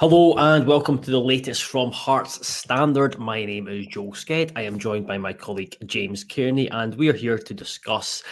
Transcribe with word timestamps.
Hello 0.00 0.32
and 0.34 0.64
welcome 0.64 0.96
to 1.00 1.10
the 1.10 1.20
latest 1.20 1.64
from 1.64 1.90
Hearts 1.90 2.46
Standard. 2.46 3.18
My 3.18 3.44
name 3.44 3.66
is 3.66 3.88
Joel 3.88 4.12
Sked. 4.12 4.52
I 4.54 4.62
am 4.62 4.78
joined 4.78 5.08
by 5.08 5.18
my 5.18 5.32
colleague 5.32 5.76
James 5.86 6.24
Cairney, 6.24 6.68
and 6.70 6.94
we 6.94 7.08
are 7.08 7.14
here 7.14 7.36
to 7.36 7.52
discuss 7.52 8.22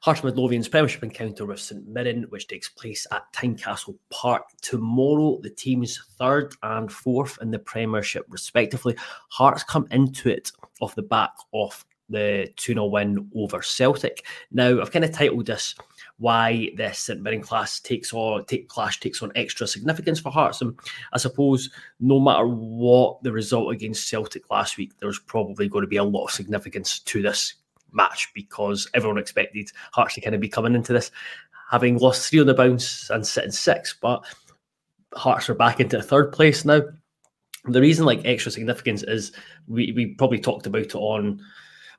Hearts 0.00 0.22
Midlothian's 0.22 0.68
Premiership 0.68 1.02
encounter 1.02 1.44
with 1.44 1.58
St 1.58 1.88
Mirren, 1.88 2.26
which 2.28 2.46
takes 2.46 2.68
place 2.68 3.04
at 3.10 3.24
Tynecastle 3.32 3.98
Park 4.10 4.44
tomorrow. 4.62 5.40
The 5.42 5.50
teams 5.50 6.00
third 6.20 6.54
and 6.62 6.90
fourth 6.92 7.36
in 7.42 7.50
the 7.50 7.58
Premiership, 7.58 8.24
respectively. 8.28 8.94
Hearts 9.30 9.64
come 9.64 9.88
into 9.90 10.28
it 10.28 10.52
off 10.80 10.94
the 10.94 11.02
back 11.02 11.32
of 11.52 11.84
the 12.08 12.48
2 12.58 12.74
0 12.74 12.86
win 12.86 13.28
over 13.34 13.60
Celtic. 13.60 14.24
Now, 14.52 14.80
I've 14.80 14.92
kind 14.92 15.04
of 15.04 15.12
titled 15.12 15.46
this 15.46 15.74
why 16.18 16.70
this 16.76 16.98
St 16.98 17.22
Mirren 17.22 17.40
class 17.40 17.80
takes 17.80 18.12
on 18.12 18.44
take 18.44 18.68
clash 18.68 19.00
takes 19.00 19.22
on 19.22 19.32
extra 19.34 19.66
significance 19.66 20.18
for 20.18 20.30
Hearts. 20.30 20.60
And 20.60 20.78
I 21.12 21.18
suppose 21.18 21.70
no 22.00 22.18
matter 22.18 22.46
what 22.46 23.22
the 23.22 23.32
result 23.32 23.72
against 23.72 24.08
Celtic 24.08 24.50
last 24.50 24.76
week, 24.76 24.92
there's 24.98 25.18
probably 25.18 25.68
going 25.68 25.82
to 25.82 25.88
be 25.88 25.96
a 25.96 26.04
lot 26.04 26.26
of 26.26 26.32
significance 26.32 26.98
to 27.00 27.22
this 27.22 27.54
match 27.92 28.30
because 28.34 28.88
everyone 28.94 29.18
expected 29.18 29.70
Hearts 29.92 30.14
to 30.14 30.20
kind 30.20 30.34
of 30.34 30.40
be 30.40 30.48
coming 30.48 30.74
into 30.74 30.92
this 30.92 31.10
having 31.70 31.98
lost 31.98 32.28
three 32.28 32.40
on 32.40 32.46
the 32.46 32.54
bounce 32.54 33.10
and 33.10 33.26
sitting 33.26 33.50
six, 33.50 33.94
but 34.00 34.24
Hearts 35.14 35.48
are 35.48 35.54
back 35.54 35.80
into 35.80 36.02
third 36.02 36.32
place 36.32 36.64
now. 36.64 36.82
The 37.64 37.80
reason 37.80 38.06
like 38.06 38.22
extra 38.24 38.52
significance 38.52 39.02
is 39.02 39.32
we, 39.66 39.92
we 39.92 40.14
probably 40.14 40.38
talked 40.38 40.66
about 40.66 40.82
it 40.82 40.94
on 40.94 41.40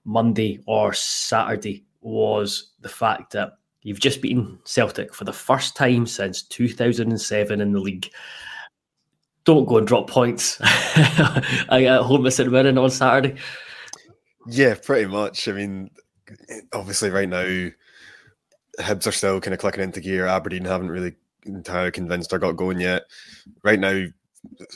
Monday 0.06 0.62
or 0.66 0.94
Saturday 0.94 1.86
was 2.02 2.72
the 2.82 2.90
fact 2.90 3.34
that 3.34 3.54
You've 3.82 4.00
just 4.00 4.22
beaten 4.22 4.60
Celtic 4.66 5.14
for 5.14 5.24
the 5.24 5.34
first 5.34 5.76
time 5.76 6.06
since 6.06 6.42
2007 6.44 7.62
in 7.62 7.72
the 7.72 7.80
league. 7.80 8.10
Don't 9.46 9.66
go 9.66 9.78
and 9.78 9.88
drop 9.88 10.10
points. 10.10 10.58
I 10.62 11.86
at 11.90 12.02
home 12.02 12.26
at 12.26 12.34
St 12.34 12.54
on 12.54 12.90
Saturday. 12.90 13.36
Yeah, 14.48 14.76
pretty 14.76 15.08
much. 15.08 15.48
I 15.48 15.54
mean, 15.54 15.92
obviously, 16.74 17.10
right 17.10 17.30
now, 17.30 17.70
Hibs 18.80 19.08
are 19.08 19.12
still 19.12 19.40
kind 19.40 19.54
of 19.54 19.60
clicking 19.60 19.84
into 19.84 20.02
gear. 20.02 20.28
Aberdeen 20.28 20.66
haven't 20.66 20.92
really 20.92 21.16
entirely 21.46 21.92
convinced 21.92 22.34
or 22.34 22.40
got 22.40 22.58
going 22.58 22.80
yet. 22.80 23.04
Right 23.64 23.80
now, 23.80 24.06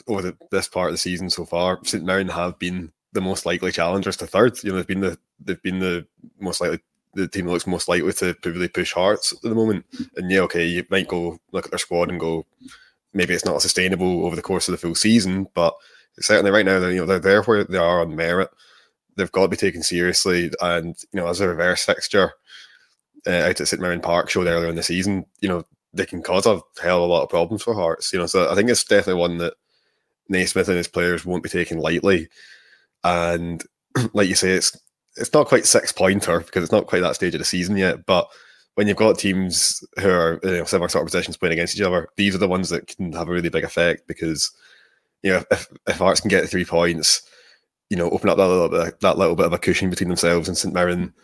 over 0.06 0.22
the, 0.22 0.36
this 0.50 0.68
part 0.68 0.88
of 0.88 0.94
the 0.94 0.98
season 0.98 1.30
so 1.30 1.44
far, 1.44 1.78
St 1.84 2.04
Mirren 2.04 2.28
have 2.28 2.58
been 2.58 2.92
the 3.12 3.20
most 3.20 3.46
likely 3.46 3.70
challengers 3.70 4.16
to 4.18 4.26
third. 4.26 4.62
You 4.62 4.70
know, 4.70 4.76
they've 4.76 4.86
been 4.86 5.00
the 5.00 5.18
they've 5.40 5.62
been 5.62 5.78
the 5.78 6.06
most 6.40 6.60
likely 6.60 6.80
the 7.14 7.28
team 7.28 7.46
looks 7.46 7.66
most 7.66 7.88
likely 7.88 8.12
to 8.12 8.36
really 8.44 8.68
push 8.68 8.92
Hearts 8.92 9.32
at 9.32 9.42
the 9.42 9.54
moment. 9.54 9.86
And 10.16 10.30
yeah, 10.30 10.40
okay, 10.40 10.64
you 10.64 10.84
might 10.90 11.08
go 11.08 11.38
look 11.52 11.64
at 11.66 11.70
their 11.70 11.78
squad 11.78 12.10
and 12.10 12.20
go, 12.20 12.46
maybe 13.12 13.34
it's 13.34 13.44
not 13.44 13.62
sustainable 13.62 14.26
over 14.26 14.36
the 14.36 14.42
course 14.42 14.68
of 14.68 14.72
the 14.72 14.78
full 14.78 14.94
season, 14.94 15.46
but 15.54 15.74
certainly 16.20 16.50
right 16.50 16.66
now, 16.66 16.78
they're, 16.78 16.92
you 16.92 17.00
know, 17.00 17.06
they're 17.06 17.18
there 17.18 17.42
where 17.42 17.64
they 17.64 17.78
are 17.78 18.00
on 18.00 18.16
merit. 18.16 18.50
They've 19.16 19.30
got 19.32 19.42
to 19.42 19.48
be 19.48 19.56
taken 19.56 19.82
seriously. 19.82 20.50
And, 20.60 20.96
you 21.12 21.20
know, 21.20 21.28
as 21.28 21.40
a 21.40 21.48
reverse 21.48 21.84
fixture 21.84 22.32
uh, 23.26 23.30
out 23.30 23.60
at 23.60 23.68
St 23.68 23.80
Mirren 23.80 24.00
Park 24.00 24.28
showed 24.28 24.46
earlier 24.46 24.68
in 24.68 24.76
the 24.76 24.82
season, 24.82 25.24
you 25.40 25.48
know, 25.48 25.64
they 25.92 26.06
can 26.06 26.22
cause 26.22 26.46
a 26.46 26.60
hell 26.82 27.04
of 27.04 27.10
a 27.10 27.12
lot 27.12 27.22
of 27.22 27.28
problems 27.28 27.62
for 27.62 27.74
Hearts. 27.74 28.12
You 28.12 28.18
know, 28.18 28.26
so 28.26 28.50
I 28.50 28.54
think 28.54 28.68
it's 28.68 28.84
definitely 28.84 29.20
one 29.20 29.38
that 29.38 29.54
Naismith 30.28 30.68
and 30.68 30.76
his 30.76 30.88
players 30.88 31.24
won't 31.24 31.42
be 31.42 31.48
taking 31.48 31.78
lightly. 31.78 32.28
And 33.04 33.62
like 34.12 34.28
you 34.28 34.34
say, 34.34 34.50
it's 34.50 34.76
it's 35.16 35.32
not 35.32 35.46
quite 35.46 35.66
six 35.66 35.92
pointer 35.92 36.40
because 36.40 36.62
it's 36.62 36.72
not 36.72 36.86
quite 36.86 37.00
that 37.00 37.14
stage 37.14 37.34
of 37.34 37.38
the 37.38 37.44
season 37.44 37.76
yet. 37.76 38.06
But 38.06 38.28
when 38.74 38.88
you've 38.88 38.96
got 38.96 39.18
teams 39.18 39.84
who 40.00 40.10
are 40.10 40.40
you 40.42 40.50
know, 40.50 40.64
similar 40.64 40.88
sort 40.88 41.02
of 41.02 41.06
positions 41.06 41.36
playing 41.36 41.52
against 41.52 41.76
each 41.76 41.82
other, 41.82 42.08
these 42.16 42.34
are 42.34 42.38
the 42.38 42.48
ones 42.48 42.68
that 42.70 42.86
can 42.88 43.12
have 43.12 43.28
a 43.28 43.32
really 43.32 43.48
big 43.48 43.64
effect 43.64 44.06
because 44.08 44.50
you 45.22 45.32
know 45.32 45.44
if, 45.50 45.68
if 45.86 45.98
Hearts 45.98 46.20
can 46.20 46.28
get 46.28 46.48
three 46.48 46.64
points, 46.64 47.22
you 47.90 47.96
know, 47.96 48.10
open 48.10 48.28
up 48.28 48.36
that 48.36 48.48
little 48.48 48.68
bit 48.68 49.00
that 49.00 49.18
little 49.18 49.36
bit 49.36 49.46
of 49.46 49.52
a 49.52 49.58
cushion 49.58 49.90
between 49.90 50.08
themselves 50.08 50.48
and 50.48 50.58
St 50.58 50.74
Mirren, 50.74 51.14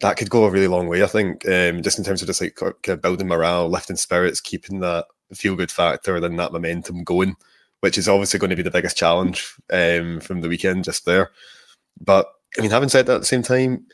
that 0.00 0.16
could 0.16 0.30
go 0.30 0.44
a 0.44 0.50
really 0.50 0.68
long 0.68 0.88
way. 0.88 1.02
I 1.02 1.06
think 1.06 1.46
um, 1.48 1.82
just 1.82 1.98
in 1.98 2.04
terms 2.04 2.22
of 2.22 2.28
just 2.28 2.40
like 2.40 2.56
kind 2.56 2.74
of 2.88 3.02
building 3.02 3.28
morale, 3.28 3.68
lifting 3.68 3.96
spirits, 3.96 4.40
keeping 4.40 4.80
that 4.80 5.06
feel 5.34 5.56
good 5.56 5.70
factor, 5.70 6.16
and 6.16 6.38
that 6.38 6.52
momentum 6.52 7.04
going, 7.04 7.36
which 7.80 7.98
is 7.98 8.08
obviously 8.08 8.38
going 8.40 8.50
to 8.50 8.56
be 8.56 8.62
the 8.62 8.70
biggest 8.70 8.96
challenge 8.96 9.54
um, 9.70 10.20
from 10.20 10.40
the 10.40 10.48
weekend 10.48 10.84
just 10.84 11.04
there. 11.04 11.30
But 12.00 12.26
I 12.56 12.62
mean, 12.62 12.70
having 12.70 12.88
said 12.88 13.06
that 13.06 13.16
at 13.16 13.20
the 13.20 13.26
same 13.26 13.42
time, 13.42 13.86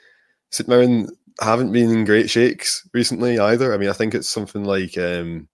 St 0.51 0.69
Mirren 0.69 1.09
haven't 1.41 1.73
been 1.73 1.91
in 1.91 2.05
great 2.05 2.31
shakes 2.31 2.89
recently 2.93 3.39
either. 3.39 3.75
I 3.75 3.79
mean, 3.79 3.89
I 3.89 3.95
think 3.95 4.15
it's 4.15 4.29
something 4.29 4.65
like 4.65 4.97
um, 4.97 5.49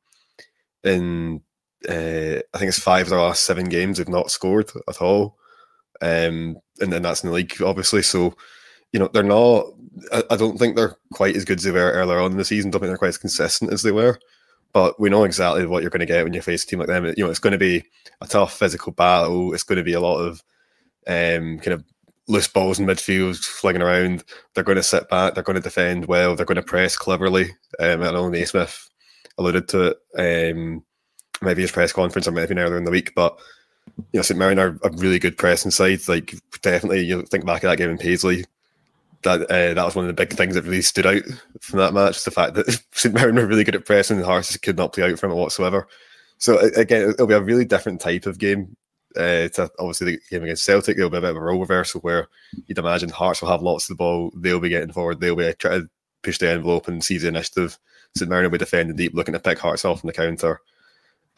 in 0.84 1.40
uh, 1.88 2.40
I 2.54 2.58
think 2.58 2.68
it's 2.68 2.78
five 2.78 3.06
of 3.06 3.10
their 3.10 3.20
last 3.20 3.44
seven 3.44 3.68
games 3.68 3.98
they've 3.98 4.08
not 4.08 4.30
scored 4.30 4.70
at 4.88 5.00
all, 5.00 5.38
um, 6.02 6.56
and 6.80 6.92
then 6.92 7.02
that's 7.02 7.24
in 7.24 7.30
the 7.30 7.34
league, 7.34 7.60
obviously. 7.62 8.02
So, 8.02 8.34
you 8.92 9.00
know, 9.00 9.08
they're 9.08 9.22
not. 9.22 9.66
I, 10.12 10.22
I, 10.30 10.36
don't 10.36 10.58
think 10.58 10.76
they're 10.76 10.96
quite 11.12 11.36
as 11.36 11.44
good 11.44 11.58
as 11.58 11.64
they 11.64 11.70
were 11.70 11.92
earlier 11.92 12.20
on 12.20 12.32
in 12.32 12.36
the 12.36 12.44
season. 12.44 12.68
I 12.68 12.72
Don't 12.72 12.80
think 12.82 12.90
they're 12.90 12.98
quite 12.98 13.08
as 13.08 13.18
consistent 13.18 13.72
as 13.72 13.82
they 13.82 13.92
were. 13.92 14.18
But 14.72 15.00
we 15.00 15.10
know 15.10 15.24
exactly 15.24 15.66
what 15.66 15.82
you're 15.82 15.90
going 15.90 16.00
to 16.00 16.06
get 16.06 16.22
when 16.22 16.32
you 16.32 16.40
face 16.42 16.62
a 16.62 16.66
team 16.66 16.78
like 16.78 16.88
them. 16.88 17.06
You 17.06 17.24
know, 17.24 17.30
it's 17.30 17.40
going 17.40 17.52
to 17.52 17.58
be 17.58 17.84
a 18.20 18.26
tough 18.26 18.56
physical 18.56 18.92
battle. 18.92 19.52
It's 19.52 19.64
going 19.64 19.78
to 19.78 19.84
be 19.84 19.94
a 19.94 20.00
lot 20.00 20.18
of 20.18 20.44
um, 21.08 21.58
kind 21.58 21.72
of 21.72 21.84
loose 22.30 22.48
balls 22.48 22.78
in 22.78 22.86
midfield, 22.86 23.36
flinging 23.44 23.82
around. 23.82 24.24
They're 24.54 24.64
going 24.64 24.76
to 24.76 24.82
sit 24.82 25.08
back. 25.08 25.34
They're 25.34 25.42
going 25.42 25.56
to 25.56 25.60
defend 25.60 26.06
well. 26.06 26.36
They're 26.36 26.46
going 26.46 26.56
to 26.56 26.62
press 26.62 26.96
cleverly. 26.96 27.50
Um, 27.78 28.02
I 28.02 28.12
know 28.12 28.28
Naismith 28.28 28.88
alluded 29.36 29.68
to 29.68 29.94
it. 30.16 30.54
Um, 30.54 30.84
maybe 31.42 31.62
his 31.62 31.72
press 31.72 31.92
conference 31.92 32.28
or 32.28 32.32
maybe 32.32 32.54
earlier 32.54 32.78
in 32.78 32.84
the 32.84 32.90
week, 32.90 33.14
but 33.14 33.38
you 34.12 34.18
know, 34.18 34.22
St 34.22 34.38
Mirren 34.38 34.58
are 34.58 34.78
a 34.84 34.90
really 34.96 35.18
good 35.18 35.36
pressing 35.36 35.70
side. 35.70 36.06
Like 36.08 36.34
definitely, 36.62 37.04
you 37.04 37.22
think 37.22 37.44
back 37.44 37.64
at 37.64 37.68
that 37.68 37.78
game 37.78 37.90
in 37.90 37.98
Paisley. 37.98 38.44
That 39.22 39.42
uh, 39.42 39.74
that 39.74 39.84
was 39.84 39.94
one 39.94 40.04
of 40.04 40.08
the 40.08 40.14
big 40.14 40.32
things 40.32 40.54
that 40.54 40.64
really 40.64 40.82
stood 40.82 41.06
out 41.06 41.22
from 41.60 41.80
that 41.80 41.92
match. 41.92 42.24
The 42.24 42.30
fact 42.30 42.54
that 42.54 42.80
St 42.92 43.14
Mirren 43.14 43.34
were 43.34 43.46
really 43.46 43.64
good 43.64 43.74
at 43.74 43.84
pressing 43.84 44.16
and 44.16 44.24
Hearts 44.24 44.56
could 44.58 44.76
not 44.76 44.92
play 44.92 45.10
out 45.10 45.18
from 45.18 45.32
it 45.32 45.34
whatsoever. 45.34 45.88
So 46.38 46.58
again, 46.58 47.10
it'll 47.10 47.26
be 47.26 47.34
a 47.34 47.42
really 47.42 47.66
different 47.66 48.00
type 48.00 48.24
of 48.24 48.38
game 48.38 48.76
uh, 49.16 49.48
to 49.48 49.70
obviously 49.78 50.12
the 50.12 50.20
game 50.30 50.42
against 50.44 50.64
Celtic, 50.64 50.96
there'll 50.96 51.10
be 51.10 51.18
a 51.18 51.20
bit 51.20 51.30
of 51.30 51.36
a 51.36 51.40
role 51.40 51.60
reversal 51.60 52.00
where 52.00 52.28
you'd 52.66 52.78
imagine 52.78 53.08
Hearts 53.08 53.42
will 53.42 53.48
have 53.48 53.62
lots 53.62 53.84
of 53.84 53.96
the 53.96 54.02
ball. 54.02 54.32
They'll 54.36 54.60
be 54.60 54.68
getting 54.68 54.92
forward. 54.92 55.20
They'll 55.20 55.36
be 55.36 55.52
trying 55.54 55.82
to 55.82 55.90
push 56.22 56.38
the 56.38 56.50
envelope 56.50 56.88
and 56.88 57.02
seize 57.02 57.22
the 57.22 57.28
initiative. 57.28 57.78
St 58.16 58.28
Mirren 58.28 58.44
will 58.44 58.50
be 58.50 58.58
defending 58.58 58.96
deep, 58.96 59.14
looking 59.14 59.34
to 59.34 59.40
pick 59.40 59.58
Hearts 59.58 59.84
off 59.84 60.04
on 60.04 60.06
the 60.06 60.12
counter. 60.12 60.60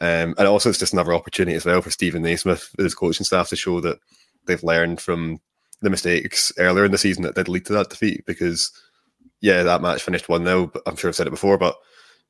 Um, 0.01 0.35
and 0.37 0.47
also, 0.47 0.69
it's 0.69 0.79
just 0.79 0.93
another 0.93 1.13
opportunity 1.13 1.55
as 1.55 1.65
well 1.65 1.81
for 1.81 1.91
Steven 1.91 2.21
Naismith, 2.21 2.69
his 2.77 2.95
coaching 2.95 3.25
staff, 3.25 3.49
to 3.49 3.55
show 3.55 3.79
that 3.81 3.99
they've 4.45 4.63
learned 4.63 4.99
from 4.99 5.39
the 5.81 5.89
mistakes 5.89 6.51
earlier 6.57 6.85
in 6.85 6.91
the 6.91 6.97
season 6.97 7.23
that 7.23 7.35
did 7.35 7.47
lead 7.47 7.65
to 7.67 7.73
that 7.73 7.89
defeat. 7.89 8.25
Because, 8.25 8.71
yeah, 9.41 9.63
that 9.63 9.81
match 9.81 10.03
finished 10.03 10.29
1 10.29 10.43
0. 10.43 10.71
I'm 10.85 10.95
sure 10.95 11.09
I've 11.09 11.15
said 11.15 11.27
it 11.27 11.31
before, 11.31 11.57
but 11.57 11.75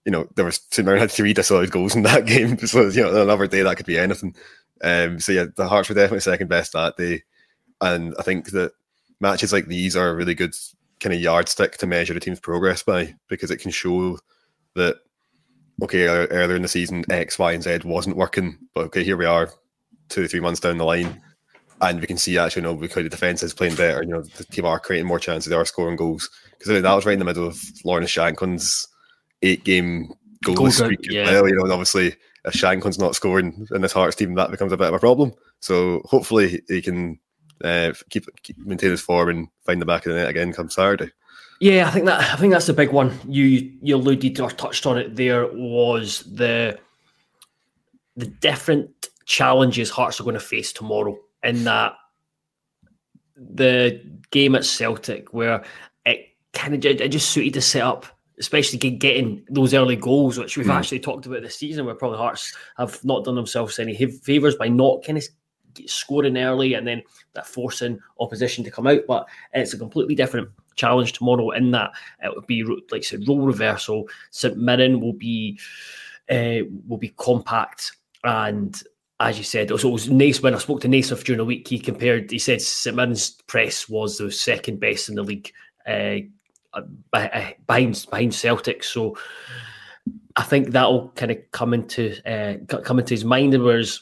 you 0.05 0.11
know, 0.11 0.27
there 0.35 0.45
was 0.45 0.61
St 0.71 0.85
Mirren 0.85 0.99
had 0.99 1.11
three 1.11 1.33
disallowed 1.33 1.71
goals 1.71 1.95
in 1.95 2.03
that 2.03 2.25
game. 2.27 2.57
So, 2.59 2.87
you 2.87 3.03
know, 3.03 3.21
another 3.21 3.47
day 3.47 3.61
that 3.61 3.77
could 3.77 3.85
be 3.85 3.97
anything. 3.97 4.35
Um, 4.81 5.19
so 5.19 5.31
yeah, 5.31 5.45
the 5.55 5.67
Hearts 5.67 5.89
were 5.89 5.95
definitely 5.95 6.21
second 6.21 6.47
best 6.47 6.73
that 6.73 6.97
day, 6.97 7.23
and 7.81 8.13
I 8.19 8.23
think 8.23 8.51
that 8.51 8.73
matches 9.19 9.53
like 9.53 9.67
these 9.67 9.95
are 9.95 10.09
a 10.09 10.15
really 10.15 10.35
good 10.35 10.53
kind 10.99 11.13
of 11.13 11.21
yardstick 11.21 11.77
to 11.77 11.87
measure 11.87 12.15
a 12.15 12.19
team's 12.19 12.39
progress 12.39 12.83
by 12.83 13.13
because 13.27 13.51
it 13.51 13.57
can 13.57 13.71
show 13.71 14.17
that 14.75 14.97
okay, 15.81 16.07
earlier 16.07 16.55
in 16.55 16.61
the 16.61 16.67
season 16.67 17.03
X, 17.09 17.39
Y, 17.39 17.51
and 17.53 17.63
Z 17.63 17.79
wasn't 17.85 18.17
working, 18.17 18.57
but 18.73 18.85
okay, 18.85 19.03
here 19.03 19.17
we 19.17 19.25
are, 19.25 19.49
two 20.09 20.23
or 20.23 20.27
three 20.27 20.39
months 20.39 20.59
down 20.59 20.77
the 20.77 20.85
line, 20.85 21.21
and 21.81 21.99
we 21.99 22.07
can 22.07 22.17
see 22.17 22.37
actually, 22.37 22.61
you 22.61 22.67
know, 22.67 22.75
because 22.75 23.03
the 23.03 23.09
defense 23.09 23.43
is 23.43 23.53
playing 23.53 23.75
better. 23.75 24.03
You 24.03 24.09
know, 24.09 24.21
the 24.21 24.43
team 24.45 24.65
are 24.65 24.79
creating 24.79 25.07
more 25.07 25.19
chances, 25.19 25.49
they 25.49 25.55
are 25.55 25.65
scoring 25.65 25.95
goals 25.95 26.29
because 26.51 26.81
that 26.81 26.93
was 26.93 27.05
right 27.05 27.13
in 27.13 27.19
the 27.19 27.25
middle 27.25 27.47
of 27.47 27.61
Lawrence 27.83 28.11
Shankland's 28.11 28.87
eight-game 29.41 30.13
goal 30.43 30.71
streak. 30.71 30.99
Yeah. 31.03 31.25
Well, 31.25 31.49
you 31.49 31.55
know, 31.55 31.63
and 31.63 31.71
obviously 31.71 32.15
if 32.45 32.53
Shankland's 32.53 32.99
not 32.99 33.15
scoring 33.15 33.67
in 33.71 33.81
this 33.81 33.93
Hearts 33.93 34.15
team, 34.15 34.35
that 34.35 34.51
becomes 34.51 34.71
a 34.71 34.77
bit 34.77 34.87
of 34.87 34.93
a 34.93 34.99
problem. 34.99 35.33
So 35.59 36.01
hopefully 36.05 36.61
he 36.67 36.81
can 36.81 37.19
uh, 37.63 37.93
keep, 38.09 38.25
keep 38.43 38.57
maintain 38.57 38.91
his 38.91 39.01
form 39.01 39.29
and 39.29 39.47
find 39.65 39.81
the 39.81 39.85
back 39.85 40.05
of 40.05 40.13
the 40.13 40.19
net 40.19 40.29
again 40.29 40.53
come 40.53 40.69
Saturday. 40.69 41.11
Yeah, 41.59 41.87
I 41.87 41.91
think 41.91 42.05
that 42.07 42.19
I 42.19 42.35
think 42.35 42.51
that's 42.51 42.67
the 42.67 42.73
big 42.73 42.91
one. 42.91 43.17
You 43.25 43.71
you 43.81 43.95
alluded 43.95 44.35
to 44.35 44.43
or 44.43 44.51
touched 44.51 44.85
on 44.85 44.97
it. 44.97 45.15
There 45.15 45.47
was 45.47 46.23
the 46.23 46.77
the 48.17 48.25
different 48.25 49.07
challenges 49.25 49.89
Hearts 49.89 50.19
are 50.19 50.23
going 50.23 50.33
to 50.33 50.41
face 50.41 50.73
tomorrow. 50.73 51.17
In 51.41 51.63
that 51.63 51.93
the 53.37 54.01
game 54.31 54.55
at 54.55 54.65
Celtic, 54.65 55.33
where 55.33 55.63
it 56.05 56.35
kind 56.51 56.73
of 56.73 56.83
it 56.83 57.07
just 57.09 57.31
suited 57.31 57.53
the 57.53 57.61
setup 57.61 58.07
especially 58.39 58.79
getting 58.89 59.45
those 59.49 59.73
early 59.73 59.95
goals, 59.95 60.37
which 60.37 60.57
we've 60.57 60.67
mm. 60.67 60.73
actually 60.73 60.99
talked 60.99 61.25
about 61.25 61.41
this 61.41 61.55
season, 61.55 61.85
where 61.85 61.95
probably 61.95 62.17
Hearts 62.17 62.55
have 62.77 63.03
not 63.03 63.23
done 63.23 63.35
themselves 63.35 63.79
any 63.79 63.95
favours 63.95 64.55
by 64.55 64.67
not 64.67 65.03
kind 65.03 65.17
of 65.17 65.23
scoring 65.85 66.37
early 66.37 66.73
and 66.73 66.87
then 66.87 67.01
that 67.33 67.47
forcing 67.47 67.99
opposition 68.19 68.63
to 68.63 68.71
come 68.71 68.87
out. 68.87 69.01
But 69.07 69.27
it's 69.53 69.73
a 69.73 69.77
completely 69.77 70.15
different 70.15 70.49
challenge 70.75 71.13
tomorrow 71.13 71.51
in 71.51 71.71
that 71.71 71.91
it 72.23 72.33
would 72.35 72.47
be 72.47 72.63
like 72.63 72.83
I 72.93 73.01
said, 73.01 73.27
role 73.27 73.45
reversal. 73.45 74.07
St 74.31 74.57
Mirren 74.57 74.99
will 74.99 75.13
be 75.13 75.59
uh, 76.29 76.59
will 76.87 76.97
be 76.97 77.13
compact 77.17 77.97
and 78.23 78.81
as 79.19 79.37
you 79.37 79.43
said, 79.43 79.71
was, 79.71 79.83
it 79.83 79.89
was 79.89 80.09
nice 80.09 80.41
when 80.41 80.53
I 80.53 80.57
spoke 80.57 80.81
to 80.81 80.87
Naismith 80.87 81.23
during 81.23 81.37
the 81.37 81.45
week. 81.45 81.67
He 81.67 81.79
compared, 81.79 82.29
he 82.29 82.39
said 82.39 82.61
St 82.61 82.95
Mirren's 82.95 83.31
press 83.47 83.87
was 83.87 84.17
the 84.17 84.31
second 84.31 84.79
best 84.79 85.07
in 85.07 85.15
the 85.15 85.23
league 85.23 85.51
uh, 85.87 86.17
behind 87.11 88.05
behind 88.09 88.33
Celtic. 88.33 88.83
So 88.83 89.17
I 90.35 90.43
think 90.43 90.71
that'll 90.71 91.09
kind 91.09 91.31
of 91.31 91.37
come 91.51 91.73
into 91.73 92.15
uh, 92.25 92.57
come 92.65 92.99
into 92.99 93.13
his 93.13 93.25
mind. 93.25 93.53
Whereas 93.61 94.01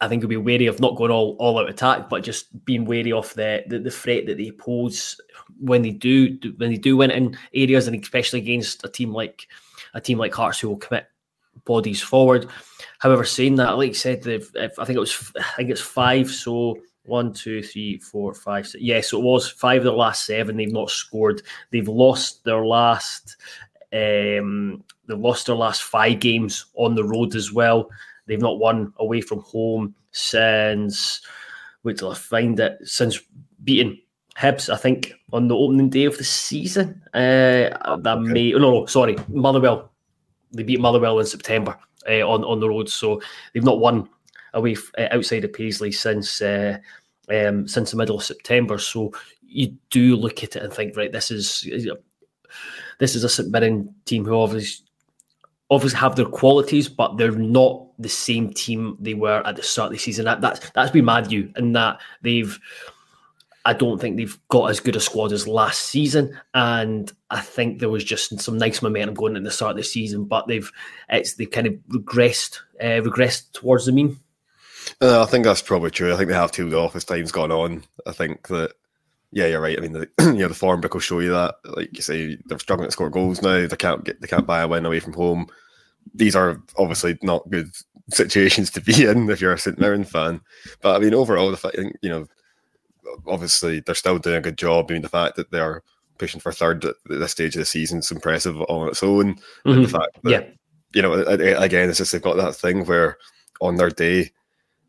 I 0.00 0.08
think 0.08 0.22
he'll 0.22 0.28
be 0.28 0.36
wary 0.36 0.66
of 0.66 0.80
not 0.80 0.96
going 0.96 1.12
all, 1.12 1.36
all 1.38 1.60
out 1.60 1.68
attack, 1.68 2.08
but 2.08 2.24
just 2.24 2.64
being 2.64 2.84
wary 2.84 3.12
of 3.12 3.32
the, 3.34 3.62
the, 3.68 3.78
the 3.78 3.90
threat 3.90 4.26
that 4.26 4.36
they 4.36 4.50
pose 4.50 5.20
when 5.60 5.82
they 5.82 5.92
do 5.92 6.36
when 6.56 6.70
they 6.70 6.76
do 6.76 6.96
win 6.96 7.10
in 7.10 7.38
areas, 7.54 7.86
and 7.86 8.02
especially 8.02 8.40
against 8.40 8.84
a 8.84 8.88
team 8.88 9.12
like 9.12 9.46
a 9.94 10.00
team 10.00 10.18
like 10.18 10.34
Hearts 10.34 10.58
who 10.58 10.70
will 10.70 10.76
commit 10.76 11.06
bodies 11.64 12.02
forward. 12.02 12.48
However, 12.98 13.24
saying 13.24 13.56
that, 13.56 13.76
like 13.76 13.90
I 13.90 13.94
said, 13.94 14.26
I 14.26 14.84
think 14.84 14.96
it 14.96 14.98
was 14.98 15.32
I 15.38 15.42
think 15.56 15.70
it's 15.70 15.80
five. 15.80 16.30
So 16.30 16.78
one, 17.04 17.32
two, 17.32 17.62
three, 17.62 17.98
four, 17.98 18.34
five, 18.34 18.66
six. 18.66 18.82
Yes, 18.82 18.94
yeah, 18.94 19.08
so 19.08 19.18
it 19.18 19.24
was 19.24 19.48
five 19.48 19.78
of 19.78 19.84
the 19.84 19.92
last 19.92 20.26
seven. 20.26 20.56
They've 20.56 20.72
not 20.72 20.90
scored. 20.90 21.42
They've 21.70 21.88
lost 21.88 22.44
their 22.44 22.64
last. 22.64 23.36
Um, 23.92 24.84
they've 25.06 25.18
lost 25.18 25.46
their 25.46 25.56
last 25.56 25.82
five 25.82 26.20
games 26.20 26.66
on 26.74 26.94
the 26.94 27.04
road 27.04 27.34
as 27.34 27.52
well. 27.52 27.90
They've 28.26 28.40
not 28.40 28.58
won 28.58 28.92
away 28.98 29.20
from 29.20 29.40
home 29.40 29.94
since. 30.12 31.20
Wait 31.82 31.98
till 31.98 32.10
I 32.10 32.14
find 32.14 32.58
it. 32.60 32.78
Since 32.84 33.20
beating 33.64 34.00
Hibs, 34.36 34.72
I 34.72 34.76
think 34.76 35.12
on 35.32 35.48
the 35.48 35.56
opening 35.56 35.90
day 35.90 36.04
of 36.04 36.16
the 36.16 36.24
season. 36.24 37.02
Uh, 37.12 37.98
that 37.98 38.18
okay. 38.18 38.32
may. 38.32 38.54
Oh, 38.54 38.58
no, 38.58 38.70
no, 38.70 38.86
sorry, 38.86 39.16
Motherwell. 39.28 39.90
They 40.52 40.62
beat 40.62 40.80
Motherwell 40.80 41.18
in 41.18 41.26
September 41.26 41.76
uh, 42.08 42.26
on 42.28 42.44
on 42.44 42.60
the 42.60 42.68
road, 42.68 42.88
so 42.88 43.20
they've 43.52 43.64
not 43.64 43.80
won 43.80 44.08
away 44.54 44.76
uh, 44.98 45.08
outside 45.10 45.44
of 45.44 45.52
Paisley 45.52 45.92
since 45.92 46.42
uh, 46.42 46.78
um, 47.30 47.66
since 47.68 47.90
the 47.90 47.96
middle 47.96 48.16
of 48.16 48.24
September. 48.24 48.78
So 48.78 49.12
you 49.42 49.76
do 49.90 50.16
look 50.16 50.42
at 50.42 50.56
it 50.56 50.62
and 50.62 50.72
think, 50.72 50.96
right, 50.96 51.12
this 51.12 51.30
is 51.30 51.68
this 52.98 53.14
is 53.14 53.24
a 53.24 53.28
St 53.28 53.50
Mirren 53.50 53.94
team 54.04 54.24
who 54.24 54.34
obviously 54.34 54.86
obviously 55.70 55.98
have 55.98 56.16
their 56.16 56.26
qualities, 56.26 56.86
but 56.86 57.16
they're 57.16 57.32
not 57.32 57.86
the 57.98 58.08
same 58.08 58.52
team 58.52 58.96
they 59.00 59.14
were 59.14 59.46
at 59.46 59.56
the 59.56 59.62
start 59.62 59.86
of 59.86 59.92
the 59.92 59.98
season. 59.98 60.26
That, 60.26 60.40
that's 60.40 60.70
that's 60.70 60.90
been 60.90 61.06
mad 61.06 61.32
you 61.32 61.50
and 61.56 61.74
that 61.74 61.98
they've 62.20 62.58
I 63.64 63.72
don't 63.72 64.00
think 64.00 64.16
they've 64.16 64.38
got 64.48 64.70
as 64.70 64.80
good 64.80 64.96
a 64.96 65.00
squad 65.00 65.32
as 65.32 65.46
last 65.46 65.86
season, 65.86 66.38
and 66.52 67.12
I 67.30 67.40
think 67.40 67.78
there 67.78 67.88
was 67.88 68.04
just 68.04 68.38
some 68.40 68.58
nice 68.58 68.82
momentum 68.82 69.14
going 69.14 69.36
at 69.36 69.44
the 69.44 69.50
start 69.50 69.72
of 69.72 69.76
the 69.76 69.84
season, 69.84 70.24
but 70.24 70.48
they've 70.48 70.70
it's 71.08 71.34
they 71.34 71.46
kind 71.46 71.68
of 71.68 71.74
regressed 71.88 72.58
uh, 72.80 73.00
regressed 73.02 73.52
towards 73.52 73.86
the 73.86 73.92
mean. 73.92 74.18
Uh, 75.00 75.22
I 75.22 75.26
think 75.26 75.44
that's 75.44 75.62
probably 75.62 75.90
true. 75.90 76.12
I 76.12 76.16
think 76.16 76.28
they 76.28 76.34
have 76.34 76.52
two 76.52 76.74
off 76.76 76.96
as 76.96 77.04
time's 77.04 77.32
gone 77.32 77.52
on. 77.52 77.84
I 78.06 78.12
think 78.12 78.48
that 78.48 78.72
yeah, 79.32 79.46
you're 79.46 79.60
right. 79.60 79.78
I 79.78 79.80
mean, 79.80 79.92
the, 79.92 80.08
you 80.20 80.32
know, 80.34 80.48
the 80.48 80.54
form 80.54 80.80
book 80.80 80.94
will 80.94 81.00
show 81.00 81.20
you 81.20 81.30
that. 81.30 81.56
Like 81.64 81.94
you 81.96 82.02
say, 82.02 82.36
they're 82.46 82.58
struggling 82.58 82.88
to 82.88 82.92
score 82.92 83.10
goals 83.10 83.42
now. 83.42 83.66
They 83.66 83.76
can't 83.76 84.04
get 84.04 84.20
they 84.20 84.26
can't 84.28 84.46
buy 84.46 84.60
a 84.60 84.68
win 84.68 84.86
away 84.86 85.00
from 85.00 85.14
home. 85.14 85.46
These 86.14 86.36
are 86.36 86.60
obviously 86.76 87.18
not 87.22 87.48
good 87.50 87.70
situations 88.10 88.70
to 88.72 88.80
be 88.80 89.04
in 89.06 89.30
if 89.30 89.40
you're 89.40 89.52
a 89.52 89.58
St 89.58 89.78
Mirren 89.78 90.04
fan. 90.04 90.40
But 90.80 90.96
I 90.96 90.98
mean, 90.98 91.14
overall, 91.14 91.50
the 91.50 91.56
fact 91.56 91.76
you 92.02 92.10
know 92.10 92.26
obviously 93.26 93.80
they're 93.80 93.94
still 93.94 94.18
doing 94.18 94.36
a 94.36 94.42
good 94.42 94.58
job. 94.58 94.86
I 94.88 94.94
mean, 94.94 95.02
the 95.02 95.08
fact 95.08 95.36
that 95.36 95.50
they're 95.50 95.82
pushing 96.18 96.40
for 96.40 96.52
third 96.52 96.84
at 96.84 96.96
this 97.08 97.32
stage 97.32 97.56
of 97.56 97.60
the 97.60 97.64
season 97.64 97.98
is 97.98 98.10
impressive 98.10 98.60
on 98.62 98.88
its 98.88 99.02
own. 99.02 99.36
Mm-hmm. 99.66 99.82
the 99.82 99.88
fact 99.88 100.22
that, 100.22 100.30
yeah. 100.30 100.42
you 100.94 101.02
know, 101.02 101.14
again, 101.14 101.88
it's 101.88 101.98
just 101.98 102.12
they've 102.12 102.22
got 102.22 102.36
that 102.36 102.54
thing 102.54 102.84
where 102.84 103.18
on 103.60 103.76
their 103.76 103.90
day 103.90 104.30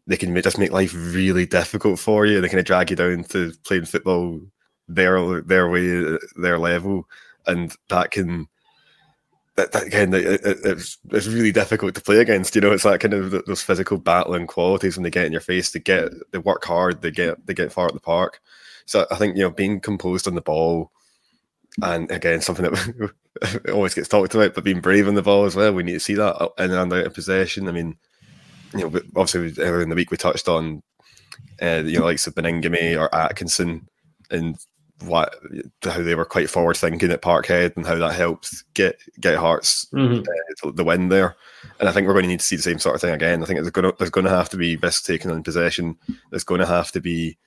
they 0.07 0.17
can 0.17 0.39
just 0.41 0.57
make 0.57 0.71
life 0.71 0.93
really 0.93 1.45
difficult 1.45 1.99
for 1.99 2.25
you. 2.25 2.41
They 2.41 2.49
kind 2.49 2.59
of 2.59 2.65
drag 2.65 2.89
you 2.89 2.95
down 2.95 3.23
to 3.25 3.53
playing 3.63 3.85
football 3.85 4.41
their 4.87 5.41
their 5.41 5.69
way, 5.69 6.17
their 6.35 6.59
level, 6.59 7.07
and 7.47 7.73
that 7.89 8.11
can 8.11 8.47
that, 9.55 9.71
that 9.71 9.83
again, 9.83 10.13
it, 10.13 10.25
it, 10.25 10.57
it's 10.63 10.97
it's 11.11 11.27
really 11.27 11.51
difficult 11.51 11.95
to 11.95 12.01
play 12.01 12.19
against. 12.19 12.55
You 12.55 12.61
know, 12.61 12.71
it's 12.71 12.83
that 12.83 12.99
kind 12.99 13.13
of 13.13 13.45
those 13.45 13.61
physical 13.61 13.97
battling 13.97 14.47
qualities 14.47 14.97
when 14.97 15.03
they 15.03 15.11
get 15.11 15.25
in 15.25 15.31
your 15.31 15.41
face. 15.41 15.71
They 15.71 15.79
get 15.79 16.11
they 16.31 16.39
work 16.39 16.65
hard. 16.65 17.01
They 17.01 17.11
get 17.11 17.45
they 17.45 17.53
get 17.53 17.71
far 17.71 17.87
at 17.87 17.93
the 17.93 17.99
park. 17.99 18.41
So 18.85 19.05
I 19.11 19.15
think 19.15 19.37
you 19.37 19.43
know 19.43 19.51
being 19.51 19.79
composed 19.79 20.27
on 20.27 20.35
the 20.35 20.41
ball, 20.41 20.91
and 21.81 22.09
again 22.11 22.41
something 22.41 22.65
that 22.65 23.11
always 23.71 23.93
gets 23.93 24.07
talked 24.09 24.33
about, 24.33 24.55
but 24.55 24.63
being 24.63 24.81
brave 24.81 25.07
on 25.07 25.15
the 25.15 25.21
ball 25.21 25.45
as 25.45 25.55
well. 25.55 25.73
We 25.73 25.83
need 25.83 25.93
to 25.93 25.99
see 25.99 26.15
that 26.15 26.41
uh, 26.41 26.49
in 26.57 26.71
and 26.71 26.91
out 26.91 27.05
of 27.05 27.13
possession. 27.13 27.67
I 27.67 27.71
mean, 27.71 27.97
you 28.73 28.89
know, 28.89 29.01
obviously 29.15 29.63
earlier 29.63 29.81
in 29.81 29.89
the 29.89 29.95
week 29.95 30.11
we 30.11 30.17
touched 30.17 30.47
on, 30.47 30.81
uh, 31.61 31.83
you 31.85 31.99
know, 31.99 32.05
likes 32.05 32.27
of 32.27 32.35
Baningime 32.35 32.99
or 32.99 33.13
Atkinson, 33.13 33.87
and 34.31 34.57
what 35.05 35.35
how 35.83 36.01
they 36.01 36.15
were 36.15 36.25
quite 36.25 36.49
forward 36.49 36.77
thinking 36.77 37.11
at 37.11 37.21
Parkhead 37.21 37.75
and 37.75 37.85
how 37.85 37.95
that 37.95 38.13
helped 38.15 38.63
get 38.73 38.97
get 39.19 39.37
Hearts 39.37 39.85
mm-hmm. 39.93 40.21
uh, 40.67 40.71
the 40.71 40.83
win 40.83 41.09
there. 41.09 41.35
And 41.79 41.89
I 41.89 41.91
think 41.91 42.07
we're 42.07 42.13
going 42.13 42.23
to 42.23 42.29
need 42.29 42.39
to 42.39 42.45
see 42.45 42.55
the 42.55 42.61
same 42.61 42.79
sort 42.79 42.95
of 42.95 43.01
thing 43.01 43.13
again. 43.13 43.43
I 43.43 43.45
think 43.45 43.59
there's 43.59 43.71
going 43.71 43.89
to, 43.89 43.95
there's 43.97 44.09
going 44.09 44.25
to 44.25 44.31
have 44.31 44.49
to 44.49 44.57
be 44.57 44.77
risk 44.77 45.05
taken 45.05 45.31
in 45.31 45.43
possession. 45.43 45.97
There's 46.29 46.43
going 46.43 46.59
to 46.59 46.65
have 46.65 46.91
to 46.93 47.01
be 47.01 47.37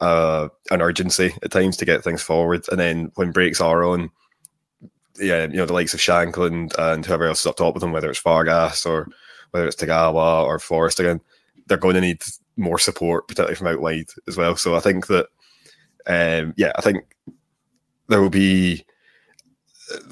uh, 0.00 0.48
an 0.70 0.82
urgency 0.82 1.34
at 1.42 1.50
times 1.50 1.76
to 1.78 1.84
get 1.84 2.02
things 2.02 2.22
forward. 2.22 2.64
And 2.70 2.80
then 2.80 3.12
when 3.14 3.32
breaks 3.32 3.60
are 3.60 3.84
on, 3.84 4.10
yeah, 5.20 5.42
you 5.42 5.56
know 5.56 5.66
the 5.66 5.72
likes 5.72 5.94
of 5.94 6.00
Shankland 6.00 6.74
and 6.78 7.04
whoever 7.04 7.26
else 7.26 7.40
is 7.40 7.46
up 7.46 7.56
top 7.56 7.74
with 7.74 7.80
them, 7.80 7.92
whether 7.92 8.10
it's 8.10 8.22
Vargas 8.22 8.86
or 8.86 9.08
whether 9.50 9.66
it's 9.66 9.76
Tagawa 9.76 10.44
or 10.44 10.58
Forrest 10.58 11.00
again, 11.00 11.20
they're 11.66 11.76
going 11.76 11.94
to 11.94 12.00
need 12.00 12.22
more 12.56 12.78
support, 12.78 13.28
particularly 13.28 13.54
from 13.54 13.68
out 13.68 13.80
wide 13.80 14.08
as 14.26 14.36
well. 14.36 14.56
So 14.56 14.74
I 14.74 14.80
think 14.80 15.06
that 15.06 15.28
um, 16.06 16.54
yeah, 16.56 16.72
I 16.76 16.80
think 16.80 17.04
there 18.08 18.20
will 18.20 18.30
be. 18.30 18.84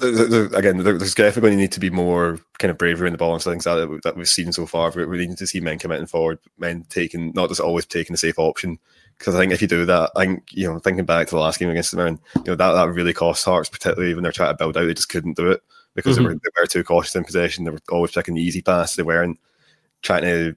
again, 0.01 0.77
there's 0.77 1.13
definitely 1.13 1.41
going 1.41 1.57
to 1.57 1.61
need 1.61 1.71
to 1.73 1.79
be 1.79 1.91
more 1.91 2.39
kind 2.57 2.71
of 2.71 2.79
bravery 2.79 3.07
in 3.07 3.11
the 3.11 3.17
ball 3.17 3.33
and 3.33 3.43
things 3.43 3.63
that, 3.65 3.99
that 4.03 4.15
we've 4.15 4.27
seen 4.27 4.51
so 4.51 4.65
far. 4.65 4.91
We 4.91 5.27
need 5.27 5.37
to 5.37 5.45
see 5.45 5.59
men 5.59 5.77
committing 5.77 6.07
forward, 6.07 6.39
men 6.57 6.85
taking 6.89 7.31
not 7.35 7.49
just 7.49 7.61
always 7.61 7.85
taking 7.85 8.13
the 8.13 8.17
safe 8.17 8.39
option. 8.39 8.79
Because 9.17 9.35
I 9.35 9.39
think 9.39 9.51
if 9.51 9.61
you 9.61 9.67
do 9.67 9.85
that, 9.85 10.11
I 10.15 10.25
think 10.25 10.43
you 10.51 10.71
know, 10.71 10.79
thinking 10.79 11.05
back 11.05 11.27
to 11.27 11.35
the 11.35 11.41
last 11.41 11.59
game 11.59 11.69
against 11.69 11.91
the 11.91 11.97
Mirren, 11.97 12.19
you 12.35 12.43
know 12.45 12.55
that 12.55 12.73
that 12.73 12.89
really 12.89 13.13
cost 13.13 13.45
Hearts, 13.45 13.69
particularly 13.69 14.13
when 14.13 14.23
they're 14.23 14.31
trying 14.31 14.49
to 14.49 14.57
build 14.57 14.77
out. 14.77 14.85
They 14.85 14.93
just 14.93 15.09
couldn't 15.09 15.37
do 15.37 15.51
it 15.51 15.61
because 15.97 16.15
mm-hmm. 16.15 16.27
they, 16.27 16.33
were, 16.35 16.35
they 16.35 16.61
were 16.61 16.67
too 16.67 16.83
cautious 16.83 17.15
in 17.15 17.23
possession. 17.23 17.63
They 17.65 17.71
were 17.71 17.79
always 17.89 18.11
picking 18.11 18.35
the 18.35 18.41
easy 18.41 18.61
pass. 18.61 18.95
They 18.95 19.03
weren't 19.03 19.39
trying 20.03 20.21
to 20.21 20.55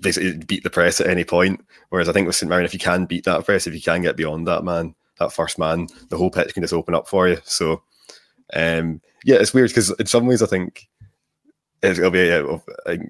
basically 0.00 0.36
beat 0.44 0.64
the 0.64 0.70
press 0.70 1.00
at 1.00 1.06
any 1.06 1.22
point. 1.22 1.64
Whereas 1.90 2.08
I 2.08 2.12
think 2.12 2.26
with 2.26 2.34
St 2.34 2.50
Mirren, 2.50 2.64
if 2.64 2.74
you 2.74 2.80
can 2.80 3.06
beat 3.06 3.24
that 3.24 3.44
press, 3.44 3.68
if 3.68 3.74
you 3.74 3.80
can 3.80 4.02
get 4.02 4.16
beyond 4.16 4.48
that 4.48 4.64
man, 4.64 4.96
that 5.20 5.32
first 5.32 5.60
man, 5.60 5.86
the 6.08 6.18
whole 6.18 6.30
pitch 6.30 6.52
can 6.54 6.62
just 6.64 6.74
open 6.74 6.92
up 6.92 7.06
for 7.06 7.28
you. 7.28 7.38
So, 7.44 7.84
um, 8.52 9.00
yeah, 9.24 9.36
it's 9.36 9.54
weird 9.54 9.70
because 9.70 9.90
in 9.92 10.06
some 10.06 10.26
ways 10.26 10.42
I 10.42 10.46
think 10.46 10.88
it'll 11.80 12.10
be 12.10 12.28
a, 12.28 12.42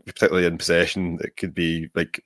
particularly 0.05 0.47
in 0.47 0.59
possession, 0.59 1.19
it 1.23 1.39
could 1.39 1.55
be 1.55 1.89
like 1.95 2.23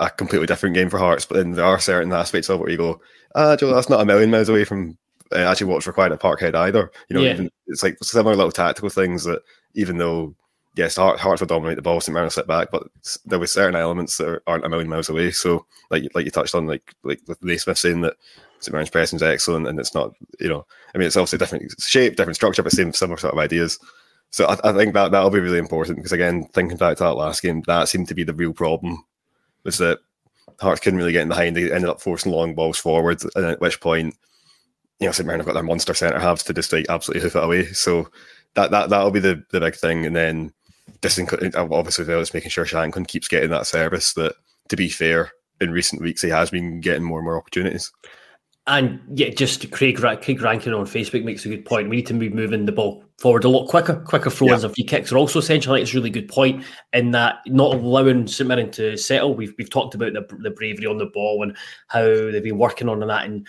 a 0.00 0.10
completely 0.10 0.48
different 0.48 0.74
game 0.74 0.90
for 0.90 0.98
Hearts. 0.98 1.26
But 1.26 1.36
then 1.36 1.52
there 1.52 1.64
are 1.64 1.78
certain 1.78 2.12
aspects 2.12 2.48
of 2.48 2.58
it 2.58 2.62
where 2.62 2.70
you 2.70 2.76
go, 2.76 3.00
ah, 3.36 3.54
Joe, 3.54 3.72
that's 3.72 3.88
not 3.88 4.00
a 4.00 4.04
million 4.04 4.32
miles 4.32 4.48
away 4.48 4.64
from 4.64 4.98
Uh, 5.32 5.38
actually 5.40 5.66
what's 5.66 5.86
required 5.86 6.12
at 6.12 6.20
Parkhead 6.20 6.54
either. 6.54 6.90
You 7.08 7.16
know, 7.16 7.22
yeah. 7.22 7.32
even, 7.32 7.50
it's 7.66 7.82
like 7.82 7.98
similar 8.02 8.34
little 8.34 8.52
tactical 8.52 8.88
things 8.88 9.24
that 9.24 9.42
even 9.74 9.98
though 9.98 10.34
yes, 10.78 10.96
Hearts 10.96 11.40
will 11.40 11.46
dominate 11.46 11.76
the 11.76 11.82
ball, 11.82 12.00
St 12.00 12.14
Mirren 12.14 12.30
sit 12.30 12.46
back, 12.46 12.70
but 12.70 12.84
there 13.26 13.38
were 13.38 13.46
certain 13.46 13.74
elements 13.74 14.16
that 14.18 14.40
aren't 14.46 14.64
a 14.64 14.68
million 14.68 14.88
miles 14.88 15.08
away. 15.08 15.32
So, 15.32 15.66
like 15.90 16.04
like 16.14 16.24
you 16.24 16.30
touched 16.30 16.54
on, 16.54 16.66
like 16.66 16.94
like 17.02 17.20
with 17.26 17.42
Naismith 17.42 17.78
saying 17.78 18.00
that 18.02 18.14
St 18.60 18.72
Mirren's 18.72 18.90
pressing 18.90 19.16
is 19.16 19.22
excellent, 19.22 19.66
and 19.66 19.78
it's 19.78 19.94
not, 19.94 20.12
you 20.40 20.48
know, 20.48 20.64
I 20.94 20.98
mean, 20.98 21.06
it's 21.08 21.16
obviously 21.16 21.38
different 21.38 21.74
shape, 21.80 22.16
different 22.16 22.36
structure, 22.36 22.62
but 22.62 22.72
same 22.72 22.92
similar 22.92 23.18
sort 23.18 23.34
of 23.34 23.40
ideas. 23.40 23.78
So 24.30 24.46
I, 24.46 24.70
I 24.70 24.72
think 24.72 24.94
that 24.94 25.10
that'll 25.10 25.30
be 25.30 25.40
really 25.40 25.58
important 25.58 25.96
because 25.96 26.12
again, 26.12 26.44
thinking 26.52 26.76
back 26.76 26.96
to 26.98 27.04
that 27.04 27.14
last 27.14 27.42
game, 27.42 27.62
that 27.66 27.88
seemed 27.88 28.08
to 28.08 28.14
be 28.14 28.24
the 28.24 28.34
real 28.34 28.52
problem 28.52 29.04
was 29.64 29.78
that 29.78 29.98
Hearts 30.60 30.80
couldn't 30.80 30.98
really 30.98 31.12
get 31.12 31.22
in 31.22 31.28
behind. 31.28 31.56
They 31.56 31.72
ended 31.72 31.90
up 31.90 32.00
forcing 32.00 32.32
long 32.32 32.54
balls 32.54 32.78
forward, 32.78 33.22
and 33.34 33.46
at 33.46 33.60
which 33.60 33.80
point, 33.80 34.16
you 35.00 35.06
know, 35.06 35.12
St 35.12 35.26
Mirren 35.26 35.40
have 35.40 35.46
got 35.46 35.54
their 35.54 35.62
monster 35.62 35.94
centre 35.94 36.18
halves 36.18 36.42
to 36.44 36.54
just 36.54 36.72
like 36.72 36.86
absolutely 36.88 37.22
hoof 37.22 37.36
it 37.36 37.44
away. 37.44 37.66
So 37.66 38.08
that 38.54 38.70
that 38.70 38.90
that'll 38.90 39.10
be 39.10 39.20
the 39.20 39.42
the 39.50 39.60
big 39.60 39.76
thing, 39.76 40.04
and 40.06 40.16
then 40.16 40.52
this 41.02 41.18
obviously 41.18 42.04
well, 42.04 42.20
it's 42.20 42.34
making 42.34 42.50
sure 42.50 42.64
Shankland 42.64 43.08
keeps 43.08 43.28
getting 43.28 43.50
that 43.50 43.66
service. 43.66 44.14
That, 44.14 44.34
to 44.68 44.76
be 44.76 44.88
fair, 44.88 45.32
in 45.60 45.70
recent 45.70 46.02
weeks 46.02 46.22
he 46.22 46.28
has 46.28 46.50
been 46.50 46.80
getting 46.80 47.04
more 47.04 47.18
and 47.18 47.24
more 47.24 47.38
opportunities. 47.38 47.92
And 48.66 49.00
yeah, 49.14 49.30
just 49.30 49.70
Craig 49.70 49.96
Craig 49.96 50.42
Rankin 50.42 50.74
on 50.74 50.84
Facebook 50.84 51.24
makes 51.24 51.46
a 51.46 51.48
good 51.48 51.64
point. 51.64 51.88
We 51.88 51.96
need 51.96 52.06
to 52.08 52.14
be 52.14 52.28
moving 52.28 52.66
the 52.66 52.72
ball 52.72 53.02
forward 53.16 53.44
a 53.44 53.48
lot 53.48 53.66
quicker. 53.66 53.94
Quicker 53.94 54.28
throw-ins 54.28 54.62
yeah. 54.62 54.66
and 54.66 54.74
free 54.74 54.84
kicks 54.84 55.10
are 55.10 55.16
also 55.16 55.38
essential. 55.38 55.74
It's 55.74 55.92
a 55.92 55.96
really 55.96 56.10
good 56.10 56.28
point 56.28 56.64
in 56.92 57.12
that 57.12 57.36
not 57.46 57.76
allowing 57.76 58.26
St 58.26 58.46
Mirren 58.46 58.70
to 58.72 58.98
settle. 58.98 59.34
We've 59.34 59.54
we've 59.56 59.70
talked 59.70 59.94
about 59.94 60.12
the, 60.12 60.26
the 60.40 60.50
bravery 60.50 60.86
on 60.86 60.98
the 60.98 61.06
ball 61.06 61.42
and 61.42 61.56
how 61.86 62.04
they've 62.04 62.42
been 62.42 62.58
working 62.58 62.90
on 62.90 63.00
that. 63.00 63.24
And 63.24 63.46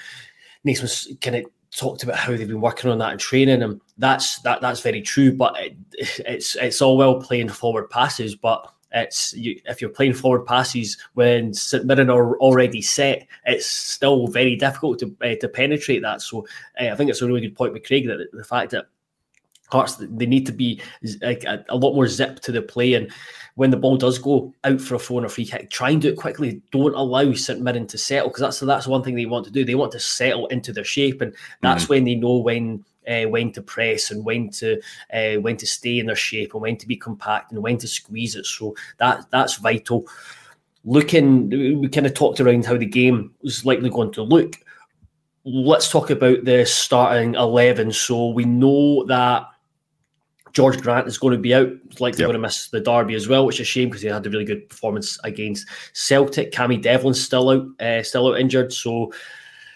Naismith's 0.64 1.08
kind 1.22 1.38
of 1.38 1.46
talked 1.72 2.04
about 2.04 2.18
how 2.18 2.36
they've 2.36 2.48
been 2.48 2.62
working 2.62 2.90
on 2.90 2.98
that 2.98 3.12
in 3.12 3.18
training, 3.18 3.62
and 3.62 3.80
that's 3.98 4.40
that 4.42 4.62
that's 4.62 4.82
very 4.82 5.02
true. 5.02 5.32
But 5.32 5.56
it, 5.60 5.78
it's 6.26 6.56
it's 6.56 6.82
all 6.82 6.98
well 6.98 7.22
playing 7.22 7.50
forward 7.50 7.90
passes, 7.90 8.36
but 8.36 8.72
It's 8.92 9.34
you, 9.34 9.62
if 9.66 9.82
you're 9.82 9.92
playing 9.92 10.16
forward 10.16 10.46
passes 10.46 10.98
when 11.14 11.54
St 11.54 11.86
Mirren 11.86 12.10
are 12.10 12.38
already 12.40 12.82
set, 12.82 13.28
it's 13.46 13.68
still 13.68 14.28
very 14.28 14.56
difficult 14.56 15.00
to 15.00 15.16
uh, 15.22 15.36
to 15.40 15.48
penetrate 15.48 16.02
that. 16.02 16.22
So 16.22 16.48
uh, 16.82 16.88
I 16.88 16.96
think 16.96 17.10
it's 17.10 17.22
a 17.22 17.28
really 17.28 17.42
good 17.42 17.56
point 17.56 17.74
with 17.74 17.86
Craig 17.86 18.08
that 18.08 18.30
the 18.34 18.44
fact 18.44 18.72
that 18.72 18.86
Hearts 19.70 19.96
they 19.96 20.26
need 20.26 20.46
to 20.48 20.52
be 20.52 20.82
like 21.22 21.44
a, 21.44 21.64
a, 21.70 21.76
lot 21.76 21.94
more 21.94 22.08
zip 22.08 22.40
to 22.42 22.52
the 22.52 22.62
play 22.62 22.96
and 22.96 23.12
when 23.60 23.72
the 23.72 23.78
ball 23.78 23.98
does 23.98 24.18
go 24.18 24.54
out 24.64 24.80
for 24.80 24.96
a 24.96 25.00
phone 25.00 25.26
or 25.26 25.28
free 25.28 25.46
kick, 25.46 25.70
try 25.70 25.90
and 25.90 26.02
do 26.02 26.08
it 26.08 26.16
quickly. 26.16 26.62
Don't 26.72 26.96
allow 26.96 27.34
St 27.34 27.60
Mirren 27.60 27.88
to 27.88 27.98
settle 27.98 28.30
because 28.30 28.40
that's 28.40 28.60
that's 28.62 28.88
one 28.88 29.04
thing 29.04 29.16
they 29.16 29.26
want 29.26 29.44
to 29.48 29.52
do. 29.52 29.66
They 29.66 29.76
want 29.76 29.92
to 29.92 30.00
settle 30.00 30.48
into 30.48 30.72
their 30.72 30.86
shape, 30.86 31.20
and 31.20 31.36
that's 31.62 31.84
mm. 31.84 31.90
when 31.90 32.06
they 32.06 32.16
know 32.16 32.38
when 32.38 32.86
uh, 33.06 33.24
when 33.24 33.52
to 33.52 33.62
press 33.62 34.12
and 34.12 34.24
when 34.24 34.50
to 34.52 34.80
uh, 35.14 35.42
when 35.42 35.58
to 35.58 35.68
stay 35.68 36.00
in 36.00 36.06
their 36.06 36.16
shape 36.16 36.54
and 36.54 36.62
when 36.62 36.78
to 36.78 36.88
be 36.88 36.96
compact 36.96 37.52
and 37.52 37.62
when 37.62 37.78
to 37.80 37.88
squeeze 37.90 38.38
it. 38.38 38.46
So 38.46 38.76
that 38.98 39.30
that's 39.30 39.58
vital. 39.58 40.08
Looking, 40.86 41.50
we 41.82 41.90
kind 41.90 42.06
of 42.06 42.14
talked 42.14 42.40
around 42.40 42.66
how 42.66 42.78
the 42.78 42.86
game 42.86 43.34
was 43.42 43.66
likely 43.66 43.90
going 43.90 44.14
to 44.14 44.24
look. 44.24 44.56
Let's 45.44 45.92
talk 45.92 46.12
about 46.12 46.46
the 46.46 46.66
starting 46.66 47.36
eleven. 47.36 47.92
So 47.92 48.30
we 48.30 48.46
know 48.46 49.04
that 49.08 49.48
Jorge 50.60 50.80
Grant 50.80 51.08
is 51.08 51.18
going 51.18 51.34
to 51.34 51.40
be 51.40 51.54
out. 51.54 51.72
Like 52.00 52.16
they're 52.16 52.26
yep. 52.26 52.34
going 52.34 52.42
to 52.42 52.48
miss 52.48 52.68
the 52.68 52.82
derby 52.82 53.16
as 53.16 53.28
well, 53.28 53.46
which 53.46 53.58
is 53.58 53.62
a 53.62 53.66
shame 53.66 53.90
because 53.90 54.02
he 54.02 54.08
had 54.08 54.26
a 54.26 54.30
really 54.30 54.46
good 54.46 54.68
performance 54.70 55.18
against 55.24 55.68
Celtic. 55.94 56.52
Cammy 56.52 56.82
Devlin's 56.82 57.24
still 57.24 57.50
out, 57.50 57.82
uh, 57.82 58.04
still 58.04 58.28
out 58.28 58.40
injured. 58.40 58.74
So 58.74 59.12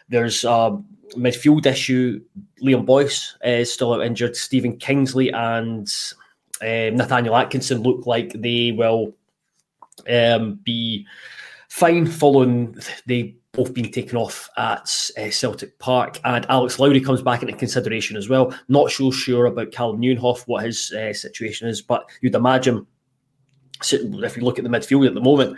there's 0.10 0.44
a 0.44 0.80
midfield 1.12 1.66
issue. 1.66 2.22
Liam 2.62 2.86
Boyce 2.86 3.36
is 3.44 3.72
still 3.72 3.94
out 3.94 4.06
injured. 4.06 4.36
Stephen 4.36 4.78
Kingsley 4.78 5.32
and 5.32 5.88
um, 6.62 6.96
Nathaniel 6.96 7.36
Atkinson 7.36 7.82
look 7.82 8.06
like 8.06 8.34
they 8.34 8.72
will 8.72 9.14
um, 10.10 10.60
be 10.64 11.06
fine 11.70 12.06
following 12.06 12.78
the 13.06 13.36
both 13.54 13.74
being 13.74 13.92
taken 13.92 14.18
off 14.18 14.50
at 14.58 15.12
uh, 15.18 15.30
Celtic 15.30 15.78
Park. 15.80 16.20
And 16.26 16.46
Alex 16.50 16.80
Lowry 16.80 17.00
comes 17.00 17.22
back 17.22 17.44
into 17.44 17.56
consideration 17.56 18.18
as 18.18 18.28
well. 18.28 18.54
Not 18.68 18.92
so 18.92 19.12
sure 19.12 19.46
about 19.46 19.72
Calem 19.72 20.00
Nieuwenhof, 20.00 20.44
what 20.48 20.66
his 20.66 20.92
uh, 20.92 21.14
situation 21.14 21.68
is, 21.68 21.82
but 21.82 22.10
you'd 22.22 22.36
imagine 22.36 22.86
if 23.92 24.38
you 24.38 24.44
look 24.44 24.58
at 24.58 24.64
the 24.64 24.70
midfield 24.70 25.08
at 25.08 25.14
the 25.14 25.22
moment, 25.22 25.58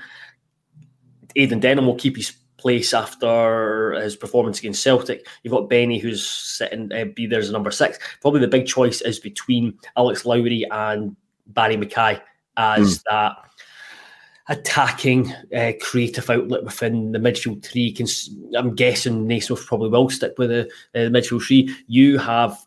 Aidan 1.36 1.62
Denholm 1.62 1.86
will 1.86 1.96
keep 1.96 2.18
his 2.18 2.34
place 2.58 2.94
after 2.94 3.94
his 3.94 4.16
performance 4.16 4.60
against 4.60 4.82
Celtic. 4.82 5.28
You've 5.44 5.54
got 5.54 5.70
Benny, 5.70 6.00
who's 6.00 6.26
sitting 6.26 6.92
uh, 6.92 7.06
be 7.16 7.28
there 7.28 7.40
as 7.40 7.50
a 7.50 7.54
number 7.54 7.72
six. 7.72 8.00
Probably 8.22 8.40
the 8.40 8.48
big 8.48 8.66
choice 8.66 9.02
is 9.02 9.20
between 9.20 9.78
Alex 9.96 10.26
Lowry 10.26 10.66
and 10.72 11.16
Barrie 11.48 11.78
McKay 11.78 12.20
as 12.58 13.00
mm. 13.00 13.04
that 13.10 13.36
attacking 14.48 15.34
uh, 15.56 15.72
creative 15.82 16.30
outlet 16.30 16.64
within 16.64 17.12
the 17.12 17.20
midfield 17.20 17.64
three. 17.64 17.96
I'm 18.56 18.76
guessing 18.76 19.28
Naismith 19.28 19.66
probably 19.66 19.90
will 19.90 20.10
stick 20.10 20.36
with 20.38 20.50
the, 20.50 20.66
uh, 20.94 21.10
the 21.10 21.10
midfield 21.10 21.44
three. 21.44 21.76
You 21.88 22.18
have 22.20 22.58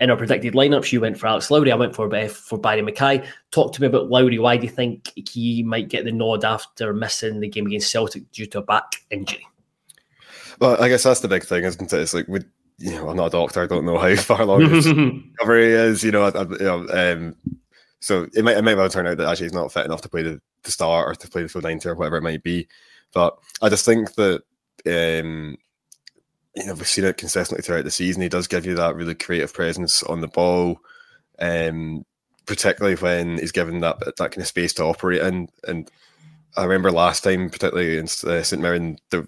in 0.00 0.10
our 0.10 0.16
predicted 0.16 0.54
lineups, 0.54 0.92
you 0.92 1.00
went 1.00 1.18
for 1.18 1.26
Alex 1.26 1.50
Lowry. 1.50 1.70
I 1.70 1.76
went 1.76 1.94
for 1.94 2.12
uh, 2.14 2.28
for 2.28 2.58
Barrie 2.58 2.82
McKay. 2.82 3.24
Talk 3.50 3.74
to 3.74 3.80
me 3.82 3.86
about 3.86 4.08
Lowry. 4.08 4.38
Why 4.38 4.56
do 4.56 4.64
you 4.64 4.72
think 4.72 5.12
he 5.28 5.62
might 5.62 5.88
get 5.88 6.04
the 6.04 6.12
nod 6.12 6.44
after 6.44 6.92
missing 6.94 7.40
the 7.40 7.48
game 7.48 7.66
against 7.66 7.90
Celtic 7.90 8.30
due 8.32 8.46
to 8.46 8.58
a 8.58 8.62
back 8.62 8.96
injury? 9.10 9.46
Well, 10.58 10.82
I 10.82 10.88
guess 10.88 11.02
that's 11.02 11.20
the 11.20 11.28
big 11.28 11.44
thing, 11.44 11.64
isn't 11.64 11.92
it? 11.92 12.00
It's 12.00 12.14
like 12.14 12.28
with 12.28 12.46
you 12.78 12.92
know, 12.92 13.10
I'm 13.10 13.16
not 13.16 13.26
a 13.26 13.30
doctor. 13.30 13.62
I 13.62 13.66
don't 13.66 13.84
know 13.84 13.98
how 13.98 14.16
far 14.16 14.40
along 14.40 14.70
his 14.70 14.86
recovery 14.92 15.72
is. 15.72 16.02
You 16.02 16.12
know, 16.12 16.22
I, 16.24 16.30
I, 16.30 16.42
you 16.42 16.58
know, 16.58 16.86
um, 16.90 17.36
so 18.00 18.26
it 18.32 18.42
might 18.42 18.56
it 18.56 18.62
might 18.62 18.76
well 18.76 18.88
turn 18.88 19.06
out 19.06 19.18
that 19.18 19.28
actually 19.28 19.46
he's 19.46 19.52
not 19.52 19.70
fit 19.70 19.84
enough 19.84 20.00
to 20.02 20.08
play 20.08 20.22
the, 20.22 20.40
the 20.62 20.70
start 20.70 21.08
or 21.08 21.14
to 21.14 21.28
play 21.28 21.42
the 21.42 21.48
full 21.48 21.62
ninety 21.62 21.88
or 21.88 21.94
whatever 21.94 22.16
it 22.16 22.22
might 22.22 22.42
be. 22.42 22.68
But 23.12 23.38
I 23.62 23.68
just 23.68 23.84
think 23.84 24.14
that 24.14 24.42
um, 24.86 25.56
you 26.54 26.66
know 26.66 26.74
we've 26.74 26.86
seen 26.86 27.04
it 27.04 27.16
consistently 27.16 27.62
throughout 27.62 27.84
the 27.84 27.90
season. 27.90 28.22
He 28.22 28.28
does 28.28 28.46
give 28.46 28.66
you 28.66 28.74
that 28.76 28.94
really 28.94 29.14
creative 29.14 29.52
presence 29.52 30.02
on 30.02 30.20
the 30.20 30.28
ball, 30.28 30.80
um, 31.38 32.04
particularly 32.46 32.96
when 32.96 33.38
he's 33.38 33.52
given 33.52 33.80
that 33.80 33.98
that 34.00 34.16
kind 34.18 34.38
of 34.38 34.46
space 34.46 34.72
to 34.74 34.84
operate 34.84 35.22
in. 35.22 35.48
And 35.66 35.90
I 36.56 36.64
remember 36.64 36.90
last 36.90 37.24
time, 37.24 37.50
particularly 37.50 37.94
against 37.94 38.24
uh, 38.24 38.42
St 38.42 38.60
Mirren, 38.62 38.98
the 39.10 39.26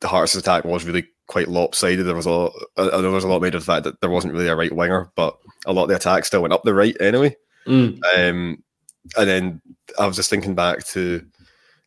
the 0.00 0.08
Hearts' 0.08 0.34
attack 0.34 0.64
was 0.64 0.84
really 0.84 1.06
quite 1.26 1.48
lopsided. 1.48 2.06
There 2.06 2.16
was 2.16 2.26
a 2.26 2.30
lot, 2.30 2.52
I 2.76 2.86
know 2.86 3.02
there 3.02 3.10
was 3.10 3.24
a 3.24 3.28
lot 3.28 3.42
made 3.42 3.54
of 3.54 3.60
the 3.60 3.72
fact 3.72 3.84
that 3.84 4.00
there 4.00 4.10
wasn't 4.10 4.34
really 4.34 4.48
a 4.48 4.56
right 4.56 4.74
winger, 4.74 5.12
but 5.14 5.38
a 5.64 5.72
lot 5.72 5.84
of 5.84 5.88
the 5.90 5.96
attack 5.96 6.24
still 6.24 6.42
went 6.42 6.52
up 6.52 6.64
the 6.64 6.74
right 6.74 6.96
anyway. 7.00 7.36
Mm. 7.66 8.00
Um, 8.16 8.64
and 9.16 9.28
then 9.28 9.62
I 9.98 10.06
was 10.06 10.16
just 10.16 10.30
thinking 10.30 10.54
back 10.54 10.84
to 10.88 11.24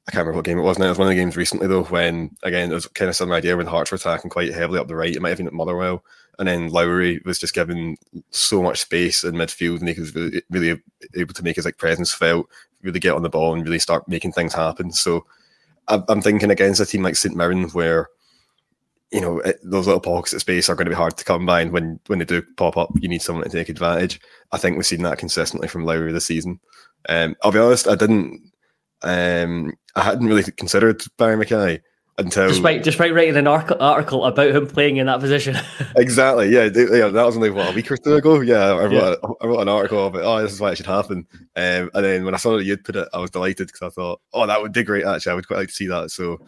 I 0.08 0.12
can't 0.12 0.22
remember 0.22 0.38
what 0.38 0.46
game 0.46 0.60
it 0.60 0.63
was 0.63 0.77
now. 0.77 0.88
It 0.88 0.89
was 0.89 0.98
one 0.98 1.08
of 1.08 1.12
the 1.12 1.22
games 1.22 1.38
recently 1.38 1.67
though, 1.67 1.84
when 1.84 2.36
again 2.43 2.72
it 2.72 2.74
was 2.74 2.88
kind 2.88 3.10
of 3.10 3.15
some 3.15 3.32
idea 3.32 3.55
when 3.55 3.67
Hearts 3.67 3.91
were 3.91 3.96
attacking 3.96 4.29
quite 4.29 4.53
heavily 4.53 4.79
up 4.79 4.88
the 4.88 4.96
right. 4.96 5.15
It 5.15 5.22
might 5.22 5.29
have 5.29 5.38
been 5.38 5.48
at 5.48 5.53
Motherwell, 5.53 6.03
and 6.39 6.48
then 6.48 6.70
Lowry 6.70 7.22
was 7.25 7.39
just 7.39 7.53
given 7.53 7.96
so 8.29 8.62
much 8.62 8.82
space 8.82 9.24
in 9.24 9.36
midfield, 9.36 9.79
and 9.79 9.88
he 9.88 10.00
was 10.00 10.13
really, 10.13 10.41
really 10.50 10.82
able 11.15 11.34
to 11.34 11.43
make 11.43 11.55
his 11.55 11.65
like 11.65 11.77
presence 11.77 12.13
felt, 12.13 12.48
really 12.82 13.00
get 13.00 13.13
on 13.13 13.24
the 13.24 13.29
ball, 13.29 13.53
and 13.53 13.63
really 13.63 13.79
start 13.79 14.08
making 14.10 14.34
things 14.34 14.53
happen. 14.53 14.91
So 14.91 15.25
I'm 15.88 16.22
thinking 16.22 16.51
against 16.51 16.82
a 16.82 16.86
team 16.86 17.03
like 17.03 17.15
St 17.15 17.36
Mirren, 17.36 17.70
where 17.70 18.10
you 19.12 19.22
know 19.22 19.41
those 19.63 19.86
little 19.86 20.01
pockets 20.01 20.34
of 20.34 20.41
space 20.41 20.67
are 20.67 20.75
going 20.75 20.86
to 20.86 20.91
be 20.91 20.96
hard 20.96 21.15
to 21.15 21.24
come 21.24 21.46
by, 21.46 21.62
and 21.62 21.72
when 21.72 22.00
when 22.08 22.20
they 22.20 22.25
do 22.25 22.41
pop 22.58 22.75
up, 22.75 22.89
you 23.00 23.08
need 23.08 23.22
someone 23.22 23.46
to 23.46 23.50
take 23.50 23.70
advantage. 23.70 24.20
I 24.51 24.58
think 24.58 24.75
we've 24.75 24.86
seen 24.86 25.03
that 25.03 25.17
consistently 25.17 25.70
from 25.70 25.86
Lowry 25.86 26.12
this 26.12 26.25
season. 26.25 26.60
Um, 27.10 27.36
I'll 27.43 27.51
be 27.51 27.60
honest, 27.60 27.88
I 27.88 27.95
didn't. 27.95 28.51
Um, 29.01 29.74
I 29.95 30.03
hadn't 30.03 30.27
really 30.27 30.43
considered 30.43 31.03
Barrie 31.17 31.43
McKay 31.43 31.81
until 32.17 32.48
despite 32.48 32.83
despite 32.83 33.13
writing 33.13 33.36
an 33.36 33.48
article 33.48 34.25
about 34.25 34.55
him 34.55 34.67
playing 34.67 34.98
in 34.98 35.07
that 35.07 35.19
position. 35.19 35.57
exactly. 35.95 36.50
Yeah, 36.50 36.65
yeah. 36.65 37.07
That 37.07 37.25
was 37.25 37.36
only 37.36 37.50
what 37.50 37.72
a 37.72 37.75
week 37.75 37.91
or 37.91 37.98
two 37.98 38.15
ago. 38.15 38.41
Yeah, 38.41 38.65
I 38.65 38.86
wrote, 38.86 38.91
yeah. 38.91 39.15
A, 39.24 39.43
I 39.43 39.48
wrote 39.48 39.62
an 39.62 39.69
article 39.69 40.05
of 40.05 40.15
it. 40.15 40.22
oh, 40.24 40.41
this 40.41 40.53
is 40.53 40.60
why 40.60 40.72
it 40.72 40.77
should 40.77 40.86
happen. 40.86 41.27
Um, 41.55 41.89
and 41.93 42.05
then 42.05 42.24
when 42.24 42.33
I 42.33 42.38
saw 42.38 42.55
that 42.57 42.65
you'd 42.65 42.83
put 42.83 42.95
it, 42.95 43.07
I 43.13 43.19
was 43.19 43.31
delighted 43.31 43.67
because 43.67 43.81
I 43.81 43.89
thought, 43.89 44.22
oh, 44.33 44.45
that 44.45 44.62
would 44.62 44.74
be 44.74 44.83
great. 44.83 45.05
Actually, 45.05 45.31
I 45.31 45.36
would 45.36 45.48
quite 45.48 45.57
like 45.57 45.69
to 45.69 45.74
see 45.74 45.88
that. 45.88 46.12
So, 46.12 46.39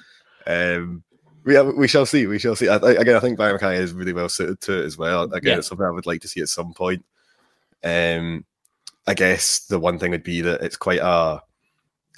um, 0.45 1.03
we 1.45 1.59
we 1.62 1.88
shall 1.88 2.05
see. 2.05 2.27
We 2.27 2.39
shall 2.39 2.55
see. 2.55 2.69
I, 2.69 2.75
again, 2.75 3.15
I 3.15 3.19
think 3.19 3.38
Barrie 3.38 3.57
McKay 3.57 3.77
is 3.77 3.93
really 3.93 4.13
well 4.13 4.29
suited 4.29 4.62
to 4.62 4.81
it 4.81 4.85
as 4.85 4.97
well. 4.97 5.24
Again, 5.24 5.53
yeah. 5.53 5.57
it's 5.57 5.67
something 5.67 5.85
I 5.85 5.91
would 5.91 6.07
like 6.07 6.21
to 6.21 6.27
see 6.27 6.41
at 6.41 6.50
some 6.50 6.74
point. 6.74 7.05
Um, 7.83 8.45
I 9.07 9.13
guess 9.13 9.59
the 9.59 9.79
one 9.79 10.00
thing 10.00 10.12
would 10.12 10.24
be 10.24 10.41
that 10.41 10.62
it's 10.62 10.77
quite 10.77 11.00
a 11.01 11.41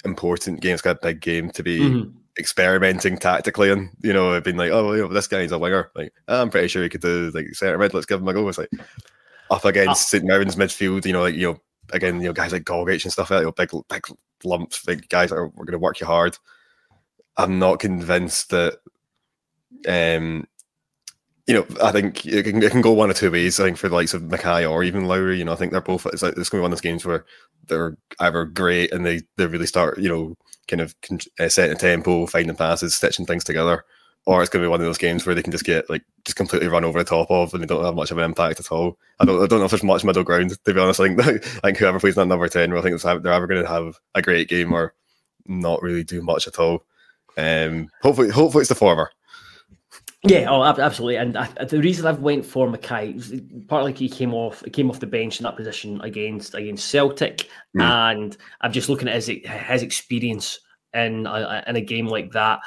important 0.04 0.60
game. 0.60 0.74
It's 0.74 0.82
quite 0.82 0.96
a 0.96 1.00
big 1.06 1.20
game 1.20 1.50
to 1.50 1.62
be 1.62 1.80
mm-hmm. 1.80 2.10
experimenting 2.38 3.18
tactically 3.18 3.70
and 3.70 3.90
you 4.02 4.12
know, 4.12 4.40
being 4.40 4.56
like, 4.56 4.70
oh, 4.70 4.92
you 4.94 5.02
know, 5.02 5.12
this 5.12 5.26
guy's 5.26 5.52
a 5.52 5.58
winger. 5.58 5.90
Like, 5.94 6.12
I'm 6.28 6.50
pretty 6.50 6.68
sure 6.68 6.82
he 6.82 6.88
could 6.88 7.00
do 7.00 7.30
like 7.34 7.54
centre 7.54 7.78
mid. 7.78 7.94
Let's 7.94 8.06
give 8.06 8.20
him 8.20 8.28
a 8.28 8.32
go. 8.32 8.48
It's 8.48 8.58
like 8.58 8.70
up 9.50 9.64
against 9.64 10.14
uh, 10.14 10.18
St 10.18 10.24
Mirren's 10.24 10.56
midfield. 10.56 11.04
You 11.04 11.12
know, 11.12 11.22
like 11.22 11.34
you 11.34 11.52
know, 11.52 11.60
again, 11.92 12.20
you 12.20 12.28
know, 12.28 12.32
guys 12.32 12.52
like 12.52 12.64
Gogic 12.64 13.04
and 13.04 13.12
stuff 13.12 13.30
like 13.30 13.38
that. 13.38 13.40
You 13.40 13.46
know, 13.46 13.52
big, 13.52 13.70
big 13.88 14.16
lumps, 14.44 14.84
big 14.84 15.08
guys 15.08 15.30
that 15.30 15.36
are, 15.36 15.46
are 15.46 15.50
going 15.50 15.72
to 15.72 15.78
work 15.78 16.00
you 16.00 16.06
hard. 16.06 16.38
I'm 17.36 17.58
not 17.58 17.80
convinced 17.80 18.50
that 18.50 18.78
um 19.86 20.46
you 21.48 21.54
know, 21.54 21.66
I 21.82 21.92
think 21.92 22.26
it 22.26 22.42
can, 22.42 22.62
it 22.62 22.70
can 22.70 22.82
go 22.82 22.92
one 22.92 23.10
or 23.10 23.14
two 23.14 23.30
ways. 23.30 23.58
I 23.58 23.64
think 23.64 23.78
for 23.78 23.88
the 23.88 23.94
likes 23.94 24.12
of 24.12 24.20
McKay 24.20 24.70
or 24.70 24.84
even 24.84 25.06
Lowry, 25.06 25.38
you 25.38 25.44
know, 25.46 25.54
I 25.54 25.56
think 25.56 25.72
they're 25.72 25.80
both. 25.80 26.04
It's 26.04 26.22
like 26.22 26.36
it's 26.36 26.50
going 26.50 26.58
to 26.58 26.60
be 26.60 26.60
one 26.60 26.72
of 26.72 26.76
those 26.76 26.82
games 26.82 27.06
where 27.06 27.24
they're 27.66 27.96
either 28.20 28.44
great 28.44 28.92
and 28.92 29.04
they 29.04 29.22
they 29.38 29.46
really 29.46 29.66
start, 29.66 29.98
you 29.98 30.10
know, 30.10 30.36
kind 30.68 30.82
of 30.82 30.94
uh, 31.40 31.48
setting 31.48 31.74
a 31.74 31.78
tempo, 31.78 32.26
finding 32.26 32.54
passes, 32.54 32.94
stitching 32.94 33.24
things 33.24 33.44
together, 33.44 33.82
or 34.26 34.42
it's 34.42 34.50
going 34.50 34.62
to 34.62 34.66
be 34.66 34.70
one 34.70 34.80
of 34.80 34.86
those 34.86 34.98
games 34.98 35.24
where 35.24 35.34
they 35.34 35.42
can 35.42 35.50
just 35.50 35.64
get 35.64 35.88
like 35.88 36.02
just 36.26 36.36
completely 36.36 36.68
run 36.68 36.84
over 36.84 36.98
the 36.98 37.08
top 37.08 37.30
of 37.30 37.54
and 37.54 37.62
they 37.62 37.66
don't 37.66 37.82
have 37.82 37.94
much 37.94 38.10
of 38.10 38.18
an 38.18 38.24
impact 38.24 38.60
at 38.60 38.70
all. 38.70 38.98
I 39.18 39.24
don't 39.24 39.42
I 39.42 39.46
don't 39.46 39.60
know 39.60 39.64
if 39.64 39.70
there's 39.70 39.82
much 39.82 40.04
middle 40.04 40.24
ground 40.24 40.50
to 40.50 40.74
be 40.74 40.78
honest. 40.78 41.00
I 41.00 41.14
think 41.14 41.20
I 41.64 41.68
think 41.68 41.78
whoever 41.78 41.98
plays 41.98 42.16
that 42.16 42.26
number 42.26 42.46
ten, 42.48 42.74
will 42.74 42.82
think 42.82 43.00
they're 43.00 43.32
ever 43.32 43.46
going 43.46 43.62
to 43.62 43.68
have 43.70 43.98
a 44.14 44.20
great 44.20 44.50
game 44.50 44.70
or 44.70 44.92
not 45.46 45.80
really 45.80 46.04
do 46.04 46.20
much 46.20 46.46
at 46.46 46.58
all. 46.58 46.84
Um, 47.38 47.88
hopefully, 48.02 48.28
hopefully 48.28 48.60
it's 48.60 48.68
the 48.68 48.74
former. 48.74 49.10
Yeah, 50.24 50.46
oh, 50.50 50.64
absolutely. 50.64 51.16
And 51.16 51.36
I, 51.36 51.46
the 51.64 51.78
reason 51.78 52.06
I've 52.06 52.20
went 52.20 52.44
for 52.44 52.66
McKay, 52.66 53.68
partly 53.68 53.92
he 53.92 54.08
came 54.08 54.34
off, 54.34 54.62
he 54.64 54.70
came 54.70 54.90
off 54.90 54.98
the 54.98 55.06
bench 55.06 55.38
in 55.38 55.44
that 55.44 55.56
position 55.56 56.00
against 56.00 56.54
against 56.54 56.88
Celtic, 56.88 57.48
mm. 57.76 57.82
and 57.82 58.36
I'm 58.60 58.72
just 58.72 58.88
looking 58.88 59.06
at 59.08 59.14
his 59.14 59.28
his 59.28 59.82
experience 59.82 60.58
in 60.92 61.24
a, 61.26 61.62
in 61.68 61.76
a 61.76 61.80
game 61.80 62.08
like 62.08 62.32
that. 62.32 62.58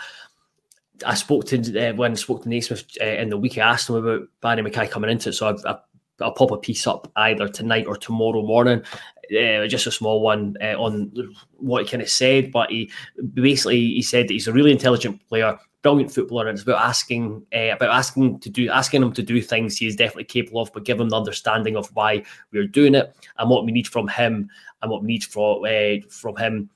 I 1.06 1.14
spoke 1.16 1.46
to 1.48 1.90
uh, 1.90 1.94
when 1.94 2.12
I 2.12 2.16
spoke 2.16 2.44
to 2.44 2.50
Naismith 2.50 2.86
uh, 3.02 3.06
in 3.06 3.30
the 3.30 3.38
week. 3.38 3.58
I 3.58 3.72
asked 3.72 3.90
him 3.90 3.96
about 3.96 4.30
Barrie 4.40 4.64
McKay 4.64 4.90
coming 4.90 5.10
into 5.10 5.30
it, 5.30 5.34
so 5.34 5.50
I've, 5.50 5.66
I've 5.66 5.82
I'll 6.22 6.34
pop 6.34 6.52
a 6.52 6.58
piece 6.58 6.88
up 6.88 7.12
either 7.16 7.48
tonight 7.48 7.88
or 7.88 7.98
tomorrow 7.98 8.44
morning. 8.44 8.84
Uh, 9.32 9.66
just 9.66 9.88
a 9.88 9.92
small 9.92 10.22
one 10.22 10.58
uh, 10.62 10.76
on 10.78 11.10
what 11.56 11.84
he 11.84 11.90
kind 11.90 12.04
of 12.04 12.10
said, 12.10 12.52
but 12.52 12.70
he 12.70 12.92
basically 13.34 13.80
he 13.80 14.02
said 14.02 14.28
that 14.28 14.34
he's 14.34 14.48
a 14.48 14.54
really 14.54 14.72
intelligent 14.72 15.26
player, 15.30 15.58
brilliant 15.84 16.12
footballer, 16.12 16.48
and 16.48 16.58
it's 16.58 16.64
about 16.64 16.82
asking 16.82 17.46
uh, 17.56 17.70
about 17.72 17.96
asking 17.96 18.40
to 18.40 18.50
do 18.50 18.70
asking 18.70 19.02
him 19.02 19.14
to 19.14 19.24
do 19.24 19.42
things 19.42 19.78
he 19.78 19.88
is 19.88 19.96
definitely 19.96 20.26
capable 20.26 20.62
of, 20.62 20.74
but 20.74 20.84
give 20.84 21.00
him 21.00 21.08
the 21.08 21.16
understanding 21.16 21.78
of 21.78 21.88
why 21.96 22.22
we're 22.52 22.68
doing 22.68 22.94
it 22.94 23.16
and 23.38 23.50
what 23.50 23.64
we 23.64 23.72
need 23.72 23.88
from 23.88 24.08
him 24.10 24.50
and 24.82 24.92
what 24.92 25.02
we 25.02 25.08
need 25.08 25.24
from 25.24 25.64
uh, 25.64 26.06
from 26.10 26.36
him 26.36 26.70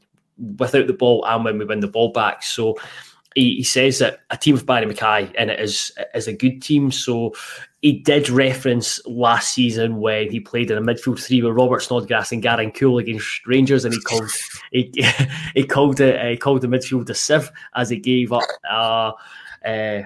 without 0.58 0.88
the 0.88 0.94
ball 0.94 1.26
and 1.26 1.44
when 1.44 1.58
we 1.58 1.66
win 1.66 1.82
the 1.82 1.88
ball 1.88 2.12
back. 2.12 2.42
So 2.42 2.78
he, 3.36 3.58
he 3.58 3.64
says 3.64 4.00
that 4.00 4.20
a 4.32 4.38
team 4.38 4.56
of 4.56 4.66
Barrie 4.66 4.86
McKay 4.86 5.32
and 5.38 5.52
it 5.52 5.60
is 5.60 5.92
is 6.14 6.28
a 6.28 6.34
good 6.34 6.62
team. 6.62 6.90
So 6.92 7.34
he 7.82 8.00
did 8.00 8.30
reference 8.30 9.06
last 9.06 9.54
season 9.54 9.98
when 10.00 10.32
he 10.32 10.40
played 10.40 10.72
in 10.72 10.78
a 10.78 10.82
midfield 10.82 11.22
three 11.22 11.44
with 11.44 11.54
Robert 11.54 11.82
Snodgrass 11.82 12.32
and 12.32 12.42
Garang 12.42 12.76
Kuol 12.76 13.00
against 13.00 13.46
Rangers, 13.46 13.86
and 13.86 13.94
he 13.94 14.02
called 14.02 14.30
he, 14.72 14.92
he 15.54 15.64
called 15.66 16.00
it 16.00 16.20
he 16.32 16.38
called 16.38 16.62
the 16.62 16.68
midfield 16.68 17.10
a 17.10 17.14
sieve 17.14 17.52
as 17.76 17.90
he 17.90 17.98
gave 17.98 18.32
up 18.32 18.44
uh, 18.70 19.12
uh, 19.66 20.02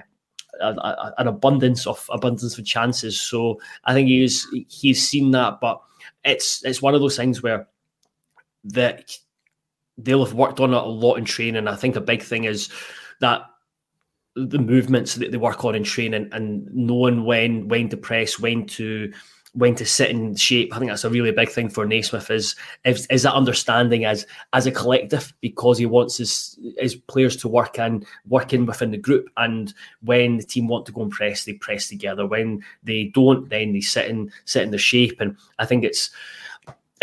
an 0.60 1.28
abundance 1.28 1.86
of 1.86 2.04
abundance 2.10 2.58
of 2.58 2.66
chances. 2.66 3.20
So 3.20 3.60
I 3.84 3.94
think 3.94 4.08
he's 4.08 4.46
he's 4.68 5.06
seen 5.06 5.30
that, 5.30 5.60
but 5.60 5.80
it's 6.24 6.64
it's 6.64 6.82
one 6.82 6.94
of 6.94 7.00
those 7.00 7.16
things 7.16 7.42
where 7.42 7.68
that 8.64 9.16
they'll 9.96 10.24
have 10.24 10.34
worked 10.34 10.60
on 10.60 10.74
it 10.74 10.76
a 10.76 10.82
lot 10.82 11.14
in 11.14 11.24
training. 11.24 11.68
I 11.68 11.76
think 11.76 11.96
a 11.96 12.00
big 12.00 12.22
thing 12.22 12.44
is 12.44 12.70
that 13.20 13.42
the 14.36 14.58
movements 14.58 15.14
that 15.16 15.30
they 15.30 15.36
work 15.36 15.64
on 15.64 15.74
in 15.74 15.84
training 15.84 16.28
and 16.32 16.68
knowing 16.72 17.24
when 17.24 17.68
when 17.68 17.88
to 17.88 17.96
press, 17.96 18.38
when 18.38 18.66
to 18.66 19.12
when 19.52 19.74
to 19.74 19.84
sit 19.84 20.10
in 20.10 20.36
shape. 20.36 20.74
I 20.74 20.78
think 20.78 20.90
that's 20.90 21.04
a 21.04 21.10
really 21.10 21.32
big 21.32 21.50
thing 21.50 21.68
for 21.68 21.84
Naismith 21.84 22.30
is, 22.30 22.54
is 22.84 23.06
is 23.06 23.24
that 23.24 23.34
understanding 23.34 24.04
as 24.04 24.26
as 24.52 24.66
a 24.66 24.70
collective 24.70 25.32
because 25.40 25.78
he 25.78 25.86
wants 25.86 26.18
his 26.18 26.58
his 26.78 26.94
players 26.94 27.36
to 27.38 27.48
work 27.48 27.78
and 27.78 28.06
working 28.28 28.66
within 28.66 28.92
the 28.92 28.98
group. 28.98 29.28
And 29.36 29.74
when 30.02 30.36
the 30.36 30.44
team 30.44 30.68
want 30.68 30.86
to 30.86 30.92
go 30.92 31.02
and 31.02 31.10
press, 31.10 31.44
they 31.44 31.54
press 31.54 31.88
together. 31.88 32.26
When 32.26 32.62
they 32.82 33.04
don't, 33.04 33.48
then 33.48 33.72
they 33.72 33.80
sit 33.80 34.08
in 34.08 34.30
sit 34.44 34.62
in 34.62 34.70
the 34.70 34.78
shape. 34.78 35.20
And 35.20 35.36
I 35.58 35.66
think 35.66 35.84
it's 35.84 36.10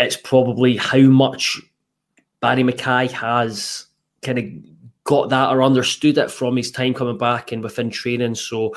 it's 0.00 0.16
probably 0.16 0.76
how 0.76 1.00
much 1.00 1.60
Barrie 2.40 2.62
McKay 2.62 3.10
has 3.10 3.86
kind 4.22 4.38
of 4.38 4.44
got 5.08 5.30
that 5.30 5.48
or 5.48 5.62
understood 5.62 6.18
it 6.18 6.30
from 6.30 6.54
his 6.54 6.70
time 6.70 6.92
coming 6.92 7.16
back 7.16 7.50
and 7.50 7.62
within 7.62 7.88
training. 7.88 8.34
So, 8.34 8.74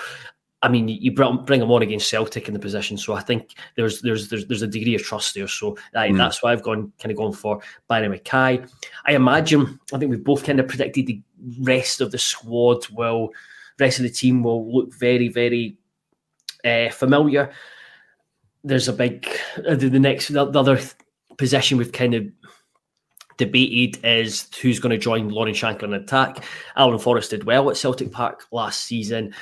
I 0.62 0.70
mean, 0.70 0.88
you 0.88 1.12
bring 1.12 1.62
him 1.62 1.70
on 1.70 1.82
against 1.82 2.10
Celtic 2.10 2.48
in 2.48 2.54
the 2.54 2.60
position, 2.60 2.98
so 2.98 3.14
I 3.14 3.20
think 3.20 3.56
there's 3.76 4.02
there's 4.02 4.30
there's, 4.30 4.48
there's 4.48 4.62
a 4.62 4.68
degree 4.68 4.96
of 4.96 5.04
trust 5.04 5.36
there. 5.36 5.50
So 5.50 5.76
mm. 5.94 6.18
that's 6.18 6.42
why 6.42 6.54
I've 6.54 6.64
gone 6.64 6.94
kind 7.00 7.12
of 7.12 7.18
gone 7.18 7.34
for 7.34 7.60
Barrie 7.90 8.08
McKay. 8.08 8.66
I 9.06 9.12
imagine 9.12 9.78
I 9.94 9.98
think 9.98 10.10
we've 10.10 10.24
both 10.24 10.46
kind 10.46 10.62
of 10.62 10.70
predicted 10.70 11.08
the 11.08 11.22
rest 11.60 12.00
of 12.00 12.12
the 12.12 12.18
squad 12.18 12.88
will, 12.92 13.32
rest 13.78 14.00
of 14.00 14.04
the 14.04 14.10
team 14.10 14.42
will 14.42 14.74
look 14.74 14.94
very 14.94 15.28
very 15.28 15.76
uh, 16.64 16.92
familiar. 16.92 17.52
There's 18.64 18.88
a 18.88 18.94
big 18.94 19.28
uh, 19.68 19.76
the, 19.76 19.90
the 19.90 20.00
next 20.00 20.30
the, 20.30 20.46
the 20.46 20.60
other 20.60 20.80
position 21.38 21.78
we've 21.78 21.92
kind 21.92 22.14
of 22.14 22.26
debated 23.42 24.04
is 24.06 24.48
who's 24.62 24.80
going 24.80 24.92
to 24.92 24.98
join 24.98 25.30
Lawrence 25.30 25.60
Shankland 25.60 25.84
in 25.84 25.94
attack. 25.94 26.44
Alan 26.76 27.00
Forrest 27.00 27.32
did 27.32 27.44
well 27.44 27.70
at 27.70 27.78
Celtic 27.78 28.12
Park 28.12 28.46
last 28.52 28.84
season, 28.84 29.34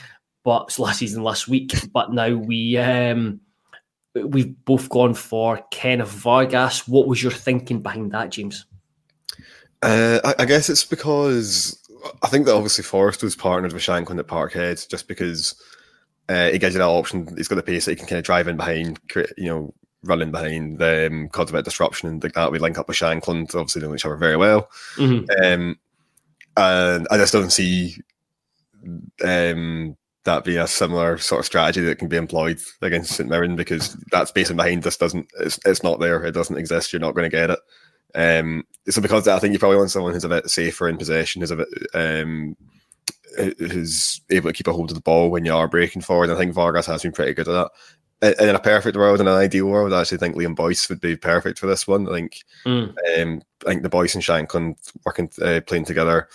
but 0.43 0.77
last 0.79 0.99
season, 0.99 1.23
last 1.23 1.47
week. 1.47 1.73
But 1.91 2.13
now 2.13 2.35
we 2.35 2.77
um, 2.77 3.41
we've 4.15 4.53
both 4.65 4.89
gone 4.89 5.13
for 5.13 5.61
Kenneth 5.71 6.09
Vargas. 6.09 6.87
What 6.87 7.07
was 7.07 7.21
your 7.21 7.31
thinking 7.31 7.81
behind 7.81 8.11
that, 8.13 8.31
James? 8.31 8.65
Uh, 9.81 10.19
I, 10.23 10.35
I, 10.39 10.45
guess 10.45 10.69
it's 10.69 10.83
because 10.83 11.81
I 12.21 12.27
think 12.27 12.45
that 12.45 12.53
obviously 12.55 12.83
Forrest 12.83 13.23
was 13.23 13.35
partnered 13.35 13.71
with 13.71 13.81
Shankland 13.81 14.19
at 14.19 14.27
Parkhead 14.27 14.89
just 14.89 15.07
because 15.07 15.55
uh, 16.27 16.49
he 16.49 16.59
gives 16.59 16.75
you 16.75 16.79
that 16.79 16.85
option. 16.85 17.33
He's 17.37 17.47
got 17.47 17.55
the 17.55 17.63
pace 17.63 17.85
that 17.85 17.91
he 17.91 17.95
can 17.95 18.05
kind 18.05 18.19
of 18.19 18.25
drive 18.25 18.49
in 18.49 18.57
behind, 18.57 18.99
you 19.37 19.45
know, 19.45 19.73
running 20.03 20.31
behind 20.31 20.79
them, 20.79 21.23
um, 21.23 21.29
cause 21.29 21.49
a 21.49 21.53
bit 21.53 21.59
of 21.59 21.65
disruption 21.65 22.09
and 22.09 22.23
like 22.23 22.33
that. 22.33 22.51
We 22.51 22.59
link 22.59 22.77
up 22.77 22.87
with 22.87 22.97
Shankland, 22.97 23.55
obviously 23.55 23.81
know 23.81 23.93
each 23.93 24.05
other 24.05 24.17
very 24.17 24.37
well. 24.37 24.69
Mm-hmm. 24.95 25.43
Um, 25.43 25.79
and 26.57 27.07
I 27.11 27.17
just 27.17 27.33
don't 27.33 27.51
see 27.51 27.95
um, 29.23 29.97
that 30.23 30.43
be 30.43 30.57
a 30.57 30.67
similar 30.67 31.17
sort 31.17 31.39
of 31.39 31.45
strategy 31.45 31.81
that 31.81 31.99
can 31.99 32.07
be 32.07 32.17
employed 32.17 32.59
against 32.81 33.13
St 33.13 33.29
Mirren 33.29 33.55
because 33.55 33.93
that 34.11 34.27
space 34.27 34.49
in 34.49 34.57
behind 34.57 34.83
just 34.83 34.99
doesn't 34.99 35.29
it's, 35.39 35.59
it's 35.65 35.83
not 35.83 35.99
there. 35.99 36.23
It 36.23 36.33
doesn't 36.33 36.57
exist. 36.57 36.91
You're 36.91 36.99
not 36.99 37.15
going 37.15 37.29
to 37.29 37.35
get 37.35 37.49
it. 37.49 37.59
Um, 38.15 38.63
so 38.89 39.01
because 39.01 39.27
I 39.27 39.39
think 39.39 39.53
you 39.53 39.59
probably 39.59 39.77
want 39.77 39.91
someone 39.91 40.13
who's 40.13 40.23
a 40.23 40.29
bit 40.29 40.49
safer 40.49 40.89
in 40.89 40.97
possession, 40.97 41.41
who's 41.41 41.51
a 41.51 41.57
bit 41.57 41.67
um, 41.93 42.55
who's 43.37 44.21
able 44.29 44.49
to 44.49 44.53
keep 44.53 44.67
a 44.67 44.73
hold 44.73 44.91
of 44.91 44.95
the 44.95 45.01
ball 45.01 45.29
when 45.29 45.45
you 45.45 45.53
are 45.53 45.67
breaking 45.67 46.01
forward. 46.01 46.29
I 46.29 46.35
think 46.35 46.53
Vargas 46.53 46.87
has 46.87 47.03
been 47.03 47.11
pretty 47.11 47.33
good 47.33 47.47
at 47.47 47.53
that 47.53 47.71
in 48.21 48.55
a 48.55 48.59
perfect 48.59 48.97
world, 48.97 49.21
in 49.21 49.27
an 49.27 49.33
ideal 49.33 49.67
world, 49.67 49.93
I 49.93 50.01
actually 50.01 50.17
think 50.17 50.35
Liam 50.35 50.55
Boyce 50.55 50.89
would 50.89 50.99
be 50.99 51.15
perfect 51.15 51.57
for 51.57 51.67
this 51.67 51.87
one. 51.87 52.07
I 52.09 52.11
think, 52.11 52.43
mm. 52.65 52.93
um, 53.17 53.41
I 53.65 53.69
think 53.69 53.83
the 53.83 53.89
Boyce 53.89 54.15
and 54.15 54.23
Shankland 54.23 54.75
working, 55.05 55.29
uh, 55.41 55.61
playing 55.65 55.85
together. 55.85 56.27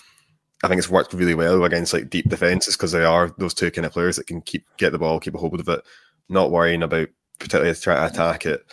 I 0.63 0.69
think 0.69 0.79
it's 0.79 0.89
worked 0.89 1.13
really 1.13 1.35
well 1.35 1.63
against 1.65 1.93
like 1.93 2.09
deep 2.09 2.31
defenses 2.31 2.75
because 2.75 2.93
they 2.93 3.05
are 3.05 3.35
those 3.37 3.53
two 3.53 3.71
kind 3.71 3.85
of 3.85 3.93
players 3.93 4.17
that 4.17 4.27
can 4.27 4.41
keep 4.41 4.65
get 4.79 4.93
the 4.93 4.99
ball, 4.99 5.21
keep 5.21 5.35
a 5.35 5.39
hold 5.39 5.61
of 5.61 5.69
it, 5.69 5.83
not 6.31 6.51
worrying 6.51 6.83
about 6.83 7.09
particularly 7.39 7.75
trying 7.75 8.09
to 8.09 8.15
attack 8.15 8.47
it. 8.47 8.65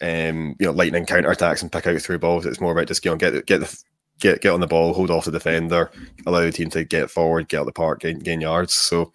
Um, 0.00 0.54
you 0.60 0.66
know, 0.66 0.72
lightning 0.72 1.06
counter 1.06 1.30
attacks 1.30 1.62
and 1.62 1.72
pick 1.72 1.86
out 1.88 2.00
through 2.00 2.18
balls. 2.18 2.46
It's 2.46 2.60
more 2.60 2.72
about 2.72 2.86
just 2.86 3.04
you 3.04 3.10
know 3.10 3.16
get 3.16 3.46
get 3.46 3.60
the 3.60 3.82
get 4.20 4.42
get 4.42 4.52
on 4.52 4.60
the 4.60 4.68
ball, 4.68 4.94
hold 4.94 5.10
off 5.10 5.24
the 5.24 5.32
defender, 5.32 5.90
allow 6.26 6.42
the 6.42 6.52
team 6.52 6.70
to 6.70 6.84
get 6.84 7.10
forward, 7.10 7.48
get 7.48 7.60
out 7.60 7.66
the 7.66 7.72
park, 7.72 8.00
gain, 8.00 8.20
gain 8.20 8.40
yards. 8.40 8.74
So 8.74 9.12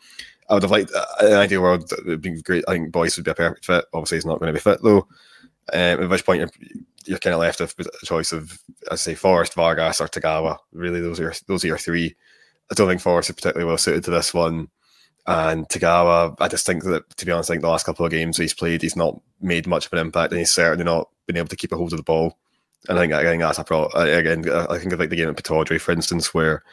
I 0.50 0.56
would 0.56 0.64
have 0.64 0.72
liked 0.72 0.92
uh, 0.94 1.06
an 1.22 1.34
ideal 1.34 1.62
world. 1.62 1.92
It 1.92 2.06
would 2.06 2.22
be 2.22 2.42
great. 2.42 2.66
I 2.68 2.74
think 2.74 2.92
Boyce 2.92 3.16
would 3.18 3.26
be 3.26 3.32
a 3.32 3.36
perfect 3.36 3.66
fit. 3.66 3.86
Obviously, 3.94 4.18
he's 4.18 4.26
not 4.26 4.40
going 4.40 4.48
to 4.48 4.54
be 4.54 4.60
fit 4.60 4.82
though. 4.82 5.08
Um, 5.72 6.04
at 6.04 6.10
which 6.10 6.26
point 6.26 6.40
you're, 6.40 6.50
you're 7.06 7.20
kind 7.20 7.36
of 7.36 7.40
left 7.40 7.60
with 7.60 7.80
a 7.80 8.06
choice 8.06 8.32
of, 8.32 8.58
I 8.92 8.96
say, 8.96 9.14
Forrest, 9.14 9.54
Vargas, 9.54 10.02
or 10.02 10.08
Tagawa. 10.08 10.58
Really, 10.74 11.02
those 11.02 11.20
are 11.20 11.34
those 11.48 11.64
are 11.64 11.68
your 11.68 11.78
three. 11.78 12.16
I 12.72 12.76
don't 12.76 12.88
think 12.88 13.02
Forrest 13.02 13.30
is 13.30 13.36
particularly 13.36 13.68
well 13.68 13.78
suited 13.78 14.04
to 14.06 14.12
this 14.12 14.34
one. 14.34 14.70
And 15.28 15.70
Tagawa, 15.70 16.36
I 16.40 16.48
just 16.48 16.66
think 16.66 16.84
that, 16.86 17.08
to 17.18 17.26
be 17.26 17.32
honest, 17.32 17.52
I 17.52 17.54
think 17.54 17.62
the 17.62 17.70
last 17.70 17.86
couple 17.86 18.04
of 18.04 18.12
games 18.12 18.38
he's 18.38 18.54
played, 18.54 18.82
he's 18.82 18.96
not 18.96 19.22
made 19.42 19.68
much 19.68 19.86
of 19.86 19.94
an 19.94 20.00
impact, 20.00 20.32
and 20.32 20.40
he's 20.40 20.54
certainly 20.54 20.86
not 20.86 21.10
been 21.28 21.38
able 21.38 21.50
to 21.50 21.56
keep 21.56 21.72
a 21.72 21.78
hold 21.78 21.94
of 21.94 21.98
the 21.98 22.04
ball. 22.04 22.40
And 22.88 22.98
I 22.98 23.02
think, 23.02 23.14
I 23.14 23.24
think 23.24 23.42
that's 23.42 23.60
a 23.60 23.64
problem. 23.64 23.92
Again, 23.96 24.50
I 24.50 24.80
think 24.80 24.94
of 24.94 25.00
like 25.00 25.10
the 25.10 25.18
game 25.18 25.30
at 25.30 25.36
Pittodrie, 25.36 25.82
for 25.82 25.92
instance, 25.92 26.34
where 26.34 26.64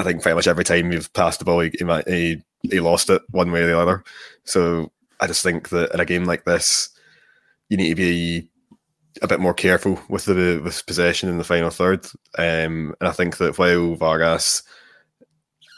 I 0.00 0.04
think 0.04 0.22
pretty 0.22 0.34
much 0.34 0.48
every 0.48 0.64
time 0.64 0.92
you've 0.92 1.12
passed 1.12 1.38
the 1.38 1.44
ball, 1.44 1.60
he, 1.60 1.70
he, 2.06 2.42
he 2.62 2.80
lost 2.80 3.10
it 3.10 3.22
one 3.30 3.52
way 3.52 3.62
or 3.62 3.66
the 3.66 3.78
other. 3.78 4.02
So 4.44 4.90
I 5.20 5.26
just 5.26 5.42
think 5.42 5.68
that 5.70 5.92
in 5.92 6.00
a 6.00 6.04
game 6.04 6.24
like 6.24 6.44
this, 6.44 6.88
you 7.68 7.76
need 7.76 7.90
to 7.90 7.94
be 7.94 8.50
a 9.22 9.28
bit 9.28 9.40
more 9.40 9.54
careful 9.54 10.00
with 10.08 10.24
the 10.24 10.60
with 10.64 10.86
possession 10.86 11.28
in 11.28 11.38
the 11.38 11.44
final 11.44 11.70
third. 11.70 12.06
Um, 12.38 12.94
and 13.00 13.08
I 13.08 13.12
think 13.12 13.36
that 13.38 13.58
while 13.58 13.94
Vargas, 13.94 14.62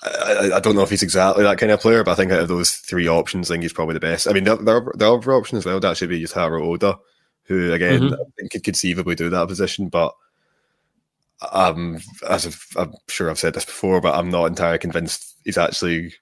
I, 0.03 0.53
I, 0.55 0.61
don't 0.61 0.75
know 0.77 0.83
if 0.83 0.91
he's 0.91 1.03
exactly 1.03 1.45
that 1.45 1.59
kind 1.59 1.73
of 1.73 1.81
player, 1.81 2.05
but 2.05 2.13
I 2.13 2.15
think 2.15 2.33
out 2.33 2.41
of 2.41 2.49
those 2.49 2.73
three 2.73 3.09
options, 3.09 3.51
I 3.51 3.55
think 3.55 3.63
he's 3.63 3.73
probably 3.73 3.95
the 3.95 4.01
best. 4.01 4.29
I 4.29 4.33
mean, 4.33 4.45
the, 4.45 4.57
the, 4.57 4.93
the 4.97 5.13
other 5.13 5.33
option 5.33 5.59
as 5.59 5.65
well 5.65 5.75
would 5.75 5.85
actually 5.85 6.09
be 6.09 6.23
Yutaro 6.23 6.63
Oda, 6.63 6.99
who 7.45 7.73
again 7.73 8.03
mm-hmm. 8.03 8.15
I 8.15 8.25
think 8.39 8.53
could 8.53 8.65
conceivably 8.65 9.15
do 9.15 9.31
that 9.31 9.49
position, 9.49 9.89
but 9.89 10.15
um, 11.51 11.99
as 12.29 12.47
I've, 12.47 12.67
I'm 12.77 12.95
sure 13.09 13.31
I've 13.31 13.39
said 13.39 13.55
this 13.55 13.65
before, 13.65 14.01
but 14.01 14.15
I'm 14.15 14.31
not 14.31 14.47
entirely 14.47 14.79
convinced 14.79 15.37
he's 15.45 15.59
actually 15.59 16.15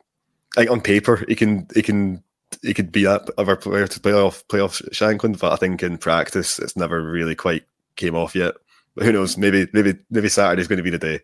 like 0.56 0.70
on 0.70 0.80
paper 0.80 1.24
he 1.28 1.34
can 1.34 1.66
he 1.74 1.82
can 1.82 2.22
he 2.62 2.74
could 2.74 2.90
be 2.90 3.04
that 3.04 3.28
other 3.38 3.56
player 3.56 3.86
to 3.86 4.00
play 4.00 4.12
off 4.12 4.46
play 4.48 4.60
off 4.60 4.78
Shankland, 4.92 5.38
but 5.38 5.52
I 5.52 5.56
think 5.56 5.82
in 5.82 5.98
practice 5.98 6.58
it's 6.58 6.76
never 6.76 7.02
really 7.02 7.34
quite 7.34 7.64
came 7.96 8.14
off 8.14 8.34
yet. 8.34 8.54
But 8.94 9.04
who 9.04 9.12
knows? 9.12 9.36
Maybe 9.36 9.68
maybe 9.72 9.96
maybe 10.10 10.28
Saturday's 10.28 10.68
going 10.68 10.78
to 10.78 10.82
be 10.82 10.90
the 10.90 10.98
day. 10.98 11.20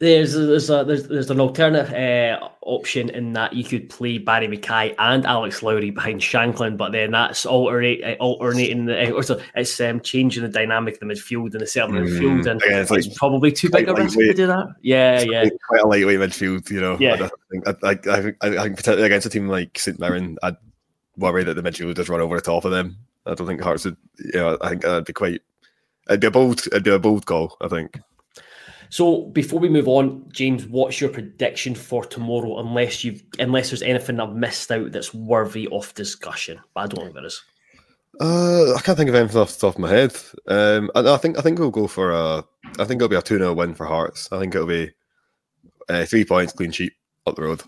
There's 0.00 0.32
there's 0.32 0.70
a, 0.70 0.82
there's, 0.82 1.08
there's 1.08 1.30
an 1.30 1.40
alternative 1.40 1.92
uh, 1.92 2.48
option 2.62 3.10
in 3.10 3.34
that 3.34 3.52
you 3.52 3.62
could 3.64 3.90
play 3.90 4.16
Barrie 4.16 4.48
McKay 4.48 4.94
and 4.98 5.26
Alex 5.26 5.62
Lowry 5.62 5.90
behind 5.90 6.22
Shankland, 6.22 6.78
but 6.78 6.92
then 6.92 7.10
that's 7.10 7.44
alternate, 7.44 8.02
uh, 8.02 8.14
alternating 8.18 8.86
the 8.86 9.14
uh, 9.14 9.40
it's 9.56 9.78
um, 9.78 10.00
changing 10.00 10.42
the 10.42 10.48
dynamic 10.48 10.94
of 10.94 11.00
the 11.00 11.06
midfield 11.06 11.52
and 11.52 11.60
the 11.60 11.66
centre 11.66 12.00
mm, 12.00 12.08
midfield, 12.08 12.46
and 12.50 12.62
yeah, 12.66 12.80
it's, 12.80 12.90
like 12.90 13.04
it's 13.04 13.18
probably 13.18 13.52
too 13.52 13.68
big 13.68 13.90
a 13.90 13.94
risk 13.94 14.18
to 14.18 14.32
do 14.32 14.46
that. 14.46 14.74
Yeah, 14.80 15.20
yeah, 15.20 15.44
quite 15.68 15.82
a 15.82 15.86
lightweight 15.86 16.18
midfield, 16.18 16.70
you 16.70 16.80
know. 16.80 16.96
Yeah, 16.98 17.14
I 17.14 17.28
think 17.50 17.68
I, 17.84 17.90
I, 17.90 18.58
I 18.58 18.62
think 18.62 18.76
particularly 18.76 19.04
against 19.04 19.26
a 19.26 19.30
team 19.30 19.48
like 19.48 19.78
St 19.78 20.00
Mirren, 20.00 20.38
I'd 20.42 20.56
worry 21.18 21.44
that 21.44 21.52
the 21.52 21.62
midfield 21.62 21.96
just 21.96 22.08
run 22.08 22.22
over 22.22 22.36
the 22.36 22.42
top 22.42 22.64
of 22.64 22.72
them. 22.72 22.96
I 23.26 23.34
don't 23.34 23.46
think 23.46 23.60
Hearts 23.60 23.84
would. 23.84 23.98
You 24.18 24.32
know, 24.40 24.58
I 24.62 24.70
think 24.70 24.80
that'd 24.80 25.04
be 25.04 25.12
quite. 25.12 25.42
It'd 26.08 26.20
be 26.20 26.26
a 26.26 26.30
bold. 26.30 26.66
It'd 26.68 26.84
be 26.84 26.90
a 26.90 26.98
bold 26.98 27.26
call. 27.26 27.58
I 27.60 27.68
think. 27.68 28.00
So 28.90 29.22
before 29.26 29.60
we 29.60 29.68
move 29.68 29.86
on, 29.86 30.24
James, 30.32 30.66
what's 30.66 31.00
your 31.00 31.10
prediction 31.10 31.76
for 31.76 32.04
tomorrow? 32.04 32.58
Unless 32.58 33.04
you've 33.04 33.22
unless 33.38 33.70
there's 33.70 33.82
anything 33.82 34.18
I've 34.18 34.34
missed 34.34 34.70
out 34.72 34.90
that's 34.90 35.14
worthy 35.14 35.68
of 35.68 35.94
discussion, 35.94 36.58
but 36.74 36.80
I 36.80 36.86
don't 36.88 37.04
think 37.04 37.14
there 37.14 37.24
is. 37.24 37.42
Uh, 38.20 38.74
I 38.74 38.80
can't 38.80 38.98
think 38.98 39.08
of 39.08 39.14
anything 39.14 39.40
off 39.40 39.52
the 39.52 39.60
top 39.60 39.76
of 39.76 39.80
my 39.80 39.88
head. 39.88 40.14
Um, 40.48 40.90
I, 40.96 41.14
I 41.14 41.16
think 41.18 41.38
I 41.38 41.40
think 41.40 41.60
we'll 41.60 41.70
go 41.70 41.86
for 41.86 42.10
a. 42.10 42.44
I 42.80 42.84
think 42.84 42.98
it'll 42.98 43.08
be 43.08 43.16
a 43.16 43.22
two 43.22 43.38
0 43.38 43.54
win 43.54 43.74
for 43.74 43.86
Hearts. 43.86 44.28
I 44.32 44.40
think 44.40 44.56
it'll 44.56 44.66
be 44.66 44.90
uh, 45.88 46.04
three 46.04 46.24
points, 46.24 46.52
clean 46.52 46.72
sheet 46.72 46.92
up 47.26 47.36
the 47.36 47.42
road. 47.42 47.62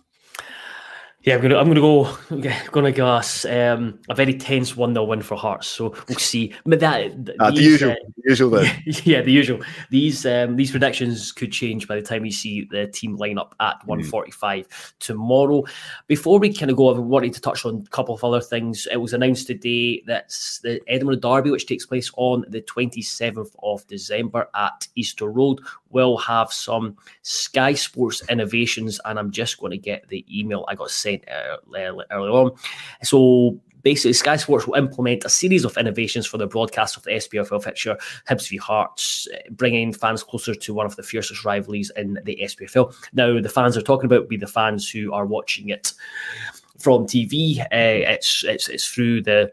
Yeah, 1.22 1.36
I'm 1.36 1.42
gonna 1.42 1.56
I'm 1.56 1.68
gonna 1.68 1.80
go 1.80 2.16
gonna 2.72 2.90
go 2.90 3.06
us 3.06 3.44
um, 3.44 4.00
a 4.08 4.14
very 4.14 4.34
tense 4.34 4.76
one 4.76 4.92
0 4.92 5.04
win 5.04 5.22
for 5.22 5.36
Hearts. 5.36 5.68
So 5.68 5.94
we'll 6.08 6.18
see. 6.18 6.52
But 6.66 6.80
that 6.80 7.12
uh, 7.38 7.50
these, 7.50 7.58
the 7.58 7.62
usual, 7.62 7.92
uh, 7.92 7.94
usual 8.24 8.50
then. 8.50 8.82
Yeah, 9.04 9.22
the 9.22 9.30
usual. 9.30 9.60
These 9.90 10.26
um, 10.26 10.56
these 10.56 10.72
predictions 10.72 11.30
could 11.30 11.52
change 11.52 11.86
by 11.86 11.94
the 11.94 12.02
time 12.02 12.22
we 12.22 12.32
see 12.32 12.66
the 12.70 12.88
team 12.88 13.16
line 13.16 13.38
up 13.38 13.54
at 13.60 13.76
mm. 13.82 13.86
145 13.86 14.94
tomorrow. 14.98 15.62
Before 16.08 16.40
we 16.40 16.52
kind 16.52 16.72
of 16.72 16.76
go, 16.76 16.92
I 16.92 16.98
wanted 16.98 17.34
to 17.34 17.40
touch 17.40 17.64
on 17.64 17.84
a 17.86 17.90
couple 17.90 18.16
of 18.16 18.24
other 18.24 18.40
things. 18.40 18.88
It 18.90 18.96
was 18.96 19.12
announced 19.12 19.46
today 19.46 20.02
that 20.08 20.30
the 20.64 20.80
Edinburgh 20.88 21.16
Derby, 21.16 21.52
which 21.52 21.66
takes 21.66 21.86
place 21.86 22.10
on 22.16 22.44
the 22.48 22.62
27th 22.62 23.54
of 23.62 23.86
December 23.86 24.48
at 24.56 24.88
Easter 24.96 25.30
Road, 25.30 25.60
will 25.92 26.16
have 26.18 26.52
some 26.52 26.96
Sky 27.22 27.74
Sports 27.74 28.22
innovations, 28.28 29.00
and 29.04 29.18
I'm 29.18 29.30
just 29.30 29.58
going 29.58 29.72
to 29.72 29.78
get 29.78 30.08
the 30.08 30.24
email 30.30 30.64
I 30.68 30.74
got 30.74 30.90
sent 30.90 31.24
earlier 31.28 32.04
on. 32.10 32.52
So 33.02 33.60
basically, 33.82 34.12
Sky 34.12 34.36
Sports 34.36 34.66
will 34.66 34.74
implement 34.74 35.24
a 35.24 35.28
series 35.28 35.64
of 35.64 35.76
innovations 35.76 36.26
for 36.26 36.38
the 36.38 36.46
broadcast 36.46 36.96
of 36.96 37.02
the 37.02 37.12
SPFL 37.12 37.62
fixture, 37.62 37.98
Hibs 38.28 38.48
v 38.48 38.56
Hearts, 38.56 39.28
bringing 39.50 39.92
fans 39.92 40.22
closer 40.22 40.54
to 40.54 40.74
one 40.74 40.86
of 40.86 40.96
the 40.96 41.02
fiercest 41.02 41.44
rivalries 41.44 41.90
in 41.96 42.18
the 42.24 42.38
SPFL. 42.42 42.94
Now, 43.12 43.40
the 43.40 43.48
fans 43.48 43.76
are 43.76 43.82
talking 43.82 44.06
about 44.06 44.22
will 44.22 44.28
be 44.28 44.36
the 44.36 44.46
fans 44.46 44.88
who 44.88 45.12
are 45.12 45.26
watching 45.26 45.68
it 45.68 45.92
from 46.78 47.06
TV. 47.06 47.60
Uh, 47.60 47.66
it's 48.10 48.44
it's 48.44 48.68
it's 48.68 48.86
through 48.88 49.22
the 49.22 49.52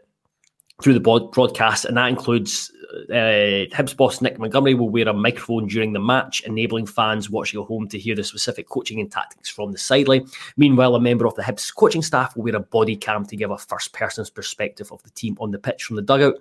through 0.82 0.94
the 0.94 1.00
broadcast, 1.00 1.84
and 1.84 1.96
that 1.96 2.08
includes 2.08 2.72
uh, 3.10 3.66
Hibs 3.74 3.96
boss 3.96 4.20
Nick 4.20 4.38
Montgomery 4.38 4.74
will 4.74 4.88
wear 4.88 5.08
a 5.08 5.12
microphone 5.12 5.66
during 5.66 5.92
the 5.92 6.00
match, 6.00 6.42
enabling 6.42 6.86
fans 6.86 7.30
watching 7.30 7.60
at 7.60 7.66
home 7.66 7.88
to 7.88 7.98
hear 7.98 8.14
the 8.14 8.24
specific 8.24 8.68
coaching 8.68 9.00
and 9.00 9.10
tactics 9.10 9.48
from 9.48 9.72
the 9.72 9.78
sideline. 9.78 10.26
Meanwhile, 10.56 10.94
a 10.94 11.00
member 11.00 11.26
of 11.26 11.34
the 11.34 11.42
Hibs 11.42 11.74
coaching 11.74 12.02
staff 12.02 12.36
will 12.36 12.44
wear 12.44 12.56
a 12.56 12.60
body 12.60 12.96
cam 12.96 13.24
to 13.26 13.36
give 13.36 13.50
a 13.50 13.58
first 13.58 13.92
person's 13.92 14.30
perspective 14.30 14.90
of 14.92 15.02
the 15.02 15.10
team 15.10 15.36
on 15.40 15.50
the 15.50 15.58
pitch 15.58 15.84
from 15.84 15.96
the 15.96 16.02
dugout. 16.02 16.34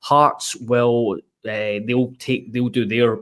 Hearts 0.00 0.56
will 0.56 1.18
uh, 1.44 1.80
they'll 1.86 2.12
take 2.18 2.52
they'll 2.52 2.68
do 2.68 2.84
their 2.84 3.18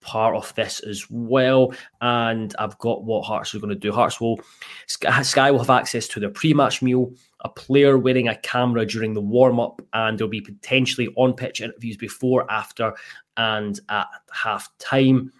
part 0.00 0.34
of 0.34 0.54
this 0.54 0.80
as 0.80 1.10
well. 1.10 1.74
And 2.00 2.54
I've 2.58 2.78
got 2.78 3.04
what 3.04 3.24
Hearts 3.24 3.54
are 3.54 3.58
going 3.58 3.70
to 3.70 3.74
do. 3.74 3.92
Hearts 3.92 4.20
will 4.20 4.40
Sky 4.86 5.50
will 5.50 5.58
have 5.58 5.70
access 5.70 6.08
to 6.08 6.20
their 6.20 6.30
pre-match 6.30 6.82
meal, 6.82 7.12
a 7.40 7.48
player 7.48 7.96
wearing 7.96 8.28
a 8.28 8.36
camera 8.36 8.84
during 8.84 9.14
the 9.14 9.20
warm-up, 9.20 9.80
and 9.92 10.18
there'll 10.18 10.30
be 10.30 10.40
potentially 10.40 11.08
on-pitch 11.16 11.60
interviews 11.60 11.96
before, 11.96 12.50
after, 12.50 12.94
and 13.36 13.80
at 13.88 14.06
half 14.32 14.68
time. 14.78 15.32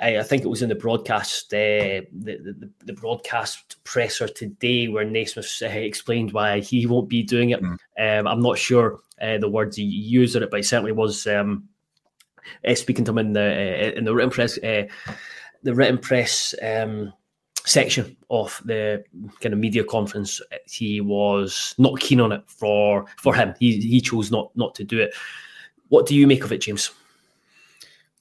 I 0.00 0.22
think 0.22 0.44
it 0.44 0.48
was 0.48 0.62
in 0.62 0.68
the 0.68 0.76
broadcast, 0.76 1.52
uh, 1.52 2.06
the, 2.12 2.36
the, 2.38 2.70
the 2.84 2.92
broadcast 2.92 3.82
presser 3.82 4.28
today, 4.28 4.86
where 4.86 5.04
Naismith 5.04 5.60
uh, 5.60 5.66
explained 5.66 6.32
why 6.32 6.60
he 6.60 6.86
won't 6.86 7.08
be 7.08 7.24
doing 7.24 7.50
it. 7.50 7.60
Mm. 7.60 7.78
Um, 7.98 8.26
I'm 8.28 8.40
not 8.40 8.58
sure 8.58 9.00
uh, 9.20 9.38
the 9.38 9.48
words 9.48 9.76
he 9.76 9.82
used 9.82 10.36
on 10.36 10.44
it, 10.44 10.52
but 10.52 10.58
he 10.58 10.62
certainly 10.62 10.92
was 10.92 11.26
um, 11.26 11.68
uh, 12.64 12.76
speaking 12.76 13.04
to 13.06 13.10
him 13.10 13.18
in 13.18 13.32
the 13.32 13.40
uh, 13.40 13.98
in 13.98 14.04
the 14.04 14.14
written 14.14 14.30
press, 14.30 14.56
uh, 14.58 14.84
the 15.64 15.74
written 15.74 15.98
press 15.98 16.54
um, 16.62 17.12
section 17.68 18.16
of 18.30 18.60
the 18.64 19.04
kind 19.40 19.52
of 19.52 19.58
media 19.58 19.84
conference, 19.84 20.40
he 20.66 21.00
was 21.00 21.74
not 21.78 22.00
keen 22.00 22.20
on 22.20 22.32
it 22.32 22.42
for 22.46 23.04
for 23.16 23.34
him. 23.34 23.54
He 23.58 23.78
he 23.80 24.00
chose 24.00 24.30
not 24.30 24.50
not 24.56 24.74
to 24.76 24.84
do 24.84 24.98
it. 24.98 25.14
What 25.88 26.06
do 26.06 26.14
you 26.14 26.26
make 26.26 26.44
of 26.44 26.52
it, 26.52 26.58
James? 26.58 26.90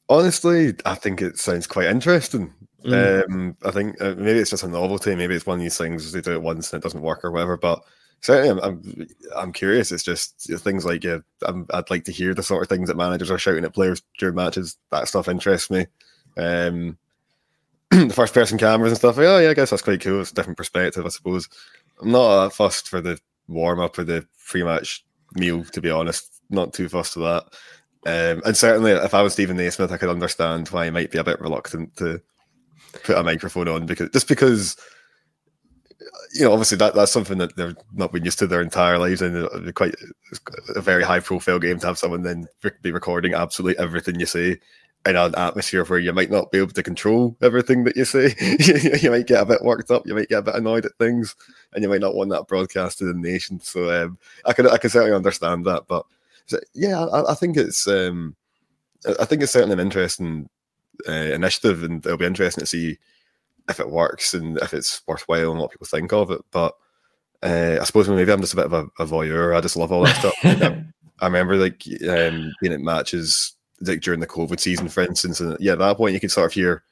Honestly, 0.10 0.74
I 0.86 0.96
think 0.96 1.22
it 1.22 1.38
sounds 1.38 1.68
quite 1.68 1.88
interesting. 1.88 2.54
Mm. 2.86 3.30
Um, 3.30 3.58
I 3.66 3.72
think 3.72 4.00
uh, 4.02 4.16
maybe 4.18 4.40
it's 4.40 4.52
just 4.52 4.64
a 4.64 4.68
novelty. 4.68 5.16
Maybe 5.16 5.36
it's 5.36 5.46
one 5.46 5.60
of 5.60 5.64
these 5.64 5.78
things 5.78 6.12
they 6.12 6.22
do 6.22 6.34
it 6.34 6.42
once 6.42 6.72
and 6.72 6.82
it 6.82 6.84
doesn't 6.84 7.02
work 7.02 7.26
or 7.26 7.32
whatever. 7.32 7.58
But 7.58 7.84
certainly, 8.22 8.50
I'm, 8.50 8.60
I'm, 8.60 9.08
I'm 9.36 9.54
curious. 9.54 9.92
It's 9.92 10.04
just 10.04 10.50
things 10.62 10.86
like 10.86 11.04
uh, 11.06 11.20
i 11.46 11.52
would 11.52 11.90
like 11.90 12.06
to 12.06 12.12
hear 12.12 12.34
the 12.34 12.44
sort 12.44 12.64
of 12.64 12.70
things 12.70 12.88
that 12.88 12.96
managers 12.96 13.32
are 13.32 13.38
shouting 13.38 13.66
at 13.66 13.74
players 13.74 14.02
during 14.18 14.36
matches. 14.36 14.78
That 14.92 15.10
stuff 15.10 15.28
interests 15.28 15.70
me. 15.70 15.88
Um, 16.38 16.98
the 17.92 18.14
first 18.14 18.34
person 18.34 18.58
cameras 18.58 18.92
and 18.92 18.98
stuff. 18.98 19.18
Like, 19.18 19.28
oh 19.28 19.40
yeah, 19.40 19.50
I 19.50 19.54
guess 19.54 19.70
that's 19.70 19.82
quite 19.82 20.02
cool. 20.02 20.22
It's 20.22 20.32
a 20.32 20.36
different 20.36 20.58
perspective, 20.58 21.06
I 21.06 21.10
suppose. 21.10 21.48
I'm 22.02 22.12
not 22.12 22.54
fussed 22.54 22.90
for 22.90 23.02
the 23.02 23.20
warm 23.48 23.80
up 23.80 23.98
or 23.98 24.04
the 24.04 24.26
pre 24.48 24.64
match 24.64 25.06
meal, 25.36 25.64
to 25.64 25.82
be 25.82 25.90
honest. 25.90 26.42
Not 26.50 26.74
too 26.74 26.90
fussed 26.90 27.14
for 27.14 27.20
that. 27.22 27.44
Um, 28.06 28.42
and 28.46 28.56
certainly, 28.56 28.92
if 28.92 29.14
I 29.14 29.22
was 29.22 29.34
Stephen 29.34 29.58
Naismith, 29.58 29.92
I 29.92 29.98
could 29.98 30.10
understand 30.10 30.68
why 30.70 30.86
he 30.86 30.92
might 30.92 31.12
be 31.12 31.18
a 31.18 31.24
bit 31.24 31.42
reluctant 31.42 31.96
to 31.98 32.22
put 33.04 33.18
a 33.18 33.24
microphone 33.24 33.68
on 33.68 33.86
because 33.86 34.10
just 34.10 34.28
because 34.28 34.78
you 36.34 36.46
know, 36.46 36.52
obviously 36.52 36.78
that 36.78 36.94
that's 36.94 37.12
something 37.12 37.38
that 37.38 37.56
they've 37.56 37.76
not 37.94 38.12
been 38.12 38.26
used 38.26 38.40
to 38.40 38.48
their 38.48 38.62
entire 38.62 38.98
lives, 38.98 39.22
and 39.22 39.74
quite 39.76 39.96
a 40.76 40.82
very 40.82 41.04
high 41.04 41.20
profile 41.20 41.60
game 41.60 41.80
to 41.80 41.88
have 41.88 41.98
someone 41.98 42.22
then 42.22 42.48
be 42.82 42.92
recording 42.92 43.34
absolutely 43.34 43.82
everything 43.82 44.20
you 44.20 44.26
say 44.26 44.58
in 45.08 45.16
an 45.16 45.36
atmosphere 45.36 45.86
where 45.86 46.00
you 46.00 46.14
might 46.14 46.30
not 46.30 46.52
be 46.52 46.58
able 46.58 46.72
to 46.72 46.84
control 46.84 47.36
everything 47.42 47.84
that 47.86 47.96
you 47.96 48.06
say. 48.06 48.36
you 49.02 49.10
might 49.10 49.28
get 49.28 49.42
a 49.42 49.46
bit 49.46 49.64
worked 49.64 49.92
up, 49.92 50.06
you 50.06 50.14
might 50.14 50.30
get 50.30 50.40
a 50.40 50.44
bit 50.44 50.56
annoyed 50.56 50.86
at 50.86 50.98
things, 51.00 51.36
and 51.74 51.84
you 51.84 51.90
might 51.90 52.02
not 52.02 52.16
want 52.16 52.30
that 52.32 52.48
broadcast 52.48 53.00
to 53.00 53.06
the 53.06 53.14
nation. 53.14 53.60
So 53.60 53.90
um, 54.04 54.18
I 54.46 54.54
can 54.54 54.68
I 54.68 54.78
can 54.78 54.90
certainly 54.90 55.16
understand 55.16 55.66
that, 55.66 55.84
but 55.88 56.06
yeah, 56.74 57.06
I, 57.06 57.32
I 57.32 57.34
think 57.36 57.58
it's 57.58 57.88
um, 57.88 58.36
I 59.20 59.26
think 59.26 59.42
it's 59.42 59.52
certainly 59.52 59.74
an 59.74 59.80
interesting 59.80 60.50
uh, 61.08 61.12
initiative, 61.12 61.84
and 61.84 62.06
it'll 62.06 62.18
be 62.18 62.26
interesting 62.26 62.62
to 62.62 62.68
see 62.68 62.98
if 63.70 63.80
it 63.80 63.90
works 63.90 64.34
and 64.34 64.58
if 64.60 64.74
it's 64.74 65.02
worthwhile 65.08 65.52
and 65.52 65.60
what 65.60 65.72
people 65.72 65.88
think 65.88 66.14
of 66.14 66.32
it. 66.32 66.42
But 66.52 66.74
uh, 67.44 67.78
I 67.80 67.84
suppose 67.84 68.10
maybe 68.10 68.32
I'm 68.32 68.42
just 68.42 68.54
a 68.54 68.58
bit 68.58 68.66
of 68.66 68.74
a, 68.74 68.88
a 69.00 69.06
voyeur. 69.06 69.56
I 69.56 69.62
just 69.62 69.78
love 69.78 69.92
all 69.92 70.04
that 70.04 70.16
stuff. 70.16 70.36
I, 70.44 70.84
I, 71.20 71.26
remember 71.26 71.58
like 71.58 71.84
um, 72.10 72.54
being 72.62 72.74
at 72.74 72.80
matches 72.80 73.57
like 73.82 74.02
during 74.02 74.20
the 74.20 74.28
COVID 74.28 74.60
season, 74.60 74.90
for 74.90 75.02
instance, 75.02 75.40
and 75.40 75.58
yeah, 75.60 75.74
at 75.74 75.80
that 75.80 75.98
point 75.98 76.14
you 76.14 76.20
could 76.20 76.32
sort 76.32 76.48
of 76.48 76.54
hear 76.54 76.84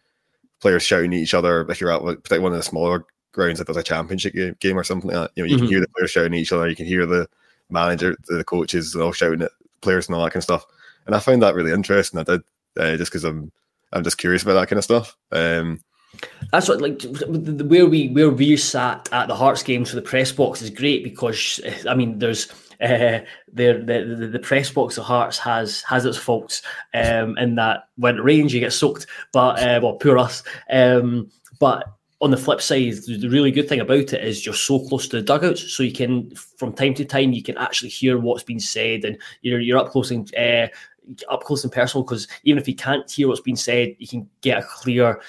players 0.60 0.84
shouting 0.84 1.14
at 1.14 1.20
each 1.20 1.34
other 1.34 1.70
if 1.70 1.80
you're 1.82 1.92
at 1.92 2.02
particularly 2.02 2.44
one 2.44 2.52
of 2.52 2.58
the 2.58 2.64
smaller 2.64 3.06
grounds, 3.32 3.60
if 3.60 3.70
it's 3.70 3.78
a 3.78 3.84
championship 3.84 4.60
game 4.60 4.78
or 4.78 4.84
something 4.84 5.10
like 5.10 5.20
that. 5.20 5.32
You 5.36 5.44
know, 5.44 5.48
you 5.48 5.56
mm-hmm. 5.56 5.66
can 5.66 5.72
hear 5.72 5.82
the 5.82 5.88
players 5.90 6.12
shouting 6.12 6.34
at 6.34 6.40
each 6.40 6.52
other. 6.52 6.70
You 6.70 6.76
can 6.76 6.86
hear 6.86 7.06
the 7.06 7.28
manager, 7.70 8.16
the 8.28 8.44
coaches, 8.44 8.96
all 8.96 9.12
shouting 9.12 9.44
at 9.44 9.52
players 9.82 10.08
and 10.08 10.16
all 10.16 10.24
that 10.24 10.32
kind 10.32 10.38
of 10.38 10.44
stuff. 10.44 10.66
And 11.06 11.16
I 11.16 11.20
found 11.20 11.42
that 11.44 11.56
really 11.56 11.72
interesting. 11.72 12.20
I 12.20 12.24
did 12.24 12.44
uh, 12.80 12.98
just 12.98 13.12
because 13.12 13.24
I'm 13.24 13.52
I'm 13.94 14.04
just 14.04 14.18
curious 14.18 14.44
about 14.44 14.54
that 14.56 14.68
kind 14.68 14.78
of 14.78 14.84
stuff. 14.84 15.16
Um, 15.32 15.82
that's 16.52 16.70
what 16.70 16.82
like 16.82 17.02
where 17.04 17.86
we 17.86 18.10
where 18.10 18.30
we 18.30 18.58
sat 18.58 19.10
at 19.12 19.28
the 19.28 19.36
Hearts 19.36 19.64
games 19.64 19.90
for 19.90 19.96
the 19.96 20.02
press 20.02 20.32
box 20.32 20.62
is 20.62 20.70
great 20.70 21.04
because 21.04 21.60
I 21.88 21.96
mean 21.96 22.20
there's 22.20 22.46
uh, 22.82 23.20
the, 23.52 23.84
the 23.86 24.30
the 24.32 24.40
press 24.40 24.70
box 24.72 24.98
of 24.98 25.06
Hearts 25.06 25.38
has 25.40 25.82
has 25.82 26.06
its 26.06 26.18
faults 26.18 26.62
um, 26.94 27.38
in 27.38 27.56
that 27.56 27.90
when 27.96 28.18
it 28.18 28.24
rains 28.24 28.54
you 28.54 28.60
get 28.60 28.74
soaked, 28.74 29.08
but 29.32 29.60
uh, 29.60 29.80
well 29.82 29.96
poor 29.96 30.18
us. 30.18 30.44
Um, 30.70 31.30
but 31.60 31.86
on 32.22 32.32
the 32.32 32.38
flip 32.38 32.62
side, 32.62 32.94
the 33.08 33.28
really 33.30 33.52
good 33.52 33.68
thing 33.68 33.82
about 33.82 34.14
it 34.14 34.24
is 34.24 34.46
you're 34.46 34.56
so 34.56 34.80
close 34.88 35.08
to 35.08 35.18
the 35.18 35.22
dugouts, 35.22 35.62
so 35.74 35.84
you 35.84 35.92
can 35.92 36.34
from 36.58 36.74
time 36.74 36.94
to 36.96 37.06
time 37.06 37.34
you 37.34 37.44
can 37.44 37.58
actually 37.58 37.90
hear 37.90 38.18
what's 38.18 38.44
being 38.44 38.60
said, 38.60 39.06
and 39.06 39.18
you're 39.42 39.60
you're 39.60 39.78
up 39.78 39.90
close 39.90 40.12
and 40.12 40.34
uh, 40.36 40.68
up 41.30 41.44
close 41.44 41.64
and 41.64 41.74
personal 41.74 42.04
because 42.04 42.28
even 42.44 42.60
if 42.60 42.68
you 42.68 42.76
can't 42.76 43.10
hear 43.10 43.28
what's 43.28 43.42
being 43.42 43.56
said, 43.56 43.96
you 44.00 44.08
can 44.08 44.30
get 44.42 44.60
a 44.60 44.64
clear 44.64 45.22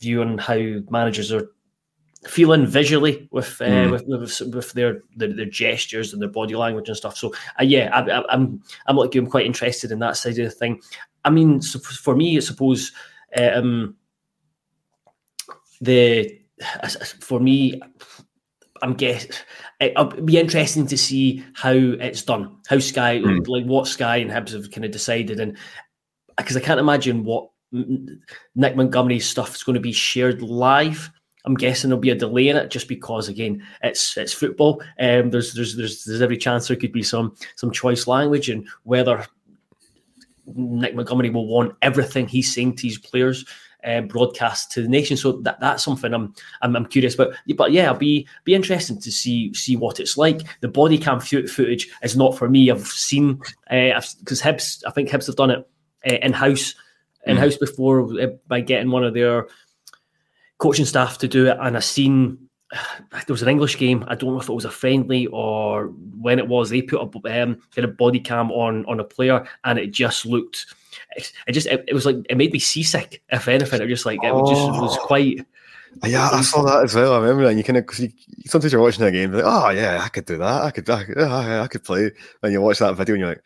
view 0.00 0.20
on 0.20 0.38
how 0.38 0.58
managers 0.90 1.32
are 1.32 1.50
feeling 2.26 2.66
visually 2.66 3.28
with, 3.30 3.60
uh, 3.60 3.64
mm. 3.64 3.90
with, 3.90 4.04
with, 4.06 4.54
with 4.54 4.72
their, 4.72 5.02
their, 5.16 5.32
their 5.32 5.46
gestures 5.46 6.12
and 6.12 6.20
their 6.20 6.28
body 6.28 6.54
language 6.54 6.88
and 6.88 6.96
stuff. 6.96 7.16
So 7.16 7.34
uh, 7.60 7.64
yeah, 7.64 7.90
I, 7.92 8.18
am 8.18 8.24
I'm 8.28 8.62
I'm 8.86 8.96
like 8.96 9.14
you. 9.14 9.22
I'm 9.22 9.30
quite 9.30 9.46
interested 9.46 9.92
in 9.92 9.98
that 10.00 10.16
side 10.16 10.38
of 10.38 10.44
the 10.44 10.50
thing. 10.50 10.80
I 11.24 11.30
mean, 11.30 11.60
so 11.60 11.78
for 11.78 12.16
me, 12.16 12.36
I 12.36 12.40
suppose 12.40 12.92
um, 13.36 13.96
the 15.80 16.40
for 17.20 17.40
me, 17.40 17.80
I'm 18.82 18.94
guess 18.94 19.26
it'll 19.80 20.06
be 20.06 20.38
interesting 20.38 20.86
to 20.86 20.96
see 20.96 21.44
how 21.54 21.72
it's 21.72 22.22
done, 22.22 22.56
how 22.68 22.78
Sky 22.78 23.18
mm. 23.18 23.46
like 23.48 23.64
what 23.64 23.86
Sky 23.86 24.16
and 24.16 24.30
Hibs 24.30 24.52
have 24.52 24.70
kind 24.70 24.84
of 24.84 24.90
decided, 24.90 25.40
and 25.40 25.56
because 26.36 26.56
I 26.56 26.60
can't 26.60 26.80
imagine 26.80 27.24
what 27.24 27.50
Nick 27.72 28.76
Montgomery's 28.76 29.28
stuff 29.28 29.54
is 29.54 29.62
going 29.62 29.74
to 29.74 29.80
be 29.80 29.92
shared 29.92 30.42
live. 30.42 31.10
I'm 31.46 31.54
guessing 31.54 31.90
there'll 31.90 32.00
be 32.00 32.10
a 32.10 32.14
delay 32.14 32.48
in 32.48 32.56
it 32.56 32.70
just 32.70 32.88
because 32.88 33.28
again 33.28 33.62
it's 33.82 34.16
it's 34.16 34.32
football. 34.32 34.82
Um, 34.98 35.30
there's 35.30 35.54
there's 35.54 35.76
there's 35.76 36.04
there's 36.04 36.22
every 36.22 36.36
chance 36.36 36.68
there 36.68 36.76
could 36.76 36.92
be 36.92 37.04
some 37.04 37.34
some 37.54 37.70
choice 37.70 38.06
language 38.06 38.48
and 38.50 38.66
whether 38.82 39.24
Nick 40.54 40.94
Montgomery 40.94 41.30
will 41.30 41.46
want 41.46 41.74
everything 41.82 42.28
he's 42.28 42.52
saying 42.52 42.76
to 42.76 42.86
his 42.86 42.98
players 42.98 43.44
uh, 43.84 44.00
broadcast 44.02 44.72
to 44.72 44.82
the 44.82 44.88
nation. 44.88 45.16
So 45.16 45.32
that 45.42 45.60
that's 45.60 45.84
something 45.84 46.12
I'm, 46.12 46.34
I'm 46.62 46.76
I'm 46.76 46.86
curious 46.86 47.14
about. 47.14 47.34
But 47.56 47.72
yeah, 47.72 47.86
I'll 47.86 47.96
be 47.96 48.26
be 48.44 48.54
interested 48.54 49.00
to 49.00 49.12
see 49.12 49.54
see 49.54 49.76
what 49.76 50.00
it's 50.00 50.16
like. 50.16 50.42
The 50.60 50.68
body 50.68 50.98
cam 50.98 51.20
footage 51.20 51.88
is 52.02 52.16
not 52.16 52.36
for 52.36 52.48
me. 52.48 52.70
I've 52.70 52.86
seen 52.86 53.40
because 53.70 54.42
uh, 54.42 54.46
Hibs 54.46 54.82
I 54.86 54.90
think 54.90 55.08
Hibs 55.08 55.26
have 55.26 55.36
done 55.36 55.50
it 55.50 55.68
uh, 56.10 56.16
in 56.22 56.32
house 56.32 56.74
in 57.24 57.36
house 57.36 57.56
mm. 57.56 57.60
before 57.60 58.20
uh, 58.20 58.26
by 58.48 58.60
getting 58.60 58.90
one 58.90 59.04
of 59.04 59.14
their 59.14 59.46
coaching 60.58 60.84
staff 60.84 61.18
to 61.18 61.28
do 61.28 61.46
it, 61.46 61.56
and 61.60 61.76
I 61.76 61.80
seen 61.80 62.38
there 63.12 63.24
was 63.28 63.42
an 63.42 63.48
English 63.48 63.78
game. 63.78 64.04
I 64.08 64.14
don't 64.14 64.34
know 64.34 64.40
if 64.40 64.48
it 64.48 64.54
was 64.54 64.64
a 64.64 64.70
friendly 64.70 65.26
or 65.28 65.86
when 66.20 66.38
it 66.38 66.48
was. 66.48 66.70
They 66.70 66.82
put 66.82 67.00
a 67.00 67.42
um, 67.42 67.58
kind 67.74 67.84
of 67.84 67.96
body 67.96 68.20
cam 68.20 68.50
on 68.50 68.84
on 68.86 69.00
a 69.00 69.04
player, 69.04 69.46
and 69.64 69.78
it 69.78 69.90
just 69.90 70.26
looked. 70.26 70.66
It 71.16 71.52
just 71.52 71.66
it, 71.66 71.84
it 71.88 71.94
was 71.94 72.06
like 72.06 72.16
it 72.28 72.36
made 72.36 72.52
me 72.52 72.58
seasick. 72.58 73.22
If 73.30 73.48
anything, 73.48 73.80
it 73.80 73.84
was 73.84 73.92
just 73.92 74.06
like 74.06 74.20
it 74.22 74.32
oh. 74.32 74.48
just 74.48 74.80
was 74.80 74.96
quite. 74.98 75.46
Yeah, 76.04 76.28
I 76.30 76.42
saw 76.42 76.62
that 76.62 76.84
as 76.84 76.94
well. 76.94 77.14
I 77.14 77.18
remember, 77.20 77.48
and 77.48 77.56
you 77.56 77.64
kind 77.64 77.78
of 77.78 77.98
you, 77.98 78.10
sometimes 78.44 78.70
you're 78.70 78.82
watching 78.82 79.04
a 79.04 79.10
game, 79.10 79.32
like, 79.32 79.44
oh 79.46 79.70
yeah, 79.70 80.02
I 80.02 80.08
could 80.08 80.26
do 80.26 80.36
that. 80.36 80.62
I 80.62 80.70
could, 80.70 80.90
I 80.90 81.04
could, 81.04 81.18
I 81.18 81.66
could 81.68 81.84
play. 81.84 82.10
And 82.42 82.52
you 82.52 82.60
watch 82.60 82.80
that 82.80 82.96
video, 82.96 83.14
and 83.14 83.20
you're 83.20 83.30
like, 83.30 83.42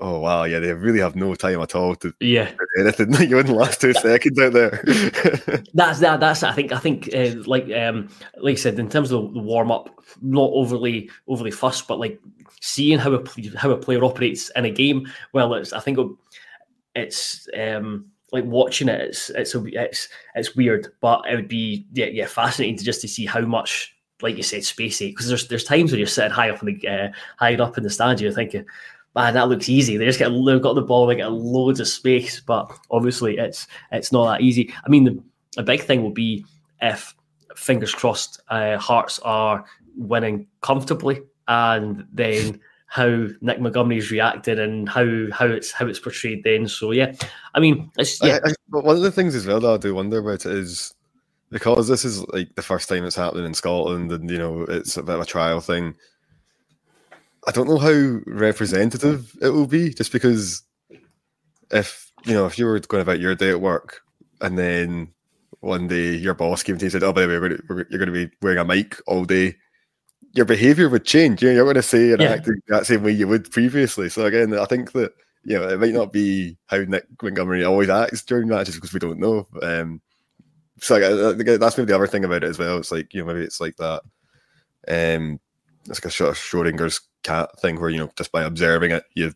Oh 0.00 0.20
wow, 0.20 0.44
yeah, 0.44 0.60
they 0.60 0.72
really 0.72 1.00
have 1.00 1.16
no 1.16 1.34
time 1.34 1.60
at 1.60 1.74
all 1.74 1.96
to 1.96 2.14
yeah 2.20 2.52
anything. 2.78 3.12
you 3.28 3.34
wouldn't 3.34 3.56
last 3.56 3.80
two 3.80 3.92
seconds 3.94 4.38
out 4.38 4.52
there. 4.52 4.82
that's 5.74 5.98
that. 6.00 6.20
That's 6.20 6.42
I 6.44 6.52
think 6.52 6.70
I 6.72 6.78
think 6.78 7.10
uh, 7.12 7.34
like 7.46 7.70
um 7.72 8.08
like 8.36 8.52
I 8.52 8.56
said 8.56 8.78
in 8.78 8.88
terms 8.88 9.10
of 9.10 9.34
the 9.34 9.40
warm 9.40 9.72
up, 9.72 9.90
not 10.22 10.50
overly 10.52 11.10
overly 11.26 11.50
fussed, 11.50 11.88
but 11.88 11.98
like 11.98 12.20
seeing 12.60 12.98
how 12.98 13.12
a 13.12 13.24
how 13.56 13.70
a 13.70 13.76
player 13.76 14.04
operates 14.04 14.50
in 14.54 14.66
a 14.66 14.70
game. 14.70 15.10
Well, 15.32 15.54
it's 15.54 15.72
I 15.72 15.80
think 15.80 15.98
it's 16.94 17.48
um 17.58 18.06
like 18.30 18.44
watching 18.44 18.88
it. 18.88 19.00
It's 19.00 19.30
it's 19.30 19.54
a, 19.56 19.64
it's 19.66 20.08
it's 20.36 20.54
weird, 20.54 20.88
but 21.00 21.24
it 21.28 21.34
would 21.34 21.48
be 21.48 21.86
yeah 21.92 22.06
yeah 22.06 22.26
fascinating 22.26 22.76
to 22.76 22.84
just 22.84 23.00
to 23.00 23.08
see 23.08 23.26
how 23.26 23.40
much 23.40 23.96
like 24.20 24.36
you 24.36 24.42
said 24.42 24.62
spacey 24.62 25.10
because 25.10 25.28
there's 25.28 25.48
there's 25.48 25.64
times 25.64 25.90
when 25.90 25.98
you're 25.98 26.06
sitting 26.06 26.30
high 26.30 26.50
up 26.50 26.62
in 26.62 26.78
the 26.78 26.88
uh, 26.88 27.08
high 27.36 27.56
up 27.56 27.78
in 27.78 27.84
the 27.84 27.90
stand, 27.90 28.20
you're 28.20 28.32
thinking 28.32 28.64
man, 29.18 29.34
that 29.34 29.48
looks 29.48 29.68
easy. 29.68 29.96
They 29.96 30.04
just 30.04 30.18
get 30.18 30.30
they've 30.30 30.62
got 30.62 30.74
the 30.74 30.82
ball, 30.82 31.06
they 31.06 31.16
get 31.16 31.32
loads 31.32 31.80
of 31.80 31.88
space, 31.88 32.40
but 32.40 32.70
obviously 32.90 33.36
it's 33.36 33.66
it's 33.90 34.12
not 34.12 34.30
that 34.30 34.40
easy. 34.40 34.72
I 34.84 34.88
mean, 34.88 35.04
the, 35.04 35.22
a 35.56 35.62
big 35.62 35.82
thing 35.82 36.02
will 36.02 36.10
be 36.10 36.44
if 36.80 37.14
fingers 37.56 37.92
crossed, 37.92 38.40
uh, 38.48 38.78
Hearts 38.78 39.18
are 39.20 39.64
winning 39.96 40.46
comfortably, 40.60 41.20
and 41.48 42.06
then 42.12 42.60
how 42.86 43.26
Nick 43.40 43.60
Montgomery's 43.60 44.10
reacted 44.10 44.60
and 44.60 44.88
how 44.88 45.26
how 45.32 45.46
it's 45.46 45.72
how 45.72 45.86
it's 45.86 45.98
portrayed 45.98 46.44
then. 46.44 46.68
So 46.68 46.92
yeah, 46.92 47.12
I 47.54 47.60
mean, 47.60 47.90
it's, 47.98 48.22
yeah. 48.22 48.38
I, 48.44 48.50
I, 48.50 48.52
one 48.68 48.96
of 48.96 49.02
the 49.02 49.12
things 49.12 49.34
as 49.34 49.46
well 49.46 49.60
that 49.60 49.68
I 49.68 49.76
do 49.78 49.94
wonder 49.94 50.18
about 50.18 50.46
is 50.46 50.94
because 51.50 51.88
this 51.88 52.04
is 52.04 52.24
like 52.28 52.54
the 52.54 52.62
first 52.62 52.88
time 52.88 53.04
it's 53.04 53.16
happening 53.16 53.46
in 53.46 53.54
Scotland, 53.54 54.12
and 54.12 54.30
you 54.30 54.38
know 54.38 54.62
it's 54.62 54.96
a 54.96 55.02
bit 55.02 55.16
of 55.16 55.22
a 55.22 55.26
trial 55.26 55.60
thing. 55.60 55.94
I 57.46 57.52
don't 57.52 57.68
know 57.68 57.78
how 57.78 58.20
representative 58.26 59.36
it 59.40 59.50
will 59.50 59.66
be, 59.66 59.94
just 59.94 60.12
because 60.12 60.62
if 61.70 62.12
you 62.24 62.34
know 62.34 62.46
if 62.46 62.58
you 62.58 62.66
were 62.66 62.78
going 62.80 63.02
about 63.02 63.20
your 63.20 63.34
day 63.34 63.50
at 63.50 63.60
work 63.60 64.00
and 64.40 64.58
then 64.58 65.12
one 65.60 65.88
day 65.88 66.14
your 66.14 66.34
boss 66.34 66.62
came 66.62 66.78
to 66.78 66.82
you 66.82 66.86
and 66.86 66.92
said, 66.92 67.02
"Oh, 67.02 67.12
by 67.12 67.22
the 67.22 67.28
way, 67.28 67.34
you're 67.90 67.98
going 67.98 68.12
to 68.12 68.26
be 68.26 68.30
wearing 68.42 68.58
a 68.58 68.64
mic 68.64 69.00
all 69.06 69.24
day," 69.24 69.56
your 70.32 70.44
behaviour 70.44 70.88
would 70.88 71.04
change. 71.04 71.42
You 71.42 71.48
know, 71.48 71.54
you're 71.56 71.64
going 71.64 71.74
to 71.76 71.82
say 71.82 72.12
and 72.12 72.20
yeah. 72.20 72.30
act 72.30 72.48
that 72.68 72.86
same 72.86 73.02
way 73.02 73.12
you 73.12 73.28
would 73.28 73.50
previously. 73.50 74.08
So 74.08 74.26
again, 74.26 74.56
I 74.58 74.64
think 74.66 74.92
that 74.92 75.12
you 75.44 75.58
know 75.58 75.68
it 75.68 75.80
might 75.80 75.94
not 75.94 76.12
be 76.12 76.56
how 76.66 76.78
Nick 76.78 77.06
Montgomery 77.22 77.64
always 77.64 77.88
acts 77.88 78.22
during 78.22 78.48
matches 78.48 78.74
because 78.74 78.92
we 78.92 79.00
don't 79.00 79.18
know. 79.18 79.46
Um, 79.62 80.00
so 80.80 80.96
like, 80.96 81.58
that's 81.58 81.76
maybe 81.76 81.88
the 81.88 81.94
other 81.94 82.06
thing 82.06 82.24
about 82.24 82.44
it 82.44 82.48
as 82.48 82.58
well. 82.58 82.78
It's 82.78 82.92
like 82.92 83.12
you 83.14 83.20
know 83.20 83.32
maybe 83.32 83.44
it's 83.44 83.60
like 83.60 83.76
that. 83.76 84.02
Um, 84.86 85.40
it's 85.86 85.98
like 85.98 86.04
a 86.04 86.10
sort 86.10 86.30
of 86.30 86.36
Schrodinger's 86.36 87.00
cat 87.22 87.50
thing 87.60 87.80
where 87.80 87.90
you 87.90 87.98
know 87.98 88.10
just 88.16 88.32
by 88.32 88.42
observing 88.42 88.90
it 88.92 89.04
you 89.14 89.32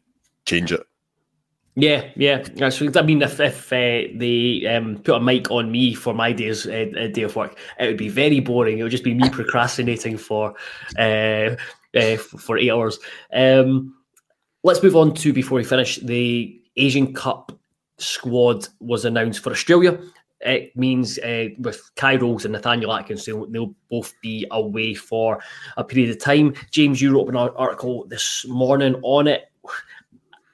change 0.46 0.72
it. 0.72 0.82
Yeah, 1.74 2.10
yeah. 2.16 2.44
Actually, 2.60 2.98
I 2.98 3.02
mean, 3.02 3.22
if 3.22 3.40
if 3.40 3.72
uh, 3.72 4.12
they 4.14 4.66
um, 4.66 4.98
put 4.98 5.16
a 5.16 5.20
mic 5.20 5.50
on 5.50 5.70
me 5.70 5.94
for 5.94 6.12
my 6.12 6.32
day's 6.32 6.66
uh, 6.66 6.86
uh, 6.98 7.06
day 7.06 7.22
of 7.22 7.34
work, 7.34 7.56
it 7.78 7.86
would 7.86 7.96
be 7.96 8.10
very 8.10 8.40
boring. 8.40 8.78
It 8.78 8.82
would 8.82 8.92
just 8.92 9.04
be 9.04 9.14
me 9.14 9.28
procrastinating 9.30 10.18
for 10.18 10.54
uh, 10.98 11.56
uh, 11.96 12.16
for 12.16 12.58
eight 12.58 12.70
hours. 12.70 12.98
Um, 13.32 13.94
let's 14.62 14.82
move 14.82 14.96
on 14.96 15.14
to 15.14 15.32
before 15.32 15.56
we 15.56 15.64
finish. 15.64 15.96
The 15.96 16.60
Asian 16.76 17.14
Cup 17.14 17.52
squad 17.96 18.68
was 18.80 19.06
announced 19.06 19.42
for 19.42 19.50
Australia 19.50 19.98
it 20.44 20.76
means 20.76 21.18
uh, 21.20 21.48
with 21.58 21.90
Kye 21.96 22.16
Rowles 22.16 22.44
and 22.44 22.52
Nathaniel 22.52 22.92
Atkins, 22.92 23.24
they'll, 23.24 23.46
they'll, 23.46 23.74
both 23.90 24.14
be 24.22 24.46
away 24.50 24.94
for 24.94 25.38
a 25.76 25.84
period 25.84 26.08
of 26.08 26.18
time. 26.18 26.54
James, 26.70 27.02
you 27.02 27.14
wrote 27.14 27.28
an 27.28 27.36
article 27.36 28.06
this 28.06 28.46
morning 28.48 28.98
on 29.02 29.28
it. 29.28 29.52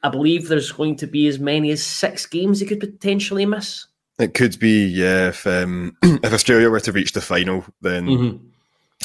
I 0.02 0.08
believe 0.08 0.48
there's 0.48 0.72
going 0.72 0.96
to 0.96 1.06
be 1.06 1.28
as 1.28 1.38
many 1.38 1.70
as 1.70 1.82
six 1.82 2.26
games 2.26 2.58
they 2.58 2.66
could 2.66 2.80
potentially 2.80 3.46
miss. 3.46 3.86
It 4.18 4.34
could 4.34 4.58
be, 4.58 4.86
yeah. 4.86 5.28
If 5.28 5.46
um, 5.46 5.96
if 6.02 6.32
Australia 6.32 6.68
were 6.68 6.80
to 6.80 6.92
reach 6.92 7.12
the 7.12 7.20
final, 7.20 7.64
then 7.80 8.06
mm-hmm. 8.06 8.46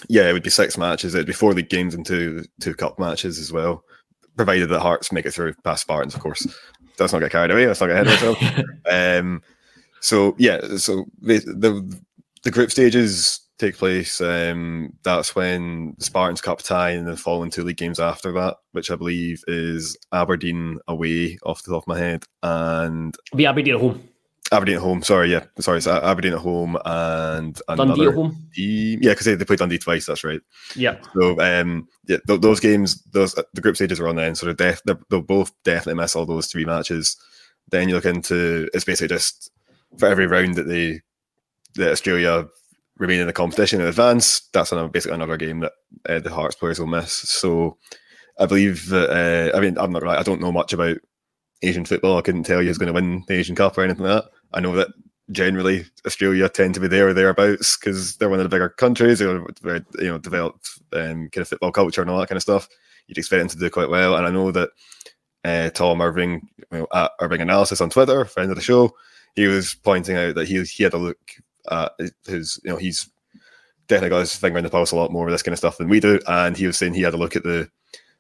yeah, 0.09 0.27
it 0.27 0.33
would 0.33 0.43
be 0.43 0.49
six 0.49 0.77
matches. 0.77 1.13
It'd 1.13 1.27
be 1.27 1.33
four 1.33 1.53
league 1.53 1.69
games 1.69 1.93
and 1.93 2.05
two 2.05 2.45
two 2.59 2.73
cup 2.73 2.97
matches 2.97 3.37
as 3.37 3.51
well, 3.51 3.83
provided 4.35 4.69
that 4.69 4.79
Hearts 4.79 5.11
make 5.11 5.27
it 5.27 5.33
through 5.33 5.53
past 5.63 5.83
Spartans, 5.83 6.15
of 6.15 6.21
course. 6.21 6.47
Let's 6.99 7.13
not 7.13 7.19
get 7.19 7.31
carried 7.31 7.51
away. 7.51 7.67
Let's 7.67 7.81
not 7.81 7.87
get 7.87 7.95
ahead 7.95 8.07
of 8.07 8.13
ourselves. 8.13 8.69
um, 8.91 9.41
so 10.03 10.35
yeah, 10.37 10.59
so 10.77 11.05
the 11.21 11.39
the, 11.39 12.01
the 12.43 12.51
group 12.51 12.71
stages 12.71 13.39
take 13.57 13.77
place. 13.77 14.19
Um, 14.19 14.93
that's 15.03 15.33
when 15.35 15.95
the 15.97 16.03
Spartans 16.03 16.41
Cup 16.41 16.61
tie 16.61 16.91
and 16.91 17.07
the 17.07 17.15
following 17.15 17.49
two 17.49 17.63
league 17.63 17.77
games 17.77 17.99
after 17.99 18.31
that, 18.33 18.57
which 18.73 18.91
I 18.91 18.95
believe 18.95 19.43
is 19.47 19.97
Aberdeen 20.11 20.79
away 20.87 21.37
off 21.45 21.63
the 21.63 21.71
top 21.71 21.83
of 21.83 21.87
my 21.87 21.97
head, 21.97 22.25
and 22.41 23.15
be 23.35 23.45
Aberdeen 23.45 23.75
at 23.75 23.81
home. 23.81 24.09
Aberdeen 24.51 24.75
at 24.75 24.81
home. 24.81 25.01
Sorry, 25.03 25.31
yeah, 25.31 25.45
sorry, 25.59 25.77
it's 25.77 25.87
Aberdeen 25.87 26.33
at 26.33 26.39
home 26.39 26.77
and 26.83 27.59
Dundee 27.69 28.07
at 28.07 28.13
home. 28.13 28.49
Team. 28.53 28.99
Yeah, 29.01 29.11
because 29.11 29.25
they, 29.25 29.35
they 29.35 29.45
played 29.45 29.59
Dundee 29.59 29.77
twice. 29.77 30.05
That's 30.05 30.25
right. 30.25 30.41
Yeah. 30.75 30.97
So 31.13 31.39
um, 31.39 31.87
yeah, 32.07 32.17
th- 32.27 32.41
those 32.41 32.59
games, 32.59 33.01
those 33.13 33.33
the 33.53 33.61
group 33.61 33.77
stages 33.77 34.01
are 34.01 34.07
on 34.09 34.17
then, 34.17 34.35
so 34.35 34.47
they're, 34.47 34.53
def- 34.53 34.83
they're 34.83 34.99
they'll 35.09 35.21
both 35.21 35.53
definitely 35.63 36.01
miss 36.01 36.15
all 36.15 36.25
those 36.25 36.47
three 36.47 36.65
matches. 36.65 37.15
Then 37.69 37.87
you 37.87 37.95
look 37.95 38.05
into 38.05 38.69
it's 38.73 38.83
basically 38.83 39.15
just 39.15 39.49
for 39.97 40.08
every 40.08 40.27
round 40.27 40.56
that 40.56 40.67
they 40.67 41.01
that 41.75 41.91
Australia 41.91 42.47
remain 42.97 43.19
in 43.19 43.27
the 43.27 43.34
competition 43.34 43.82
in 43.82 43.88
advance, 43.88 44.47
that's 44.53 44.71
another, 44.71 44.89
basically 44.89 45.15
another 45.15 45.38
game 45.38 45.62
that 45.62 45.71
uh, 46.08 46.19
the 46.19 46.29
Hearts 46.29 46.56
players 46.56 46.79
will 46.79 46.88
miss. 46.88 47.13
So 47.13 47.77
I 48.39 48.45
believe 48.45 48.89
that 48.89 49.10
uh, 49.10 49.58
I 49.58 49.62
mean 49.62 49.77
I'm 49.77 49.91
not 49.91 50.03
right. 50.03 50.19
I 50.19 50.23
don't 50.23 50.41
know 50.41 50.51
much 50.51 50.73
about 50.73 50.97
Asian 51.62 51.86
football. 51.86 52.17
I 52.17 52.21
couldn't 52.21 52.43
tell 52.43 52.62
you 52.62 52.67
who's 52.67 52.77
going 52.77 52.88
to 52.88 52.93
win 52.93 53.23
the 53.27 53.36
Asian 53.36 53.56
Cup 53.56 53.77
or 53.77 53.84
anything 53.84 54.06
like 54.06 54.23
that. 54.23 54.32
I 54.53 54.60
know 54.60 54.75
that 54.75 54.89
generally 55.32 55.86
Australia 56.06 56.49
tend 56.49 56.73
to 56.73 56.79
be 56.79 56.88
there 56.88 57.08
or 57.08 57.13
thereabouts 57.13 57.77
because 57.77 58.17
they're 58.17 58.29
one 58.29 58.39
of 58.39 58.43
the 58.43 58.49
bigger 58.49 58.69
countries. 58.69 59.19
They're 59.19 59.45
very 59.62 59.84
you 59.99 60.10
know 60.10 60.17
developed 60.17 60.69
um, 60.93 61.29
kind 61.29 61.38
of 61.38 61.47
football 61.47 61.71
culture 61.71 62.01
and 62.01 62.10
all 62.10 62.19
that 62.19 62.29
kind 62.29 62.38
of 62.38 62.43
stuff. 62.43 62.67
You'd 63.08 63.17
expect 63.17 63.39
them 63.39 63.49
to 63.49 63.58
do 63.58 63.69
quite 63.69 63.89
well. 63.89 64.15
And 64.15 64.25
I 64.25 64.32
know 64.32 64.51
that 64.51 64.69
uh, 65.43 65.69
Tom 65.71 66.01
Irving 66.01 66.47
you 66.71 66.79
know, 66.79 66.88
at 66.93 67.12
Irving 67.19 67.41
Analysis 67.41 67.82
on 67.82 67.89
Twitter, 67.89 68.25
friend 68.25 68.49
of 68.49 68.56
the 68.56 68.62
show, 68.62 68.93
he 69.35 69.47
was 69.47 69.75
pointing 69.75 70.15
out 70.15 70.35
that 70.35 70.47
he 70.47 70.61
he 70.63 70.83
had 70.83 70.93
a 70.93 70.97
look 70.97 71.19
at 71.71 71.93
his 72.25 72.59
you 72.63 72.71
know 72.71 72.77
he's 72.77 73.09
definitely 73.87 74.09
got 74.09 74.19
his 74.19 74.35
finger 74.35 74.57
in 74.57 74.63
the 74.63 74.69
pulse 74.69 74.91
a 74.91 74.95
lot 74.95 75.11
more 75.11 75.27
of 75.27 75.31
this 75.31 75.43
kind 75.43 75.53
of 75.53 75.59
stuff 75.59 75.77
than 75.77 75.89
we 75.89 75.99
do, 75.99 76.19
and 76.27 76.57
he 76.57 76.67
was 76.67 76.77
saying 76.77 76.93
he 76.93 77.01
had 77.01 77.13
a 77.13 77.17
look 77.17 77.35
at 77.35 77.43
the 77.43 77.69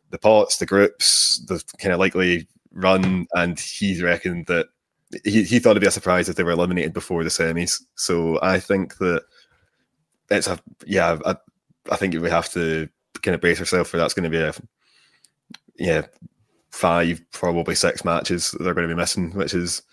the 0.09 0.19
pots, 0.19 0.57
the 0.57 0.65
groups, 0.65 1.43
the 1.47 1.63
kind 1.79 1.93
of 1.93 1.99
likely 1.99 2.47
run, 2.71 3.25
and 3.33 3.59
he 3.59 4.01
reckoned 4.01 4.45
that 4.47 4.67
he, 5.23 5.43
he 5.43 5.59
thought 5.59 5.71
it'd 5.71 5.81
be 5.81 5.87
a 5.87 5.91
surprise 5.91 6.29
if 6.29 6.35
they 6.35 6.43
were 6.43 6.51
eliminated 6.51 6.93
before 6.93 7.23
the 7.23 7.29
semis. 7.29 7.81
So 7.95 8.39
I 8.41 8.59
think 8.59 8.97
that 8.97 9.23
it's 10.29 10.47
a 10.47 10.59
yeah, 10.85 11.17
I, 11.25 11.35
I 11.91 11.95
think 11.95 12.13
we 12.13 12.29
have 12.29 12.51
to 12.53 12.89
kind 13.21 13.35
of 13.35 13.41
brace 13.41 13.59
ourselves 13.59 13.89
for 13.89 13.97
that's 13.97 14.13
going 14.13 14.29
to 14.29 14.29
be 14.29 14.41
a 14.41 14.53
yeah 15.77 16.05
five 16.71 17.21
probably 17.31 17.75
six 17.75 18.03
matches 18.03 18.55
they're 18.59 18.73
going 18.73 18.87
to 18.87 18.93
be 18.93 18.99
missing, 18.99 19.31
which 19.31 19.53
is 19.53 19.83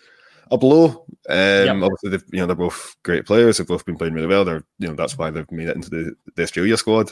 a 0.51 0.57
blow. 0.57 1.05
Um, 1.29 1.37
yep. 1.37 1.75
Obviously, 1.81 2.27
you 2.31 2.39
know 2.39 2.45
they're 2.45 2.55
both 2.55 2.95
great 3.03 3.25
players. 3.25 3.57
They've 3.57 3.67
both 3.67 3.85
been 3.85 3.97
playing 3.97 4.13
really 4.13 4.27
well. 4.27 4.45
They're 4.45 4.63
you 4.77 4.87
know 4.87 4.95
that's 4.95 5.17
why 5.17 5.31
they've 5.31 5.51
made 5.51 5.69
it 5.69 5.75
into 5.75 5.89
the, 5.89 6.15
the 6.35 6.43
Australia 6.43 6.77
squad. 6.77 7.11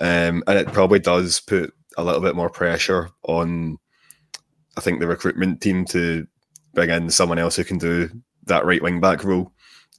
Um, 0.00 0.42
and 0.46 0.58
it 0.58 0.72
probably 0.72 0.98
does 0.98 1.40
put 1.40 1.72
a 1.96 2.04
little 2.04 2.20
bit 2.20 2.34
more 2.34 2.50
pressure 2.50 3.10
on, 3.22 3.78
I 4.76 4.80
think, 4.80 4.98
the 4.98 5.06
recruitment 5.06 5.60
team 5.60 5.84
to 5.86 6.26
bring 6.74 6.90
in 6.90 7.10
someone 7.10 7.38
else 7.38 7.54
who 7.54 7.62
can 7.62 7.78
do 7.78 8.10
that 8.46 8.64
right 8.64 8.82
wing 8.82 9.00
back 9.00 9.22
role, 9.22 9.52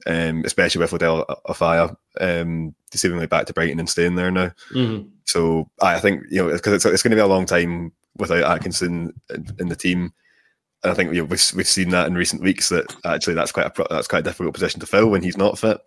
um, 0.06 0.42
especially 0.44 0.80
with 0.80 0.90
Odel 0.90 1.24
Offiah 1.46 1.96
um, 2.20 2.74
seemingly 2.92 3.26
back 3.26 3.46
to 3.46 3.54
Brighton 3.54 3.78
and 3.78 3.88
staying 3.88 4.16
there 4.16 4.30
now. 4.30 4.50
Mm-hmm. 4.72 5.08
So 5.24 5.70
I 5.80 5.98
think 5.98 6.24
you 6.30 6.42
know 6.42 6.52
because 6.52 6.74
it's, 6.74 6.84
it's 6.84 7.02
going 7.02 7.10
to 7.10 7.16
be 7.16 7.20
a 7.20 7.26
long 7.26 7.46
time 7.46 7.92
without 8.18 8.44
Atkinson 8.44 9.12
in, 9.30 9.46
in 9.58 9.68
the 9.68 9.76
team. 9.76 10.12
I 10.86 10.94
think 10.94 11.12
you 11.12 11.22
know, 11.22 11.24
we've 11.24 11.52
we've 11.54 11.66
seen 11.66 11.90
that 11.90 12.06
in 12.06 12.14
recent 12.14 12.42
weeks 12.42 12.68
that 12.68 12.94
actually 13.04 13.34
that's 13.34 13.52
quite 13.52 13.66
a 13.66 13.86
that's 13.90 14.08
quite 14.08 14.20
a 14.20 14.22
difficult 14.22 14.54
position 14.54 14.80
to 14.80 14.86
fill 14.86 15.08
when 15.10 15.22
he's 15.22 15.36
not 15.36 15.58
fit. 15.58 15.78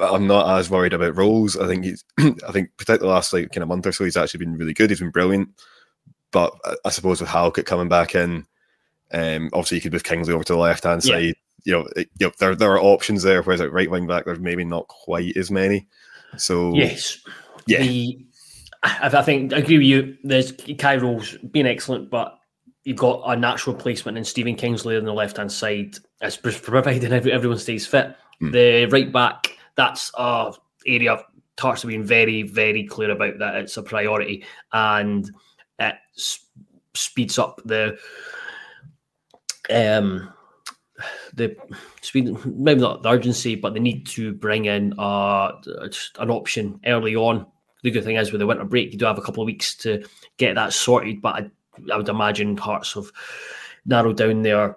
I'm 0.00 0.26
not 0.26 0.58
as 0.58 0.70
worried 0.70 0.92
about 0.92 1.16
Rowles. 1.16 1.56
I 1.56 1.66
think 1.66 1.84
he's 1.84 2.04
I 2.18 2.52
think 2.52 2.70
particularly 2.76 3.08
the 3.08 3.14
last 3.14 3.32
like 3.32 3.50
kind 3.52 3.62
of 3.62 3.68
month 3.68 3.86
or 3.86 3.92
so 3.92 4.04
he's 4.04 4.16
actually 4.16 4.38
been 4.38 4.56
really 4.56 4.74
good. 4.74 4.90
He's 4.90 5.00
been 5.00 5.10
brilliant. 5.10 5.48
But 6.32 6.54
I 6.84 6.90
suppose 6.90 7.20
with 7.20 7.30
Halkett 7.30 7.66
coming 7.66 7.88
back 7.88 8.14
in, 8.14 8.46
um, 9.12 9.50
obviously 9.52 9.78
you 9.78 9.80
could 9.80 9.92
move 9.92 10.04
Kingsley 10.04 10.32
over 10.32 10.44
to 10.44 10.52
the 10.52 10.58
left 10.58 10.84
hand 10.84 11.02
side. 11.02 11.24
Yeah. 11.24 11.32
You 11.64 11.72
know, 11.72 11.88
it, 11.96 12.08
you 12.18 12.26
know, 12.26 12.32
there 12.38 12.54
there 12.54 12.72
are 12.72 12.80
options 12.80 13.22
there. 13.22 13.42
Whereas 13.42 13.60
at 13.60 13.72
right 13.72 13.90
wing 13.90 14.06
back, 14.06 14.24
there's 14.24 14.38
maybe 14.38 14.64
not 14.64 14.86
quite 14.88 15.36
as 15.36 15.50
many. 15.50 15.88
So 16.36 16.74
yes, 16.74 17.18
yeah, 17.66 17.82
the, 17.82 18.24
I, 18.82 19.10
I 19.12 19.22
think 19.22 19.52
I 19.52 19.58
agree 19.58 19.78
with 19.78 19.86
you. 19.86 20.16
There's 20.22 20.52
Kairo's 20.52 21.36
been 21.38 21.66
excellent, 21.66 22.10
but 22.10 22.38
you've 22.90 22.98
got 22.98 23.22
a 23.24 23.36
natural 23.36 23.76
placement 23.76 24.18
in 24.18 24.24
Stephen 24.24 24.56
Kingsley 24.56 24.96
on 24.96 25.04
the 25.04 25.12
left 25.12 25.36
hand 25.36 25.52
side, 25.52 25.94
as 26.22 26.36
providing 26.36 27.12
everyone 27.12 27.56
stays 27.56 27.86
fit. 27.86 28.16
Mm. 28.42 28.50
The 28.50 28.86
right 28.86 29.12
back, 29.12 29.56
that's 29.76 30.10
a 30.18 30.52
area 30.84 31.24
Hearts 31.60 31.82
have 31.82 31.90
been 31.90 32.02
very, 32.02 32.42
very 32.42 32.84
clear 32.84 33.10
about 33.10 33.38
that 33.38 33.54
it's 33.56 33.76
a 33.76 33.82
priority 33.82 34.46
and 34.72 35.30
it 35.78 35.94
speeds 36.94 37.38
up 37.38 37.60
the 37.66 37.98
um 39.68 40.32
the 41.34 41.54
speed 42.00 42.34
maybe 42.46 42.80
not 42.80 43.02
the 43.02 43.10
urgency, 43.10 43.54
but 43.54 43.74
the 43.74 43.80
need 43.80 44.06
to 44.06 44.32
bring 44.32 44.64
in 44.64 44.94
uh 44.98 45.52
an 46.18 46.30
option 46.30 46.80
early 46.86 47.14
on. 47.14 47.46
The 47.82 47.90
good 47.90 48.04
thing 48.04 48.16
is 48.16 48.32
with 48.32 48.40
the 48.40 48.46
winter 48.46 48.64
break, 48.64 48.92
you 48.92 48.98
do 48.98 49.04
have 49.04 49.18
a 49.18 49.22
couple 49.22 49.42
of 49.42 49.46
weeks 49.46 49.76
to 49.76 50.02
get 50.38 50.54
that 50.54 50.72
sorted, 50.72 51.20
but 51.20 51.34
I, 51.36 51.50
I 51.92 51.96
would 51.96 52.08
imagine 52.08 52.56
Hearts 52.56 52.94
have 52.94 53.10
narrowed 53.86 54.16
down 54.16 54.42
their 54.42 54.76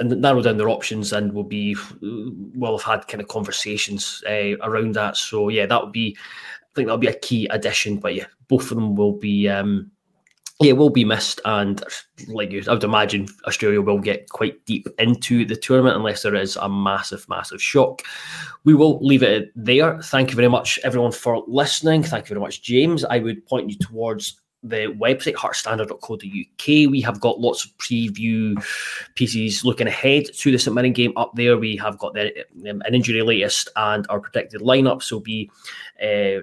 and 0.00 0.20
narrow 0.20 0.42
down 0.42 0.56
their 0.56 0.70
options 0.70 1.12
and 1.12 1.32
will 1.32 1.44
be 1.44 1.76
will 2.00 2.78
have 2.78 2.86
had 2.86 3.08
kind 3.08 3.20
of 3.20 3.28
conversations 3.28 4.24
uh, 4.28 4.56
around 4.62 4.94
that. 4.94 5.16
So 5.16 5.48
yeah, 5.48 5.66
that 5.66 5.82
would 5.82 5.92
be 5.92 6.16
I 6.18 6.74
think 6.74 6.86
that'll 6.86 6.98
be 6.98 7.06
a 7.08 7.18
key 7.18 7.46
addition. 7.48 7.98
But 7.98 8.14
yeah, 8.14 8.26
both 8.48 8.70
of 8.70 8.76
them 8.76 8.96
will 8.96 9.12
be 9.12 9.48
um, 9.48 9.90
yeah 10.60 10.72
will 10.72 10.90
be 10.90 11.04
missed. 11.04 11.40
And 11.44 11.82
like 12.28 12.50
you, 12.50 12.64
I 12.66 12.72
would 12.72 12.84
imagine 12.84 13.28
Australia 13.46 13.82
will 13.82 13.98
get 13.98 14.30
quite 14.30 14.64
deep 14.64 14.88
into 14.98 15.44
the 15.44 15.56
tournament 15.56 15.96
unless 15.96 16.22
there 16.22 16.34
is 16.34 16.56
a 16.56 16.68
massive, 16.68 17.28
massive 17.28 17.62
shock. 17.62 18.02
We 18.64 18.74
will 18.74 18.98
leave 19.04 19.22
it 19.22 19.52
there. 19.54 20.00
Thank 20.00 20.30
you 20.30 20.36
very 20.36 20.48
much, 20.48 20.78
everyone, 20.82 21.12
for 21.12 21.44
listening. 21.46 22.02
Thank 22.04 22.24
you 22.24 22.34
very 22.34 22.40
much, 22.40 22.62
James. 22.62 23.04
I 23.04 23.18
would 23.18 23.44
point 23.46 23.68
you 23.68 23.76
towards 23.76 24.40
the 24.62 24.94
website 24.98 25.34
heartsstandard.co.uk. 25.34 26.90
We 26.90 27.00
have 27.00 27.20
got 27.20 27.40
lots 27.40 27.64
of 27.64 27.76
preview 27.78 28.62
pieces 29.14 29.64
looking 29.64 29.86
ahead 29.86 30.26
to 30.34 30.50
the 30.50 30.58
St 30.58 30.74
Mirren 30.74 30.92
game 30.92 31.12
up 31.16 31.32
there. 31.34 31.56
We 31.56 31.76
have 31.76 31.98
got 31.98 32.14
the 32.14 32.44
um, 32.68 32.82
an 32.84 32.94
injury 32.94 33.22
latest 33.22 33.70
and 33.76 34.06
our 34.08 34.20
predicted 34.20 34.60
lineup. 34.60 35.02
So 35.02 35.20
be 35.20 35.50
uh, 36.02 36.40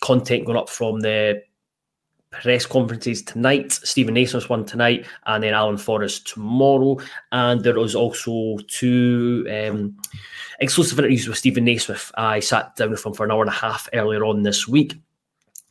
content 0.00 0.46
going 0.46 0.58
up 0.58 0.68
from 0.68 1.00
the 1.00 1.42
press 2.30 2.66
conferences 2.66 3.22
tonight. 3.22 3.72
Steven 3.72 4.14
Naismith's 4.14 4.48
one 4.48 4.64
tonight, 4.64 5.06
and 5.26 5.44
then 5.44 5.54
Alan 5.54 5.78
Forrest 5.78 6.26
tomorrow. 6.26 6.98
And 7.30 7.62
there 7.62 7.78
was 7.78 7.94
also 7.94 8.58
two 8.66 9.46
um, 9.48 9.96
exclusive 10.58 10.98
interviews 10.98 11.28
with 11.28 11.38
Steven 11.38 11.64
Naismith. 11.64 12.10
I 12.16 12.40
sat 12.40 12.74
down 12.74 12.90
with 12.90 13.06
him 13.06 13.14
for 13.14 13.24
an 13.24 13.30
hour 13.30 13.42
and 13.42 13.50
a 13.50 13.54
half 13.54 13.88
earlier 13.92 14.24
on 14.24 14.42
this 14.42 14.66
week 14.66 14.94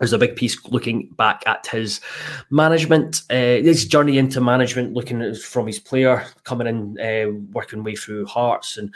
there's 0.04 0.12
a 0.12 0.18
big 0.18 0.36
piece 0.36 0.62
looking 0.66 1.08
back 1.18 1.44
at 1.46 1.66
his 1.68 2.02
management, 2.50 3.22
uh, 3.30 3.36
his 3.64 3.86
journey 3.86 4.18
into 4.18 4.42
management, 4.42 4.94
looking 4.94 5.34
from 5.34 5.66
his 5.66 5.80
player 5.80 6.26
coming 6.44 6.68
in, 6.68 7.00
uh, 7.00 7.32
working 7.54 7.86
way 7.86 7.96
through 7.96 8.26
Hearts 8.26 8.78
and 8.78 8.94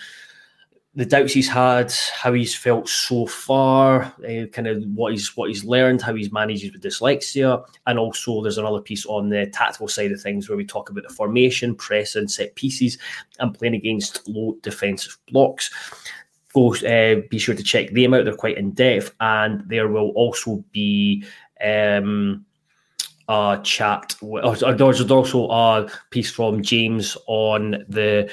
the 0.95 1.05
doubts 1.05 1.31
he's 1.31 1.47
had, 1.47 1.93
how 2.11 2.33
he's 2.33 2.53
felt 2.53 2.89
so 2.89 3.25
far, 3.25 4.13
uh, 4.27 4.47
kind 4.51 4.67
of 4.67 4.83
what 4.95 5.13
he's 5.13 5.37
what 5.37 5.47
he's 5.47 5.63
learned, 5.63 6.01
how 6.01 6.13
he's 6.13 6.33
managed 6.33 6.73
with 6.73 6.83
dyslexia, 6.83 7.63
and 7.85 7.97
also 7.97 8.41
there's 8.41 8.57
another 8.57 8.81
piece 8.81 9.05
on 9.05 9.29
the 9.29 9.45
tactical 9.47 9.87
side 9.87 10.11
of 10.11 10.19
things 10.19 10.49
where 10.49 10.57
we 10.57 10.65
talk 10.65 10.89
about 10.89 11.03
the 11.07 11.13
formation, 11.13 11.73
press, 11.73 12.17
and 12.17 12.29
set 12.29 12.53
pieces, 12.55 12.97
and 13.39 13.57
playing 13.57 13.75
against 13.75 14.27
low 14.27 14.57
defensive 14.61 15.17
blocks 15.31 15.71
go 16.57 16.75
uh, 16.87 17.21
be 17.29 17.37
sure 17.37 17.55
to 17.55 17.63
check 17.63 17.91
them 17.91 18.13
out. 18.13 18.25
They're 18.25 18.35
quite 18.35 18.57
in 18.57 18.71
depth, 18.71 19.13
and 19.19 19.63
there 19.69 19.87
will 19.87 20.09
also 20.09 20.63
be 20.71 21.23
um, 21.63 22.45
a 23.27 23.59
chat. 23.63 24.15
There's 24.21 25.11
also 25.11 25.49
a 25.49 25.89
piece 26.09 26.31
from 26.31 26.63
James 26.63 27.17
on 27.27 27.85
the 27.87 28.31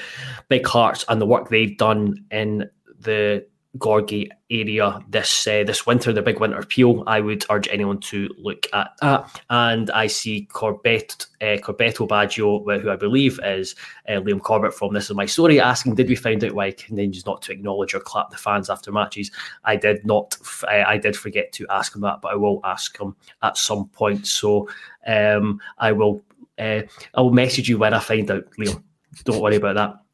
Big 0.49 0.65
Hearts 0.65 1.05
and 1.07 1.21
the 1.21 1.25
work 1.25 1.49
they've 1.49 1.77
done 1.77 2.25
in 2.31 2.69
the 2.99 3.45
Gorgie 3.77 4.29
area 4.49 4.99
this 5.09 5.47
uh, 5.47 5.63
this 5.65 5.85
winter, 5.85 6.13
the 6.13 6.21
big 6.21 6.39
winter 6.39 6.57
appeal. 6.59 7.03
I 7.07 7.19
would 7.19 7.45
urge 7.49 7.67
anyone 7.67 7.99
to 8.01 8.29
look 8.37 8.67
at 8.73 8.91
that. 9.01 9.41
And 9.49 9.89
I 9.91 10.07
see 10.07 10.47
Corbett, 10.51 11.25
uh, 11.41 11.57
Corbetto 11.57 12.07
Baggio, 12.07 12.81
who 12.81 12.89
I 12.89 12.95
believe 12.95 13.39
is 13.43 13.75
uh, 14.07 14.13
Liam 14.13 14.41
Corbett 14.41 14.73
from 14.73 14.93
This 14.93 15.09
Is 15.09 15.15
My 15.15 15.25
Story, 15.25 15.59
asking, 15.59 15.95
did 15.95 16.07
we 16.07 16.15
find 16.15 16.43
out 16.43 16.53
why 16.53 16.71
continues 16.71 17.25
not 17.25 17.41
to 17.43 17.51
acknowledge 17.51 17.93
or 17.93 17.99
clap 17.99 18.29
the 18.29 18.37
fans 18.37 18.69
after 18.69 18.91
matches? 18.91 19.31
I 19.65 19.75
did 19.75 20.05
not. 20.05 20.37
I 20.67 20.97
did 20.97 21.17
forget 21.17 21.51
to 21.53 21.65
ask 21.69 21.95
him 21.95 22.01
that, 22.01 22.21
but 22.21 22.31
I 22.31 22.35
will 22.35 22.61
ask 22.63 22.97
him 22.99 23.15
at 23.41 23.57
some 23.57 23.87
point. 23.89 24.27
So 24.27 24.69
um, 25.05 25.59
I 25.77 25.91
will. 25.91 26.21
Uh, 26.57 26.83
I 27.13 27.19
will 27.21 27.33
message 27.33 27.67
you 27.67 27.77
when 27.77 27.93
I 27.93 27.99
find 27.99 28.31
out, 28.31 28.49
Liam. 28.57 28.81
Don't 29.25 29.41
worry 29.41 29.57
about 29.57 29.75
that. 29.75 30.04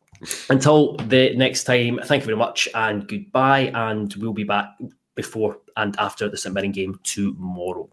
Until 0.49 0.95
the 0.97 1.35
next 1.35 1.63
time, 1.63 1.99
thank 2.03 2.21
you 2.21 2.25
very 2.27 2.37
much 2.37 2.67
and 2.75 3.07
goodbye. 3.07 3.71
And 3.73 4.13
we'll 4.15 4.33
be 4.33 4.43
back 4.43 4.77
before 5.15 5.57
and 5.77 5.95
after 5.99 6.29
the 6.29 6.37
St 6.37 6.53
Mirren 6.53 6.71
game 6.71 6.99
tomorrow. 7.03 7.89